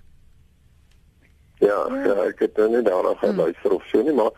Ja, 1.60 1.80
ja, 1.92 2.14
ek 2.24 2.38
het 2.40 2.56
nou 2.56 2.70
nie 2.72 2.80
daarna 2.82 3.12
geluister 3.20 3.68
hmm. 3.68 3.76
of 3.76 3.88
so 3.92 4.00
nie, 4.02 4.14
maar 4.16 4.30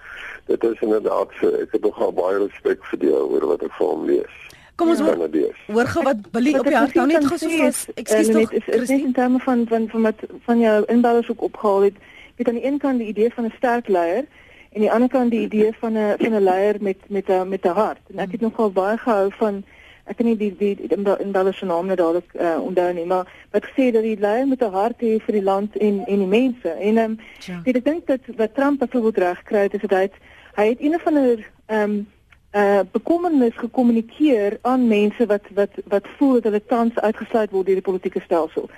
dit 0.50 0.64
is 0.64 0.80
inderdaad 0.82 1.30
so. 1.38 1.50
Ek 1.54 1.70
het 1.76 1.84
nogal 1.86 2.10
baie 2.16 2.40
respek 2.42 2.82
vir 2.90 2.98
die 2.98 3.12
oor 3.14 3.46
wat 3.52 3.62
ek 3.62 3.76
vir 3.78 3.86
hom 3.86 4.02
lees. 4.08 4.40
Kom 4.74 4.88
ons 4.88 5.00
hoor. 5.00 5.28
Hoor 5.66 5.86
gou 5.86 6.04
wat 6.04 6.30
Billy 6.30 6.54
op 6.58 6.68
die 6.68 6.76
hart 6.76 6.94
nou 6.94 7.06
net 7.06 7.26
gesoos. 7.26 7.84
Ekskuus 7.94 8.30
tog. 8.32 8.50
Dit 8.50 8.68
is 8.68 8.88
net 8.88 9.04
in 9.04 9.12
terme 9.12 9.38
van 9.38 9.66
van 9.68 9.88
van 9.88 10.02
wat 10.02 10.24
van 10.46 10.58
jou 10.58 10.84
inbellers 10.86 11.30
ook 11.30 11.42
opgehaal 11.42 11.82
het. 11.90 12.00
Het 12.36 12.48
aan 12.48 12.54
die 12.60 12.66
een 12.66 12.78
kant 12.78 12.98
die 12.98 13.08
idee 13.08 13.30
van 13.34 13.44
'n 13.44 13.54
sterk 13.56 13.88
leier 13.88 14.24
en 14.72 14.80
aan 14.80 14.86
die 14.86 14.92
ander 14.92 15.08
kant 15.08 15.30
die 15.30 15.40
idee 15.40 15.72
van 15.80 15.92
'n 15.92 16.16
van 16.18 16.34
'n 16.34 16.42
leier 16.42 16.76
met 16.80 16.96
met 17.08 17.28
'n 17.28 17.48
met 17.48 17.64
'n 17.64 17.68
hart. 17.68 18.00
En 18.12 18.18
ek 18.18 18.32
het 18.32 18.40
nogal 18.40 18.72
baie 18.72 18.96
gehou 18.98 19.30
van 19.30 19.64
ek 20.04 20.16
kan 20.16 20.26
nie 20.26 20.36
die 20.36 20.54
die 20.56 20.76
in 21.18 21.34
hulle 21.34 21.52
se 21.52 21.64
naam 21.64 21.86
net 21.86 21.96
dadelik 21.96 22.32
uh, 22.34 22.58
onthou 22.62 22.92
nie, 22.92 23.06
maar 23.06 23.28
wat 23.50 23.64
gesê 23.64 23.92
dat 23.92 24.02
die 24.02 24.18
leier 24.18 24.48
met 24.48 24.62
'n 24.62 24.72
hart 24.72 25.00
hê 25.00 25.20
vir 25.26 25.34
die 25.34 25.42
land 25.42 25.76
en 25.76 26.02
en 26.06 26.18
die 26.18 26.26
mense. 26.26 26.68
En 26.68 26.96
ehm 26.96 27.10
um, 27.10 27.18
ja. 27.38 27.60
ek 27.64 27.84
dink 27.84 28.06
dat 28.06 28.20
wat 28.36 28.54
Trump 28.54 28.78
byvoorbeeld 28.78 29.18
reg 29.18 29.42
kry 29.42 29.68
is 29.70 29.80
dat 29.80 29.90
hy 29.90 30.02
het, 30.02 30.14
hy 30.54 30.68
het 30.68 30.80
een 30.80 30.98
van 31.04 31.14
'n 31.14 31.44
ehm 31.66 31.90
um, 31.90 32.06
uh 32.52 32.80
bekommernis 32.92 33.56
gekommunikeer 33.56 34.58
aan 34.62 34.86
mense 34.88 35.26
wat 35.26 35.44
wat 35.54 35.70
wat 35.84 36.06
voel 36.16 36.34
dat 36.34 36.42
hulle 36.42 36.62
tans 36.66 36.98
uitgesluit 36.98 37.50
word 37.50 37.66
deur 37.66 37.80
die 37.80 37.90
politieke 37.90 38.20
stelsel. 38.20 38.68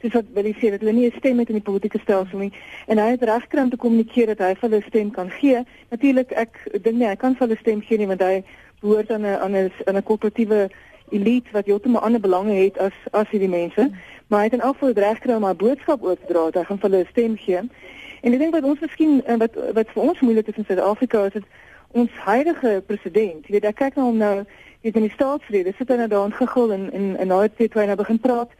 Dis 0.00 0.12
wat 0.12 0.24
wil 0.34 0.52
sê 0.52 0.70
dat 0.70 0.80
hulle 0.80 0.92
nie 0.92 1.06
'n 1.06 1.18
stem 1.18 1.38
het 1.38 1.48
in 1.48 1.58
die 1.58 1.68
politieke 1.70 1.98
stelsel 1.98 2.38
nie 2.38 2.52
en 2.86 2.98
hy 2.98 3.10
het 3.10 3.22
regkry 3.22 3.60
om 3.62 3.70
te 3.70 3.76
kommunikeer 3.76 4.26
dat 4.26 4.38
hy 4.38 4.54
vir 4.54 4.70
hulle 4.70 4.82
stem 4.86 5.10
kan 5.10 5.30
gee. 5.30 5.64
Natuurlik 5.90 6.30
ek 6.32 6.52
dink 6.82 6.96
nie 6.96 7.08
hy 7.08 7.16
kan 7.16 7.34
vir 7.34 7.46
hulle 7.46 7.60
stem 7.60 7.80
gee 7.80 7.98
nie 7.98 8.06
want 8.06 8.22
hy 8.22 8.44
behoort 8.80 9.10
aan 9.10 9.26
'n 9.26 9.38
aan 9.44 9.56
'n 9.56 9.96
'n 9.96 10.02
korporatiewe 10.02 10.70
elite 11.10 11.50
wat 11.52 11.66
heeltemal 11.66 12.02
ander 12.02 12.20
belange 12.20 12.54
het 12.54 12.78
as 12.78 12.92
as 13.10 13.28
hierdie 13.30 13.48
mense. 13.48 13.90
Maar 14.28 14.38
hy 14.38 14.44
het 14.44 14.52
in 14.52 14.60
elk 14.60 14.76
geval 14.78 14.92
reg 14.92 15.16
gekry 15.16 15.34
om 15.34 15.44
'n 15.44 15.56
boodskap 15.56 16.02
oor 16.02 16.16
te 16.16 16.26
dra. 16.32 16.50
Hy 16.52 16.64
gaan 16.64 16.78
vir 16.78 16.90
hulle 16.90 17.06
stem 17.10 17.36
gee. 17.36 17.60
En 18.20 18.32
ek 18.32 18.38
dink 18.38 18.54
wat 18.54 18.64
ons 18.64 18.80
miskien 18.80 19.22
wat 19.26 19.54
wat 19.72 19.88
vir 19.94 20.02
ons 20.02 20.20
moeilik 20.20 20.48
is 20.48 20.56
in 20.56 20.64
Suid-Afrika 20.64 21.24
is 21.24 21.32
dit 21.32 21.44
ons 21.94 22.10
huidige 22.26 22.82
president, 22.86 23.46
jy 23.46 23.56
weet 23.56 23.70
ek 23.70 23.80
kyk 23.80 23.96
na 23.98 24.06
hom 24.08 24.20
nou, 24.20 24.34
hy 24.82 24.90
het 24.90 24.98
in 25.00 25.06
die 25.06 25.14
staatsrede 25.14 25.72
sit 25.78 25.88
hy 25.88 25.96
nou 26.00 26.08
daar 26.12 26.26
ingegil 26.28 26.72
en 26.74 26.88
en 26.92 27.10
en 27.22 27.30
nou 27.32 27.40
het 27.42 27.58
hy 27.58 27.86
nou 27.88 27.96
begin 27.96 28.20
praat 28.20 28.50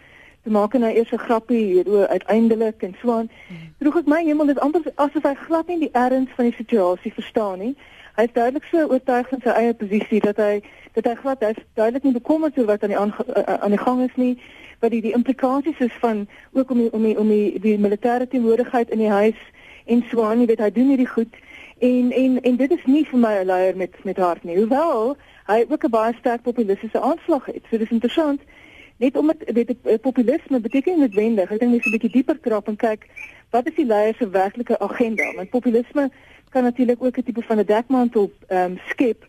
te 0.45 0.53
maak 0.53 0.75
en 0.75 0.85
nou 0.85 0.93
eers 0.93 1.13
'n 1.13 1.25
grappie 1.27 1.65
hieroor 1.73 2.07
uiteindelik 2.07 2.83
en 2.83 2.95
so 3.01 3.13
aan. 3.13 3.31
Droeg 3.79 3.97
ek 3.97 4.07
my 4.07 4.23
hemel 4.25 4.47
dit 4.47 4.61
amper 4.61 4.83
asof 4.95 5.23
hy 5.23 5.35
glad 5.35 5.67
nie 5.67 5.79
die 5.79 5.93
erns 5.93 6.31
van 6.37 6.45
die 6.45 6.57
situasie 6.57 7.13
verstaan 7.13 7.59
nie. 7.59 7.75
Hy 8.17 8.23
is 8.23 8.33
duidelik 8.33 8.65
so 8.71 8.87
oortuig 8.87 9.29
van 9.29 9.41
sy 9.41 9.49
eie 9.49 9.75
posisie 9.75 10.21
dat 10.21 10.37
hy 10.37 10.63
dat 10.93 11.05
hy 11.05 11.15
glad 11.15 11.41
hy 11.41 11.51
is 11.51 11.65
duidelik 11.75 12.05
nie 12.05 12.13
bekommerd 12.13 12.59
oor 12.59 12.67
wat 12.67 12.83
aan 12.83 12.93
die 12.95 12.99
aan, 12.99 13.15
aan 13.61 13.71
die 13.71 13.85
gang 13.87 14.03
is 14.03 14.17
nie 14.17 14.39
wat 14.81 14.91
die 14.91 15.01
die 15.01 15.15
implikasies 15.15 15.79
is 15.79 15.97
van 16.01 16.29
ook 16.53 16.71
om 16.71 16.79
die, 16.79 16.93
om 16.93 17.03
die, 17.03 17.19
om 17.19 17.29
die, 17.29 17.61
die 17.61 17.79
militêre 17.79 18.29
teenwoordigheid 18.29 18.91
in 18.91 18.99
die 18.99 19.11
huis 19.11 19.41
en 19.85 20.05
so 20.11 20.23
aan, 20.23 20.41
jy 20.41 20.47
weet 20.47 20.65
hy 20.65 20.71
doen 20.71 20.93
hierdie 20.93 21.09
goed 21.09 21.37
En 21.79 22.13
en 22.13 22.41
en 22.41 22.57
dit 22.57 22.71
is 22.71 22.85
nie 22.85 23.05
vir 23.05 23.19
my 23.19 23.35
'n 23.39 23.47
leier 23.47 23.77
met 23.77 24.05
met 24.05 24.17
hart 24.17 24.45
nie. 24.45 24.57
Hoewel 24.57 25.17
hy 25.47 25.65
ook 25.69 25.85
'n 25.85 25.91
baie 25.91 26.15
sterk 26.19 26.43
populistiese 26.43 27.01
aanslag 27.01 27.47
het. 27.47 27.63
So 27.71 27.79
dis 27.79 27.91
interessant. 27.91 28.41
Net 28.97 29.17
omdat 29.17 29.37
dit 29.47 30.01
populisme 30.01 30.61
beteken 30.61 30.99
noodwendig. 30.99 31.51
Ek 31.51 31.59
dink 31.59 31.71
mense 31.71 31.89
'n 31.89 31.93
bietjie 31.93 32.13
dieper 32.13 32.39
krap 32.39 32.69
en 32.69 32.77
kyk 32.77 33.07
wat 33.51 33.67
is 33.67 33.75
die 33.75 33.87
leier 33.87 34.15
se 34.15 34.29
werklike 34.29 34.79
agenda? 34.79 35.33
Want 35.35 35.51
populisme 35.51 36.11
kan 36.51 36.63
natuurlik 36.63 37.03
ook 37.03 37.17
'n 37.19 37.23
tipe 37.23 37.43
van 37.43 37.59
'n 37.59 37.65
dekmantel 37.65 38.31
ehm 38.47 38.71
um, 38.71 38.79
skep 38.89 39.27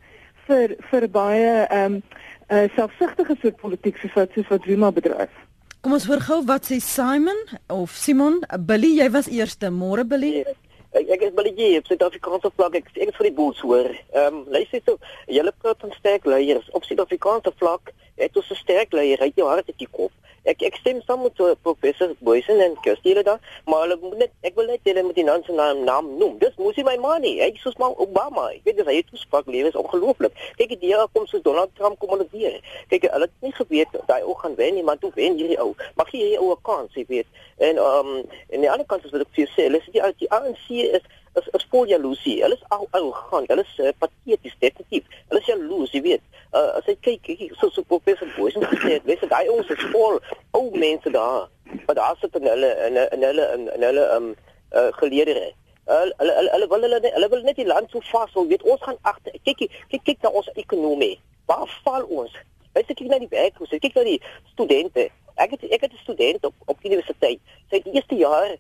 vir 0.48 0.76
vir 0.90 1.10
baie 1.10 1.66
ehm 1.70 1.94
um, 1.94 2.02
uh, 2.50 2.70
selfsugtige 2.76 3.36
soort 3.42 3.56
politiek 3.56 3.98
soos 3.98 4.14
wat 4.14 4.30
soos 4.34 4.48
wat 4.48 4.64
Zuma 4.64 4.92
bedryf. 4.92 5.34
Kom 5.82 5.94
ons 5.94 6.06
hoor 6.06 6.22
gou 6.22 6.44
wat 6.46 6.66
sê 6.66 6.78
Simon 6.82 7.38
of 7.68 7.92
Simon 7.92 8.44
Billy, 8.60 8.96
jy 8.98 9.10
was 9.10 9.28
eerste 9.28 9.70
môre 9.70 10.06
Billy. 10.06 10.32
Yes. 10.42 10.65
Ek 10.96 11.10
ek 11.12 11.24
is 11.28 11.34
billetjie 11.36 11.80
op 11.82 11.90
Suid-Afrikaanse 11.90 12.50
vlak. 12.56 12.76
Ek 12.80 12.86
ek 12.96 13.10
is 13.12 13.18
vir 13.20 13.28
die 13.28 13.36
boels 13.36 13.60
hoor. 13.66 13.90
Ehm 14.16 14.38
um, 14.38 14.44
luister 14.54 14.80
so, 14.86 15.00
julle 15.38 15.52
praat 15.60 15.82
van 15.84 15.92
sterk 15.98 16.28
leiers 16.32 16.70
op 16.78 16.88
Suid-Afrikaanse 16.88 17.52
vlak. 17.60 17.92
Het 18.16 18.38
ons 18.38 18.52
'n 18.52 18.56
sterk 18.56 18.94
leier 18.94 19.20
uit 19.20 19.36
jou 19.36 19.48
hart 19.48 19.68
uit 19.68 19.78
die 19.78 19.92
kop. 19.92 20.12
Ek 20.46 20.62
ek 20.62 20.76
stem 20.78 21.00
saam 21.02 21.24
met 21.26 21.34
so 21.40 21.56
professor 21.66 22.12
Boysen 22.20 22.60
en 22.62 22.76
Kirsty 22.86 23.14
daar, 23.26 23.40
maar 23.66 23.82
hulle 23.82 23.98
moet 24.02 24.18
net 24.18 24.32
ek 24.46 24.54
wil 24.56 24.68
net 24.70 24.80
hulle 24.84 25.04
met 25.04 25.16
die 25.16 25.24
naam 25.26 25.80
naam 25.84 26.12
noem. 26.20 26.38
Dis 26.38 26.54
mos 26.62 26.78
my 26.78 26.98
money. 27.02 27.40
Hy 27.42 27.50
is 27.56 27.64
soos 27.66 27.78
maar 27.82 27.98
Obama. 27.98 28.52
Ek 28.54 28.62
weet 28.64 28.78
dis 28.78 28.86
hy 28.86 28.96
het 29.00 29.10
toespraak 29.10 29.50
lewe 29.50 29.72
is 29.74 29.80
ongelooflik. 29.80 30.38
Kyk 30.60 30.76
die 30.76 30.92
hier 30.94 31.08
kom 31.14 31.26
so 31.26 31.42
Donald 31.42 31.74
Trump 31.74 31.98
kom 32.00 32.14
hulle 32.14 32.28
weer. 32.32 32.62
Kyk 32.94 33.10
hulle 33.10 33.26
het 33.26 33.42
nie 33.42 33.56
geweet 33.58 33.98
hy 34.06 34.22
ook 34.22 34.46
gaan 34.46 34.56
wen 34.56 34.78
nie, 34.78 34.84
maar 34.86 35.02
toe 35.02 35.12
wen 35.16 35.34
hierdie 35.40 35.58
ou. 35.58 35.74
Mag 35.98 36.10
gee 36.14 36.30
hy 36.30 36.38
ou 36.38 36.54
'n 36.54 36.62
kans, 36.62 36.94
jy 36.94 37.06
weet. 37.10 37.28
En 37.58 37.78
ehm 37.78 38.14
um, 38.14 38.26
en 38.50 38.62
die 38.62 38.72
ander 38.72 38.86
kant 38.86 39.06
is 39.06 39.12
wat 39.12 39.26
ek 39.26 39.34
vir 39.34 39.46
jou 39.46 39.52
sê, 39.56 39.66
hulle 39.66 39.82
sê 39.82 39.92
die 40.22 40.30
ANC 40.30 40.70
is 40.70 41.02
is 41.40 41.48
is 41.58 41.68
vol 41.72 41.86
jaloesie. 41.86 42.42
Hulle 42.44 42.56
is 42.56 42.66
al 42.70 43.12
gaan. 43.12 43.46
Hulle 43.52 43.64
is 43.64 43.80
uh, 43.80 43.92
pateties 44.00 44.56
definitief. 44.60 45.04
Hulle 45.30 45.40
is 45.40 45.46
jaloes, 45.46 45.92
jy 45.92 46.02
weet 46.02 46.24
uh, 46.56 46.72
as 46.80 46.88
ek 46.92 47.02
kyk 47.06 47.22
kyk 47.26 47.44
so 47.60 47.70
so 47.74 47.84
professor 47.90 48.30
Boys 48.38 48.56
en 48.56 48.66
gesê 48.72 48.96
het, 48.96 49.06
weet 49.10 49.24
jy 49.24 49.30
daai 49.32 49.52
ons 49.54 49.70
is 49.76 49.84
vol 49.94 50.20
ou 50.58 50.66
mense 50.80 51.12
daar 51.16 51.46
wat 51.88 52.00
daar 52.00 52.18
sit 52.22 52.36
in 52.40 52.48
hulle 52.50 52.72
in 52.88 53.00
in 53.04 53.28
hulle 53.28 53.46
in, 53.58 53.68
in 53.76 53.86
hulle 53.90 54.08
um 54.16 54.32
uh, 54.72 54.90
geleerdere. 55.02 55.52
Hulle 55.90 56.16
hulle 56.22 56.50
hulle 56.56 56.70
wil 56.72 56.88
hulle 56.88 57.14
hulle 57.18 57.32
wil 57.34 57.46
net 57.48 57.60
die 57.60 57.68
land 57.68 57.92
so 57.92 58.04
vashou. 58.12 58.48
Weet 58.52 58.64
ons 58.64 58.84
gaan 58.88 59.00
agter 59.12 59.36
kyk 59.44 59.66
kyk 59.92 60.04
kyk 60.08 60.24
na 60.24 60.34
ons 60.42 60.52
ekonomie. 60.56 61.18
Waar 61.52 61.68
val 61.88 62.08
ons? 62.22 62.40
Weet 62.78 62.92
jy 62.92 63.00
kyk 63.02 63.12
na 63.12 63.22
die 63.24 63.32
werkers, 63.34 63.76
kyk 63.88 64.00
na 64.00 64.08
die 64.08 64.20
studente. 64.54 65.10
Ek 65.42 65.58
het 65.58 65.68
ek 65.68 65.88
het 65.88 65.92
'n 65.92 66.04
student 66.06 66.46
op 66.46 66.56
op 66.72 66.88
universiteit. 66.88 67.42
Sy 67.70 67.82
het 67.82 67.84
die 67.90 67.98
eerste 68.00 68.16
jaar 68.16 68.56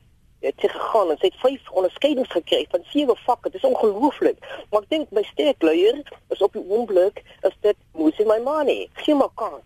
het 0.45 0.61
sy 0.61 0.69
gegaan 0.71 1.11
en 1.11 1.19
sy 1.21 1.29
het 1.31 1.39
vyf 1.41 1.69
onderskeidings 1.71 2.31
gekry 2.31 2.65
van 2.71 2.83
sewe 2.91 3.15
vakke. 3.25 3.49
Dit 3.49 3.61
is 3.63 3.69
ongelooflik. 3.69 4.41
Maar 4.71 4.85
ek 4.85 4.89
dink 4.93 5.13
my 5.15 5.23
sterk 5.31 5.65
leier 5.65 6.01
is 6.33 6.43
op 6.45 6.53
die 6.53 6.63
oomblik 6.63 7.21
is 7.47 7.55
dit 7.65 7.77
moes 7.97 8.17
my 8.29 8.39
money. 8.45 8.89
Geen 9.05 9.17
maar 9.21 9.33
kans. 9.35 9.65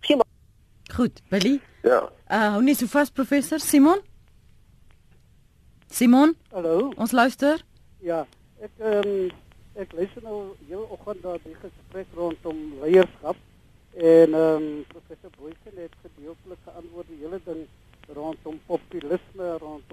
Geen 0.00 0.20
maar 0.20 0.30
Goed, 0.94 1.22
Billy. 1.28 1.60
Ja. 1.82 2.02
Uh 2.28 2.54
hoe 2.54 2.62
net 2.62 2.76
so 2.78 2.86
vas 2.86 3.10
professor 3.10 3.60
Simon? 3.60 4.00
Simon? 5.88 6.36
Hallo. 6.52 6.92
Ons 6.96 7.12
luister. 7.12 7.64
Ja, 8.00 8.26
ek 8.60 8.76
ehm 8.80 9.08
um, 9.08 9.30
ek 9.80 9.92
luister 9.96 10.22
nou 10.22 10.38
heel 10.68 10.84
oggend 10.92 11.22
daar 11.22 11.40
die 11.44 11.56
gesprek 11.60 12.06
rondom 12.16 12.60
leierskap 12.82 13.36
en 13.96 14.34
ehm 14.34 14.64
um, 14.64 14.84
professor 14.88 15.30
Boysen 15.38 15.80
het 15.84 15.96
gedeeltelik 16.04 16.60
geantwoord 16.64 17.08
die 17.08 17.20
hele 17.24 17.40
ding 17.44 17.66
rondom 18.08 18.60
populisme, 18.66 19.58
rondom 19.58 19.91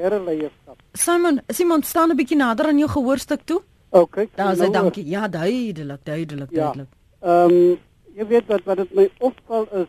populêre 0.00 0.18
leierskap. 0.24 0.78
Simon, 0.94 1.40
Simon 1.50 1.82
staan 1.82 2.10
'n 2.10 2.16
bietjie 2.16 2.36
nader 2.36 2.66
aan 2.66 2.78
jou 2.78 2.88
gehoorstuk 2.88 3.42
toe. 3.44 3.62
OK. 3.90 4.28
Daar 4.34 4.56
sê 4.56 4.70
dankie. 4.70 5.06
Ja, 5.06 5.28
duidelik, 5.28 6.04
duidelik, 6.04 6.50
ja. 6.50 6.64
duidelik. 6.64 6.88
Ehm 7.20 7.50
um, 7.50 7.78
jy 8.14 8.26
weet 8.26 8.46
wat 8.46 8.64
wat 8.64 8.76
dit 8.76 8.94
my 8.94 9.10
opval 9.18 9.66
is 9.72 9.88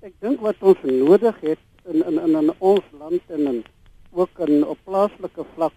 ek 0.00 0.12
dink 0.20 0.40
wat 0.40 0.56
ons 0.60 0.78
nodig 0.82 1.36
het 1.40 1.58
in 1.84 2.04
in 2.04 2.18
in, 2.18 2.36
in 2.36 2.54
ons 2.58 2.84
land 2.98 3.22
en 3.28 3.46
in 3.46 3.64
ook 4.12 4.38
in 4.38 4.64
op 4.64 4.78
plaaslike 4.84 5.44
vlak 5.54 5.72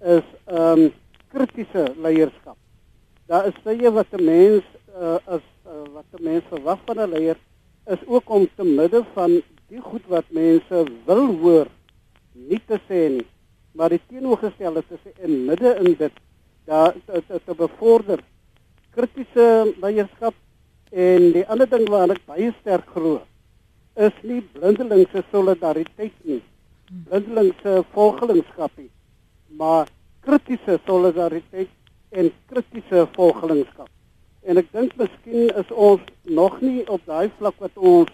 is 0.00 0.24
ehm 0.46 0.80
um, 0.80 0.92
kritiese 1.28 1.94
leierskap. 2.02 2.56
Daar 3.26 3.46
is 3.46 3.62
baie 3.64 3.90
wat 3.90 4.06
'n 4.12 4.24
mens 4.24 4.64
uh, 5.00 5.18
as 5.26 5.44
uh, 5.66 5.84
wat 5.92 6.04
'n 6.12 6.22
mens 6.22 6.44
verwag 6.48 6.78
van 6.86 6.96
'n 7.00 7.10
leier 7.10 7.36
is 7.86 8.06
ook 8.06 8.30
om 8.30 8.48
te 8.56 8.64
midde 8.64 9.04
van 9.14 9.42
die 9.68 9.80
goed 9.80 10.06
wat 10.06 10.24
mense 10.28 10.86
wil 11.04 11.26
hoor 11.40 11.66
nie 12.50 12.60
te 12.70 12.80
sê 12.88 13.02
nie 13.16 13.26
maar 13.78 13.94
die 13.94 14.00
teenoorgestelde 14.10 14.82
te 14.88 14.98
sê 15.04 15.14
in 15.26 15.44
midde 15.46 15.74
in 15.82 15.94
dit 15.98 16.20
daar 16.68 16.92
te, 17.06 17.22
te, 17.28 17.40
te 17.44 17.54
bevorder 17.54 18.22
kritiese 18.96 19.48
leierskap 19.82 20.34
en 20.92 21.32
die 21.34 21.46
ander 21.46 21.68
ding 21.70 21.88
waar 21.92 22.14
ek 22.14 22.24
baie 22.26 22.52
sterk 22.60 22.88
glo 22.94 23.20
is 24.08 24.22
nie 24.22 24.40
blindelingse 24.54 25.24
solidariteit 25.32 26.24
nie 26.24 26.42
blindelingse 27.08 27.82
volgelingskap 27.96 28.76
nie 28.78 28.90
maar 29.58 29.88
kritiese 30.28 30.78
solidariteit 30.86 31.70
en 32.08 32.30
kritiese 32.46 33.06
volgelingskap. 33.12 33.88
En 34.48 34.60
ek 34.60 34.70
dink 34.72 34.96
miskien 35.00 35.48
is 35.60 35.70
ons 35.72 36.04
nog 36.24 36.60
nie 36.64 36.82
op 36.88 37.04
daai 37.08 37.28
vlak 37.38 37.56
wat 37.64 37.76
ons 37.76 38.12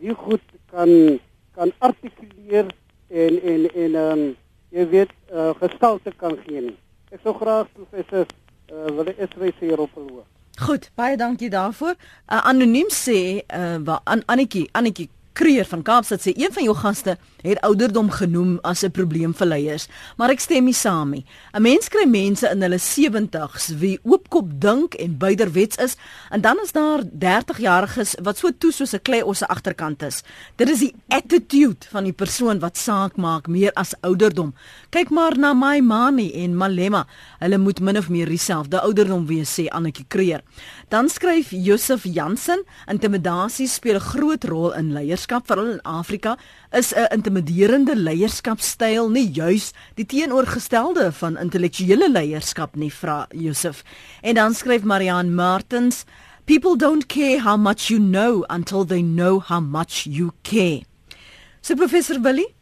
die 0.00 0.14
goed 0.14 0.46
kan 0.72 1.18
kan 1.58 1.72
artikuleer 1.82 2.68
en 3.10 3.40
en 3.42 3.66
en 3.74 3.94
ehm 3.94 4.18
um, 4.18 4.36
jy 4.70 4.86
weet 4.88 5.12
uh, 5.34 5.50
gestalte 5.58 6.12
kan 6.16 6.36
gee 6.46 6.60
nie. 6.60 6.76
Ek 7.10 7.22
sou 7.24 7.34
graag 7.34 7.66
professor 7.74 8.26
uh, 8.26 8.86
wil 8.94 9.10
Esre 9.16 9.50
se 9.58 9.64
hierop 9.66 9.90
verhoor. 9.94 10.26
Goed, 10.60 10.90
baie 10.94 11.16
dankie 11.16 11.50
daarvoor. 11.50 11.96
Uh, 12.28 12.42
anoniem 12.44 12.90
sê 12.94 13.42
uh, 13.42 13.98
aan 14.04 14.22
Annetjie, 14.26 14.68
Annetjie 14.72 15.08
Kreer 15.32 15.64
van 15.64 15.82
Kaapstad 15.86 16.24
sê 16.24 16.32
een 16.34 16.50
van 16.52 16.64
jou 16.64 16.74
gaste 16.74 17.14
het 17.40 17.60
ouderdom 17.64 18.10
genoem 18.10 18.58
as 18.62 18.82
'n 18.84 18.90
probleem 18.90 19.34
vir 19.34 19.46
leiers, 19.46 19.88
maar 20.16 20.30
ek 20.30 20.40
stem 20.40 20.64
nie 20.64 20.74
saam 20.74 21.10
nie. 21.10 21.24
'n 21.54 21.62
Mens 21.62 21.88
kry 21.88 22.04
mense 22.06 22.50
in 22.50 22.62
hulle 22.62 22.78
70's 22.78 23.68
wie 23.78 23.98
oopkop 24.02 24.60
dink 24.60 24.94
en 24.94 25.18
buiderwets 25.18 25.76
is, 25.76 25.96
en 26.30 26.40
dan 26.40 26.58
is 26.62 26.72
daar 26.72 27.02
30-jariges 27.02 28.14
wat 28.22 28.38
so 28.38 28.50
toe 28.58 28.72
soos 28.72 28.92
'n 28.92 29.02
klei 29.02 29.22
op 29.22 29.36
se 29.36 29.46
agterkant 29.46 30.02
is. 30.02 30.22
Dit 30.56 30.68
is 30.68 30.78
die 30.78 30.94
attitude 31.08 31.86
van 31.90 32.04
die 32.04 32.12
persoon 32.12 32.58
wat 32.58 32.76
saak 32.76 33.16
maak 33.16 33.46
meer 33.46 33.72
as 33.72 33.94
ouderdom. 34.00 34.54
Kyk 34.90 35.10
maar 35.10 35.38
na 35.38 35.54
my 35.54 35.80
Mani 35.80 36.32
en 36.32 36.56
Malema. 36.56 37.06
Hulle 37.38 37.58
moet 37.58 37.80
min 37.80 37.96
of 37.96 38.08
meer 38.08 38.26
dieselfde 38.26 38.80
ouderdom 38.80 39.26
wees, 39.26 39.60
sê 39.60 39.68
Annetjie 39.68 40.04
Kreer. 40.08 40.42
Dan 40.88 41.08
skryf 41.08 41.50
Josef 41.50 42.04
Jansen, 42.04 42.64
intimidasie 42.86 43.68
speel 43.68 43.94
'n 43.94 44.00
groot 44.00 44.44
rol 44.44 44.72
in 44.72 44.92
leierskap 45.20 45.46
veral 45.46 45.72
in 45.72 45.80
Afrika 45.84 46.36
is 46.72 46.94
'n 46.94 47.12
intimiderende 47.12 47.94
leierskapstyl 47.94 49.10
nie 49.10 49.28
juis 49.32 49.72
die 49.94 50.06
teenoorgestelde 50.06 51.12
van 51.12 51.36
intellektuele 51.36 52.08
leierskap 52.08 52.76
nie, 52.76 52.90
vra 52.90 53.26
Josef. 53.30 53.84
En 54.22 54.34
dan 54.34 54.54
skryf 54.54 54.82
Marian 54.82 55.34
Martens 55.34 56.04
People 56.46 56.76
don't 56.76 57.06
care 57.06 57.38
how 57.38 57.56
much 57.56 57.90
you 57.90 58.00
know 58.00 58.44
until 58.48 58.84
they 58.84 59.02
know 59.02 59.38
how 59.40 59.60
much 59.60 60.06
you 60.06 60.32
care. 60.42 60.80
So 61.60 61.76
professor 61.76 62.18
Willie? 62.18 62.54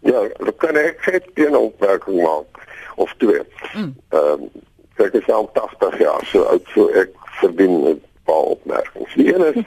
Ja, 0.00 0.20
ek 0.20 0.58
kan 0.58 0.76
ek 0.76 0.98
het 1.00 1.30
'n 1.36 1.54
opmerking 1.54 2.22
maak 2.22 2.66
of 2.96 3.14
twee. 3.18 3.42
Mm. 3.74 3.94
Ehm 4.08 4.40
mm. 4.40 4.42
um, 4.42 4.50
ek 4.96 5.14
is 5.14 5.28
al 5.28 5.48
80 5.52 5.98
jaar 5.98 6.24
so 6.26 6.42
oud 6.42 6.66
so 6.74 6.88
ek 6.88 7.10
verdien 7.40 8.00
paar 8.24 8.46
opmerkings. 8.56 9.14
Die 9.14 9.34
een 9.34 9.54
is 9.54 9.64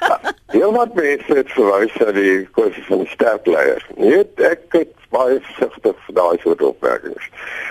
heel 0.56 0.72
wat 0.72 0.94
mense 0.94 1.34
het 1.34 1.52
verwys 1.52 1.94
na 2.00 2.12
die 2.12 2.46
kwessie 2.56 2.84
van 2.88 3.04
die 3.04 3.12
sterkleier. 3.12 3.86
Net 3.96 4.40
ek 4.40 4.64
het 4.78 4.92
baie 5.14 5.38
versigtig 5.40 6.00
vir 6.06 6.18
daai 6.18 6.38
soort 6.42 6.62
opmerkings. 6.62 7.28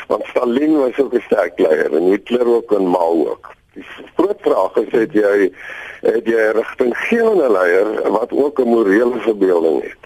Want 0.07 0.25
Stalin 0.31 0.77
was 0.79 0.99
ook 0.99 1.13
'n 1.13 1.25
sterkleier 1.27 1.95
en 1.95 2.11
Hitler 2.11 2.47
ook 2.47 2.71
en 2.71 2.87
Mao 2.87 3.27
ook. 3.29 3.51
Die 3.73 3.85
groot 4.15 4.41
vraag 4.41 4.75
is 4.75 4.91
het 4.91 5.13
jy 5.13 5.51
het 6.01 6.25
jy 6.25 6.49
rigtinggewende 6.53 7.51
leier 7.51 8.11
wat 8.11 8.31
ook 8.31 8.59
'n 8.59 8.73
morele 8.75 9.19
verbeelding 9.19 9.81
het. 9.81 10.03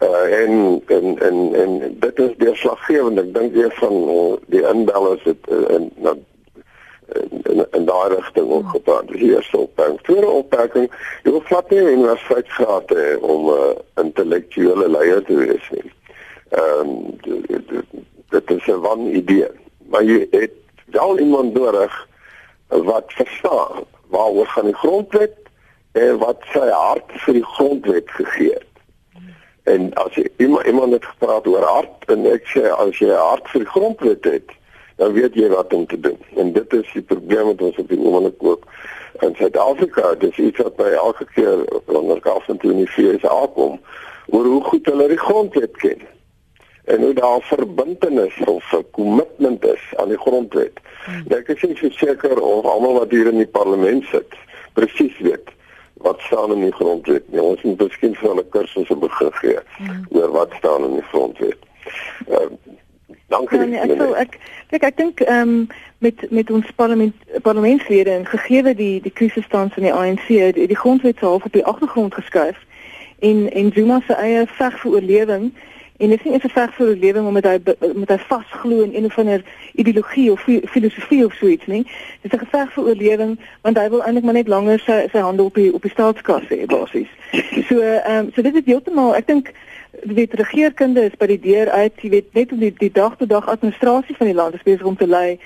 Uh 0.00 0.42
en 0.42 0.82
en 0.86 1.18
en 1.18 1.54
en 1.54 1.96
dit 2.00 2.18
is 2.18 2.34
deurslaggewend. 2.36 3.18
Ek 3.18 3.34
dink 3.34 3.52
weer 3.52 3.72
van 3.72 3.96
uh, 4.08 4.32
die 4.46 4.62
inbellers 4.68 5.22
het 5.22 5.44
uh, 5.48 5.74
in 5.76 5.90
na 5.96 6.14
in 7.50 7.66
in 7.70 7.84
daai 7.84 8.14
rigting 8.14 8.50
ook 8.50 8.68
gepraat. 8.68 9.08
Dis 9.08 9.20
hier 9.20 9.42
so 9.42 9.58
op. 9.58 9.98
Tweede 10.02 10.26
opmerking, 10.26 10.90
jy 11.22 11.30
wil 11.30 11.42
glad 11.48 11.70
nie 11.70 11.80
universiteit 11.80 12.48
graad 12.48 12.92
hê 12.94 13.16
om 13.20 13.48
'n 13.50 13.54
uh, 13.56 14.04
intellektuele 14.04 14.88
leier 14.88 15.22
te 15.24 15.34
wees 15.34 15.70
nie. 15.70 15.92
Ehm 16.50 16.88
um, 16.88 17.18
dit 18.30 18.50
is 18.50 18.66
'n 18.66 18.80
wan 18.80 19.06
idee. 19.06 19.48
Maar 19.90 20.04
jy 20.04 20.26
het 20.30 20.56
wel 20.86 21.18
iemand 21.18 21.54
nodig 21.54 22.08
wat 22.68 23.12
verstaan 23.12 23.84
waaroor 24.08 24.46
gaan 24.46 24.64
die 24.64 24.74
grondwet 24.74 25.36
en 25.92 26.18
wat 26.18 26.42
sy 26.52 26.68
hart 26.68 27.12
vir 27.24 27.34
die 27.34 27.46
grondwet 27.46 28.10
gegee 28.10 28.52
het. 28.52 28.66
En 29.62 29.94
as 29.94 30.14
jy 30.14 30.28
iemand 30.36 30.66
iemand 30.66 30.92
het 30.92 31.04
gepraat 31.04 31.46
oor 31.46 31.64
hart 31.66 32.06
en 32.06 32.26
ek 32.26 32.46
sê 32.46 32.70
as 32.70 32.98
jy 32.98 33.10
hart 33.10 33.48
vir 33.52 33.64
die 33.64 33.72
grondwet 33.74 34.24
het, 34.24 34.54
dan 35.00 35.12
weet 35.16 35.34
jy 35.34 35.48
wat 35.48 35.72
om 35.72 35.86
te 35.86 36.00
doen. 36.00 36.18
En 36.36 36.52
dit 36.52 36.72
is 36.76 36.88
die 36.92 37.02
probleem 37.02 37.46
met 37.46 37.62
ons 37.62 37.76
op 37.80 37.88
die 37.88 37.98
oomblik 37.98 38.42
ook 38.44 38.64
in 39.24 39.34
Suid-Afrika. 39.38 40.14
Dit 40.14 40.30
is 40.30 40.44
iets 40.50 40.60
wat 40.60 40.76
by 40.76 40.90
elke 40.92 41.24
keer 41.34 41.62
ek 42.16 42.26
af 42.28 42.48
en 42.52 42.58
toe 42.60 42.72
in 42.74 42.82
die 42.82 42.92
VS 42.92 43.24
aankom, 43.24 43.78
oor 44.28 44.44
hoe 44.44 44.64
goed 44.64 44.90
hulle 44.92 45.06
die 45.08 45.20
grondwet 45.20 45.76
ken 45.80 46.02
en 46.90 47.04
hoe 47.06 47.14
daar 47.14 47.40
verbintenis 47.48 48.36
of 48.44 48.72
'n 48.76 48.84
kommitment 48.90 49.64
is 49.64 49.84
aan 49.96 50.08
die 50.08 50.18
grondwet. 50.18 50.80
Hmm. 51.04 51.24
Ek 51.38 51.48
is 51.48 51.62
nie 51.62 51.92
seker 51.96 52.40
of 52.40 52.64
almal 52.64 52.98
wat 52.98 53.10
hier 53.10 53.26
in 53.26 53.40
die 53.40 53.46
parlement 53.46 54.04
sit 54.12 54.36
presies 54.72 55.18
weet 55.18 55.48
wat 55.94 56.20
staan 56.20 56.52
in 56.52 56.60
die 56.60 56.72
grondwet 56.72 57.24
nie. 57.32 57.40
Ons 57.40 57.62
moet 57.62 57.80
miskien 57.80 58.14
vir 58.14 58.28
hulle 58.28 58.44
kursusse 58.48 58.96
begin 58.96 59.32
gee 59.32 59.58
hmm. 59.76 60.04
oor 60.10 60.30
wat 60.30 60.52
staan 60.58 60.84
in 60.84 60.94
die 61.00 61.08
grondwet. 61.12 61.58
Uh, 62.28 62.48
dankie. 63.30 63.58
Ja, 63.58 63.64
nee, 63.64 63.80
ek 63.80 63.96
sou 63.96 64.10
ek 64.18 64.36
kyk 64.72 64.86
ek 64.90 64.98
dink 65.00 65.22
ehm 65.26 65.54
um, 65.54 65.68
met 66.00 66.26
met 66.30 66.50
ons 66.50 66.66
parlement 66.76 67.14
parlementslede 67.44 68.10
en 68.10 68.26
gegee 68.26 68.74
die 68.74 69.00
die 69.04 69.12
krisisstand 69.12 69.74
van 69.76 69.86
die 69.88 69.92
ANC 69.92 70.26
die, 70.28 70.66
die 70.66 70.82
grondwet 70.82 71.18
se 71.18 71.26
half 71.28 71.44
op 71.44 71.52
die 71.52 71.64
agtergrond 71.64 72.14
geskuif 72.14 72.56
en 73.20 73.50
en 73.52 73.72
Zuma 73.74 74.00
se 74.06 74.16
eie 74.16 74.46
veg 74.60 74.80
vir 74.80 74.92
oorlewing 74.92 75.50
En 76.00 76.08
dit 76.08 76.18
is 76.18 76.24
nie 76.24 76.40
'n 76.40 76.48
veg 76.48 76.74
vir 76.74 76.86
oorlewing 76.86 77.26
omdat 77.26 77.44
hy 77.44 77.58
met 77.94 78.08
hy 78.08 78.18
vasglo 78.18 78.80
in 78.82 78.94
een 78.94 79.04
of 79.04 79.18
ander 79.18 79.42
ideologie 79.72 80.32
of 80.32 80.40
filosofie 80.64 81.24
of 81.24 81.34
so 81.34 81.46
iets 81.46 81.66
nie. 81.66 81.82
Dit 82.20 82.32
is 82.32 82.38
'n 82.38 82.44
geveg 82.44 82.72
vir 82.72 82.84
oorlewing 82.84 83.38
want 83.60 83.78
hy 83.78 83.88
wil 83.90 84.02
eintlik 84.02 84.24
maar 84.24 84.34
net 84.34 84.48
langer 84.48 84.78
sy 84.78 85.08
sy 85.12 85.18
hande 85.18 85.42
op 85.42 85.54
die 85.54 85.74
op 85.74 85.82
die 85.82 85.90
staatskas 85.90 86.42
hê 86.48 86.66
basies. 86.66 87.08
So 87.68 87.80
ehm 87.80 88.18
um, 88.18 88.30
so 88.34 88.42
dit 88.42 88.54
is 88.54 88.64
heeltemal 88.64 89.16
ek 89.16 89.26
dink 89.26 89.52
weet 90.02 90.34
regeerkunde 90.34 91.04
is 91.04 91.16
by 91.18 91.26
die 91.26 91.40
deur 91.40 91.70
uit, 91.70 92.02
jy 92.02 92.10
weet 92.10 92.34
net 92.34 92.52
om 92.52 92.58
die 92.58 92.74
die 92.78 92.92
dag 92.92 93.16
tot 93.16 93.28
dag 93.28 93.48
administrasie 93.48 94.16
van 94.16 94.26
die 94.26 94.34
land 94.34 94.54
is 94.54 94.62
besig 94.62 94.86
om 94.86 94.96
te 94.96 95.06
lei 95.06 95.38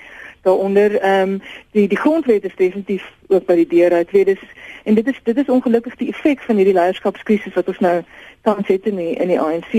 daaronder 0.44 1.00
ehm 1.00 1.28
um, 1.28 1.42
die 1.70 1.88
die 1.88 1.98
grondwet 1.98 2.44
is 2.44 2.57
definitief 2.57 3.05
ook 3.28 3.46
by 3.46 3.55
die 3.55 3.68
deur 3.68 3.92
uit. 3.92 4.11
Weet 4.11 4.26
dis 4.26 4.42
en 4.84 4.94
dit 4.94 5.07
is 5.07 5.20
dit 5.22 5.36
is 5.36 5.48
ongelukkig 5.48 5.96
die 5.96 6.09
effek 6.09 6.40
van 6.40 6.57
hierdie 6.57 6.74
leierskapskrisis 6.74 7.55
wat 7.55 7.68
ons 7.68 7.78
nou 7.78 8.02
tans 8.42 8.68
het 8.68 8.86
in 8.86 8.96
die, 8.96 9.14
in 9.14 9.28
die 9.32 9.40
ANC. 9.40 9.72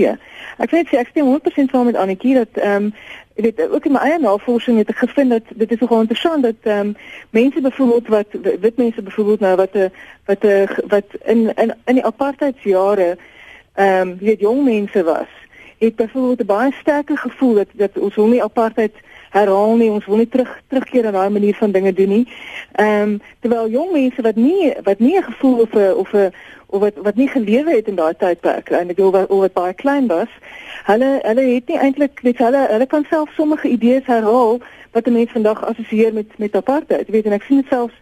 Ek 0.58 0.70
weet 0.74 0.90
sê 0.90 0.98
ek 0.98 1.12
stem 1.12 1.30
100% 1.30 1.70
saam 1.70 1.86
met 1.86 1.96
Annetjie 1.96 2.34
dat 2.34 2.58
ehm 2.62 2.90
um, 2.90 2.90
ek 3.36 3.44
weet 3.44 3.62
ook 3.68 3.84
in 3.84 3.92
my 3.92 4.00
eie 4.08 4.18
navorsing 4.18 4.78
het 4.80 4.90
ek 4.90 5.02
gevind 5.04 5.30
dat 5.30 5.54
dit 5.62 5.72
is 5.72 5.80
nogal 5.84 6.04
interessant 6.06 6.42
dat 6.42 6.60
ehm 6.62 6.90
um, 6.90 6.94
mense 7.30 7.60
byvoorbeeld 7.60 8.08
wat 8.08 8.36
wit 8.66 8.76
mense 8.76 9.02
byvoorbeeld 9.02 9.40
nou 9.40 9.56
wat 9.62 9.74
'n 9.74 9.78
eh, 9.78 9.90
wat 10.26 10.44
'n 10.44 10.46
eh, 10.48 10.78
wat 10.88 11.08
in 11.24 11.40
in 11.54 11.74
in 11.84 11.94
die 12.00 12.04
apartheidsjare 12.04 13.16
ehm 13.76 14.08
um, 14.08 14.18
weet 14.18 14.40
jong 14.40 14.64
mense 14.64 15.02
was 15.04 15.32
het 15.78 15.96
byvoorbeeld 15.96 16.40
'n 16.40 16.46
baie 16.46 16.72
sterker 16.72 17.18
gevoel 17.18 17.54
dat 17.54 17.68
dat 17.72 17.98
ons 17.98 18.14
wil 18.14 18.26
nie 18.26 18.42
apartheid 18.42 18.94
herhaal 19.30 19.76
nie 19.76 19.90
ons 19.90 20.06
wil 20.06 20.16
nie 20.16 20.28
terug 20.28 20.62
terugkeer 20.68 21.02
na 21.02 21.10
daai 21.10 21.30
manier 21.30 21.54
van 21.54 21.70
dinge 21.70 21.92
doen 21.92 22.08
nie. 22.08 22.28
Ehm 22.72 23.02
um, 23.02 23.20
terwyl 23.40 23.68
jong 23.68 23.92
mense 23.92 24.22
wat 24.22 24.36
nie 24.36 24.72
wat 24.82 24.98
nie 24.98 25.16
'n 25.18 25.22
gevoel 25.22 25.60
of 25.60 25.72
'n 25.74 25.92
of 25.92 26.12
'n 26.12 26.32
of 26.66 26.80
wat 26.80 26.94
wat 26.96 27.14
nie 27.14 27.28
gelewe 27.28 27.70
het 27.70 27.88
in 27.88 27.94
daai 27.94 28.14
tydperk 28.16 28.70
en 28.70 28.90
ek 28.90 28.96
glo 28.96 29.10
wat 29.10 29.28
wat 29.28 29.52
baie 29.52 29.74
klein 29.74 30.06
was. 30.06 30.32
Hulle 30.84 31.20
hulle 31.22 31.40
het 31.54 31.68
nie 31.68 31.78
eintlik 31.78 32.22
net 32.22 32.38
hulle 32.38 32.66
hulle 32.70 32.86
kan 32.86 33.06
self 33.10 33.30
sommige 33.34 33.68
idees 33.68 34.06
herhaal 34.06 34.60
wat 34.92 35.06
'n 35.06 35.12
mens 35.12 35.30
vandag 35.30 35.64
assosieer 35.64 36.12
met 36.12 36.38
met 36.38 36.56
apartheid. 36.56 37.08
Weet 37.08 37.26
en 37.26 37.32
ek 37.32 37.42
sien 37.42 37.56
dit 37.56 37.68
selfs 37.68 37.94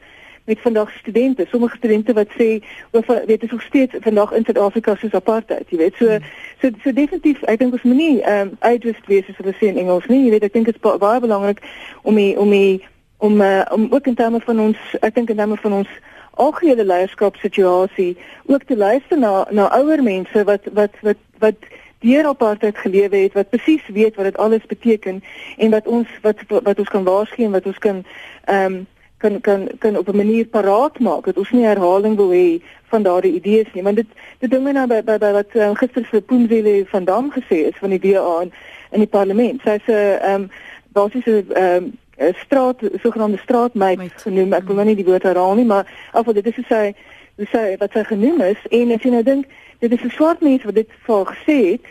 met 0.44 0.60
vandag 0.60 0.90
studente, 0.90 1.46
sommige 1.50 1.76
studente 1.76 2.12
wat 2.12 2.28
sê 2.28 2.64
of 2.90 3.06
weet 3.06 3.42
is 3.42 3.50
nog 3.50 3.62
steeds 3.62 3.94
vandag 4.00 4.32
in 4.32 4.44
Suid-Afrika 4.44 4.94
soos 4.94 5.12
apartheid, 5.12 5.64
jy 5.68 5.76
weet. 5.76 5.94
So 5.96 6.06
hmm. 6.06 6.24
so 6.60 6.70
so 6.82 6.92
definitief 6.92 7.42
ek 7.42 7.58
dink 7.58 7.72
ons 7.72 7.82
moet 7.82 7.96
nie 7.96 8.20
ehm 8.22 8.48
um, 8.48 8.56
uitwist 8.60 9.06
wees 9.06 9.28
as 9.28 9.38
hulle 9.40 9.54
sê 9.56 9.70
in 9.72 9.80
Engels 9.80 10.06
nie. 10.06 10.24
Jy 10.24 10.34
weet 10.36 10.48
ek 10.50 10.52
dink 10.52 10.68
dit 10.68 10.76
is 10.76 10.98
baie 10.98 11.20
belangrik 11.20 11.62
om 12.02 12.20
die, 12.20 12.34
om 12.38 12.50
die, 12.50 12.84
om 13.16 13.40
uh, 13.40 13.62
om 13.70 13.86
ook 13.90 14.06
in 14.06 14.14
terme 14.14 14.40
van 14.40 14.60
ons 14.60 14.78
ek 15.00 15.14
dink 15.14 15.32
in 15.32 15.40
terme 15.40 15.56
van 15.56 15.80
ons 15.80 15.88
algehele 16.34 16.84
leierskapssituasie 16.84 18.16
ook 18.46 18.62
te 18.68 18.76
luister 18.76 19.18
na 19.18 19.46
na 19.50 19.70
ouer 19.78 20.02
mense 20.02 20.44
wat 20.44 20.68
wat 20.72 21.00
wat 21.02 21.20
wat 21.38 21.68
deur 22.04 22.26
apartheid 22.26 22.78
gelewe 22.78 23.16
het 23.16 23.32
wat 23.32 23.50
presies 23.50 23.86
weet 23.86 24.16
wat 24.16 24.24
dit 24.24 24.36
alles 24.36 24.66
beteken 24.66 25.22
en 25.56 25.70
wat 25.70 25.86
ons 25.86 26.08
wat 26.22 26.42
wat 26.48 26.78
ons 26.78 26.88
kan 26.88 27.04
waarsku 27.04 27.44
en 27.44 27.56
wat 27.56 27.66
ons 27.66 27.78
kan 27.78 28.04
ehm 28.44 28.74
um, 28.74 28.82
kan 29.24 29.40
kan 29.40 29.68
kan 29.78 29.96
op 29.98 30.08
'n 30.08 30.16
manier 30.16 30.46
paraat 30.46 30.98
maak 30.98 31.24
dat 31.24 31.38
ons 31.38 31.50
nie 31.50 31.64
herhaling 31.64 32.16
wil 32.16 32.30
hê 32.30 32.62
van 32.92 33.02
daardie 33.02 33.34
idees 33.40 33.72
nie 33.72 33.82
want 33.82 33.96
dit 33.96 34.06
dit 34.38 34.50
ding 34.50 34.64
my 34.64 34.72
nou 34.72 34.86
by 34.86 35.00
by, 35.02 35.18
by 35.18 35.32
wat 35.32 35.54
um, 35.54 35.74
gister 35.74 36.04
vir 36.04 36.20
Poemzile 36.20 36.84
van 36.92 37.04
Dam 37.04 37.32
gesê 37.32 37.58
is 37.70 37.80
van 37.80 37.90
die 37.90 38.02
DA 38.06 38.40
in, 38.42 38.52
in 38.90 39.00
die 39.00 39.12
parlement 39.16 39.60
sy's 39.64 39.86
'n 39.86 39.92
ehm 39.92 40.34
um, 40.34 40.50
basiese 40.92 41.44
ehm 41.54 41.84
um, 41.84 41.92
'n 42.18 42.34
straat 42.44 42.78
sogenaamde 43.02 43.38
straatmeid 43.38 44.12
genoem. 44.16 44.52
Ek 44.52 44.66
wil 44.66 44.74
nou 44.74 44.86
nie 44.86 44.94
die 44.94 45.04
woord 45.04 45.22
herhaal 45.22 45.54
nie, 45.54 45.64
maar 45.64 45.86
afval 46.12 46.34
dit 46.34 46.46
is 46.46 46.54
hoe 46.54 46.64
sy 46.68 46.94
hoe 47.36 47.46
sy 47.50 47.76
wat 47.78 47.92
sy 47.92 48.04
genoem 48.04 48.40
is 48.40 48.60
en 48.70 48.92
as 48.94 49.02
jy 49.02 49.10
nou 49.10 49.22
dink 49.22 49.46
dit 49.78 49.92
is 49.92 50.04
'n 50.04 50.10
swart 50.10 50.40
mens 50.40 50.64
wat 50.64 50.74
dit 50.74 50.90
vir 51.06 51.26
gesê 51.26 51.58
het. 51.70 51.86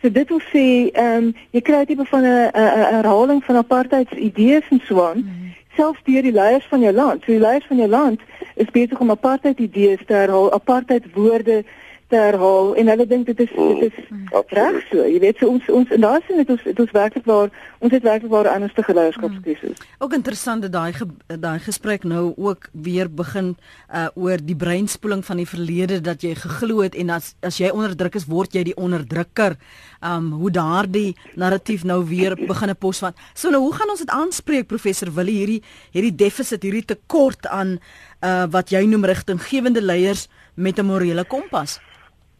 So 0.00 0.10
dit 0.10 0.28
wil 0.28 0.40
sê 0.40 0.90
ehm 0.92 1.16
um, 1.16 1.34
jy 1.50 1.60
kry 1.60 1.84
tipe 1.84 2.04
van 2.04 2.22
'n 2.22 2.50
herhaling 2.94 3.44
van 3.44 3.56
apartheid 3.56 4.10
idees 4.12 4.64
en 4.70 4.80
so 4.86 5.02
aan. 5.02 5.18
Mm. 5.18 5.55
Selfs 5.76 6.04
deur 6.04 6.22
die 6.22 6.32
leiers 6.32 6.66
van 6.70 6.80
jou 6.80 6.92
land. 6.92 7.24
So 7.24 7.32
die 7.32 7.42
leiers 7.42 7.66
van 7.68 7.76
jou 7.76 7.88
land 7.88 8.20
is 8.54 8.70
besig 8.72 9.00
om 9.00 9.10
apartheid 9.12 9.58
idees 9.60 10.00
te 10.06 10.16
herhaal, 10.16 10.52
apartheid 10.52 11.04
woorde 11.14 11.64
te 12.08 12.16
herhaal 12.16 12.74
en 12.78 12.88
hulle 12.92 13.06
dink 13.10 13.26
dit 13.26 13.40
is 13.42 13.52
dit 13.56 13.94
is 13.98 14.10
mm. 14.10 14.42
reg 14.54 14.76
so 14.90 15.02
jy 15.02 15.18
weet 15.22 15.40
so 15.42 15.48
ons 15.50 15.70
ons 15.78 15.94
en 15.96 16.04
daar 16.04 16.22
sien 16.26 16.38
dit 16.38 16.50
ons 16.54 16.62
dit 16.68 16.82
ons 16.84 16.92
werklik 16.94 17.26
waar 17.26 17.50
ons 17.78 17.92
het 17.96 18.04
werklik 18.06 18.30
waar 18.30 18.48
anderste 18.50 18.84
geleierskapskrisis 18.86 19.74
mm. 19.74 19.88
ook 20.06 20.14
interessant 20.14 20.62
dat 20.62 20.72
daai 20.76 20.92
ge, 20.92 21.08
daai 21.26 21.58
gesprek 21.64 22.06
nou 22.06 22.32
ook 22.36 22.68
weer 22.72 23.10
begin 23.10 23.54
uh, 23.90 24.06
oor 24.14 24.38
die 24.42 24.56
breinspoeling 24.56 25.24
van 25.26 25.42
die 25.42 25.48
verlede 25.50 26.00
dat 26.00 26.22
jy 26.22 26.36
geglo 26.38 26.84
het 26.86 26.94
en 26.94 27.10
as 27.16 27.34
as 27.42 27.58
jy 27.58 27.72
onderdruk 27.74 28.20
is 28.20 28.28
word 28.30 28.54
jy 28.54 28.62
die 28.70 28.76
onderdrukker 28.78 29.58
um 30.06 30.30
hoe 30.38 30.52
daardie 30.54 31.16
narratief 31.34 31.82
nou 31.84 32.04
weer 32.06 32.36
begin 32.38 32.70
'n 32.70 32.78
pos 32.78 33.02
van 33.02 33.18
so 33.34 33.50
nou 33.50 33.62
hoe 33.66 33.74
gaan 33.74 33.90
ons 33.90 34.04
dit 34.04 34.14
aanspreek 34.14 34.70
professor 34.70 35.10
Willie 35.10 35.38
hierdie 35.42 35.62
hierdie 35.90 36.14
deficit 36.14 36.62
hierdie 36.62 36.86
tekort 36.86 37.46
aan 37.46 37.78
uh, 38.22 38.46
wat 38.50 38.70
jy 38.70 38.86
noem 38.86 39.04
rigtinggewende 39.04 39.82
leiers 39.82 40.28
met 40.54 40.78
'n 40.78 40.86
morele 40.86 41.24
kompas 41.24 41.80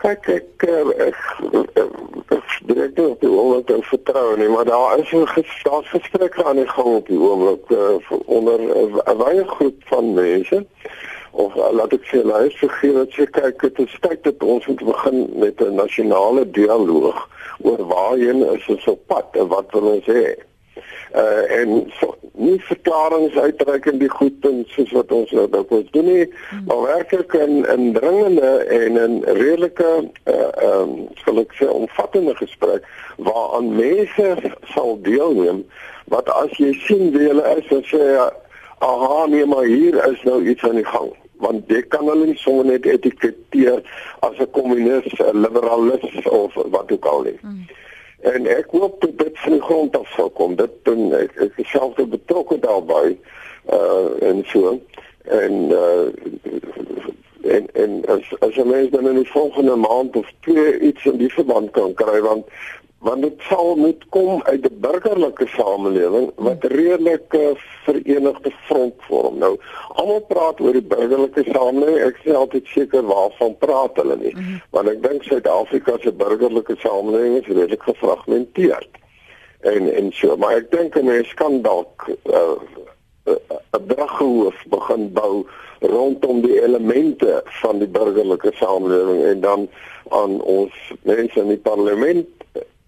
Kyk 0.07 0.29
ek 0.31 0.65
ek 1.03 1.17
direk 2.67 2.99
op 3.03 3.21
die 3.21 3.31
oomblik 3.31 3.71
en 3.75 3.83
vertrou 3.89 4.37
nie, 4.39 4.47
maar 4.49 4.65
daar 4.65 4.99
is 4.99 5.11
'n 5.11 5.27
gestaas 5.27 5.89
gesprek 5.91 6.39
aan 6.43 6.57
die 6.57 6.69
gang 6.69 6.93
op 7.01 7.07
die 7.07 7.19
oomblik 7.19 7.71
uh, 7.71 7.99
onder 8.27 8.61
'n 8.61 9.01
uh, 9.03 9.17
baie 9.19 9.45
groep 9.45 9.83
van 9.91 10.15
mense 10.15 10.67
of 11.31 11.55
uh, 11.57 11.71
laat 11.73 11.93
ek 11.93 12.07
sê 12.07 12.23
luister 12.23 12.71
gee 12.71 12.93
dat 12.93 13.15
jy 13.15 13.27
kyk 13.27 13.61
dit 13.61 13.79
is 13.79 13.99
tyd 14.01 14.23
dat 14.23 14.43
ons 14.43 14.67
moet 14.67 14.85
begin 14.85 15.19
met 15.43 15.61
'n 15.61 15.75
nasionale 15.75 16.51
dialoog 16.51 17.29
oor 17.63 17.87
waarheen 17.87 18.47
is 18.55 18.69
ons 18.69 18.87
op 18.87 19.07
pad 19.07 19.27
en 19.33 19.49
wat 19.49 19.67
wil 19.71 19.91
ons 19.99 20.07
hê. 20.07 20.39
Uh 21.15 21.61
en 21.61 21.93
so, 22.01 22.15
nie 22.33 22.61
verklaringe 22.69 23.41
uitreik 23.41 23.87
in 23.87 23.99
die 23.99 24.11
goed 24.11 24.45
en 24.49 24.65
soos 24.69 24.93
wat 24.93 25.13
ons 25.13 25.31
nou 25.31 25.47
dalk 25.51 25.73
doen 25.93 26.05
nie, 26.05 26.27
maar 26.67 26.83
werklik 26.83 27.33
in 27.33 27.65
in 27.73 27.93
dringende 27.93 28.53
en 28.79 28.97
in 29.05 29.19
redelike 29.25 29.91
uh 30.25 30.35
ehm 30.35 30.81
um, 30.81 30.95
sal 31.25 31.41
ek 31.45 31.55
sê 31.59 31.69
omvattende 31.71 32.35
gesprek 32.37 32.89
waaraan 33.17 33.75
mense 33.77 34.55
sal 34.75 34.99
deelneem 35.03 35.65
wat 36.13 36.29
as 36.31 36.59
jy 36.63 36.73
sien 36.87 37.13
wie 37.17 37.31
hulle 37.31 37.47
is 37.57 37.71
en 37.79 37.87
sê 37.93 38.03
aha 38.79 39.23
nee 39.33 39.47
maar 39.47 39.65
hier 39.65 39.97
is 40.11 40.23
nou 40.29 40.43
iets 40.45 40.69
aan 40.69 40.83
die 40.83 40.91
gang 40.91 41.15
want 41.45 41.73
jy 41.73 41.83
kan 41.93 42.07
hulle 42.09 42.31
nie 42.31 42.39
sommer 42.41 42.69
net 42.71 42.87
etiketeer 42.89 43.83
as 44.27 44.39
'n 44.41 44.51
kommunis, 44.57 45.09
'n 45.21 45.43
liberalis 45.45 46.25
of 46.25 46.55
wat 46.55 46.93
ook 46.93 47.05
al 47.05 47.23
nie. 47.23 47.39
Mm. 47.43 47.67
En 48.21 48.47
ek 48.47 48.71
hoop 48.71 49.01
dat 49.01 49.19
dit 49.19 49.39
van 49.39 49.53
die 49.53 49.63
grond 49.63 49.97
af 49.97 50.09
sal 50.09 50.31
kom. 50.31 50.57
Dit 50.57 50.71
doen 50.83 51.13
ek, 51.15 51.35
ek 51.37 51.59
is 51.63 51.71
self 51.71 51.95
betrokke 51.95 52.59
daarbey 52.59 53.17
uh 53.73 54.23
en 54.23 54.45
so 54.47 54.81
en 55.25 55.55
uh 55.75 56.07
en 57.43 57.69
en 57.73 58.03
as 58.09 58.33
as 58.39 58.55
jy 58.55 58.65
mens 58.65 58.91
dan 58.91 59.09
in 59.09 59.21
die 59.21 59.31
volgende 59.31 59.77
maand 59.77 60.17
of 60.17 60.31
twee 60.47 60.79
iets 60.79 61.05
in 61.05 61.19
die 61.19 61.33
verband 61.33 61.71
kan 61.71 61.95
kry 61.95 62.21
want 62.21 62.47
want 63.07 63.23
dit 63.23 63.43
sal 63.49 63.77
moet 63.79 64.03
kom 64.15 64.43
uit 64.43 64.65
'n 64.67 64.81
burgerlike 64.81 65.47
samelewing 65.47 66.31
wat 66.47 66.65
redelik 66.65 67.27
'n 67.31 67.39
uh, 67.39 67.51
verenigde 67.87 68.53
front 68.67 68.95
vorm. 69.09 69.39
Nou, 69.39 69.59
almal 69.89 70.21
praat 70.21 70.61
oor 70.61 70.73
die 70.73 70.89
burgerlike 70.95 71.45
samelewing. 71.53 71.99
Ek 72.11 72.19
sê 72.25 72.35
altyd 72.35 72.67
seker 72.67 73.07
waarvan 73.07 73.59
praat 73.59 73.97
hulle 73.97 74.17
nie. 74.17 74.35
Mm 74.35 74.43
-hmm. 74.43 74.61
Want 74.71 74.89
ek 74.89 75.03
dink 75.03 75.23
Suid-Afrika 75.23 75.99
se 76.01 76.13
burgerlike 76.13 76.75
samelewing 76.79 77.37
is 77.41 77.47
redelik 77.47 77.83
gefragmenteerd. 77.83 78.93
En 79.61 79.95
en 79.95 80.13
so, 80.13 80.37
maar 80.37 80.57
ek 80.57 80.71
dink 80.71 80.97
'n 80.97 81.05
mens 81.05 81.35
kan 81.35 81.63
dalk 81.63 82.09
'n 82.09 82.17
uh, 82.35 83.81
braghoof 83.87 84.65
begin 84.67 85.13
bou 85.13 85.47
rondom 85.81 86.41
die 86.41 86.63
elemente 86.63 87.43
van 87.45 87.79
die 87.79 87.89
burgerlike 87.89 88.51
samelewing 88.55 89.23
en 89.25 89.41
dan 89.41 89.69
aan 90.09 90.41
ons 90.41 90.73
mense 91.03 91.41
in 91.41 91.49
die 91.49 91.63
parlement 91.63 92.36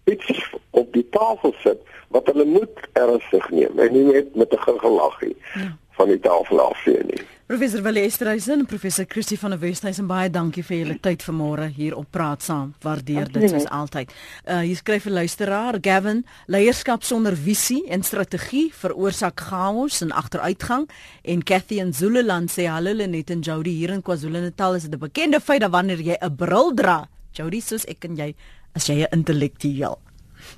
iets 0.09 0.55
op 0.71 0.93
die 0.93 1.07
tafel 1.11 1.55
sit 1.65 1.81
wat 2.09 2.27
hulle 2.33 2.45
moet 2.45 2.89
ernstig 2.93 3.51
neem 3.51 3.79
en 3.79 3.93
nie 3.93 4.05
net 4.13 4.35
met 4.35 4.53
'n 4.53 4.79
gelaggie 4.79 5.37
ja. 5.55 5.77
van 5.99 6.09
die 6.09 6.21
tafel 6.21 6.61
afvee 6.61 7.03
nie. 7.05 7.27
Professor 7.49 7.81
Valestreisen, 7.81 8.67
professor 8.67 9.07
Christie 9.09 9.39
van 9.39 9.55
der 9.55 9.61
Westhuizen 9.63 10.07
baie 10.07 10.29
dankie 10.29 10.61
vir 10.63 10.77
julle 10.77 10.97
tyd 11.01 11.23
vanmôre 11.25 11.71
hier 11.73 11.95
op 11.97 12.11
Praat 12.13 12.43
Saam. 12.45 12.75
Waardeer 12.85 13.31
dit 13.33 13.49
soos 13.49 13.65
altyd. 13.73 14.13
Uh 14.45 14.59
hier 14.67 14.77
skryf 14.77 15.07
'n 15.07 15.17
luisteraar, 15.17 15.79
Gavin, 15.81 16.27
leierskap 16.47 17.03
sonder 17.03 17.37
visie 17.37 17.89
en 17.89 18.03
strategie 18.03 18.69
veroorsaak 18.75 19.41
chaos 19.41 20.03
en 20.03 20.13
agteruitgang 20.13 20.91
en 21.23 21.43
Cathy 21.43 21.81
in 21.81 21.95
Zululand 21.95 22.51
sê 22.51 22.69
hallo 22.69 22.93
net 23.07 23.31
en 23.31 23.41
Jody 23.41 23.71
hier 23.71 23.91
in 23.91 24.03
KwaZulu-Natal 24.03 24.75
is 24.75 24.83
dit 24.83 24.95
'n 24.95 24.99
bekende 24.99 25.41
feit 25.41 25.61
dat 25.61 25.71
wanneer 25.71 26.01
jy 26.01 26.19
'n 26.21 26.37
bril 26.37 26.75
dra, 26.75 27.09
Jody 27.33 27.61
soos 27.61 27.87
ek 27.87 28.05
en 28.05 28.17
jy 28.17 28.35
as 28.79 28.87
jy 28.87 29.03
'n 29.03 29.11
intellektueel. 29.19 29.99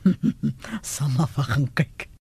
Sal 0.93 1.09
maar 1.17 1.33
gaan 1.33 1.69
kyk. 1.73 2.10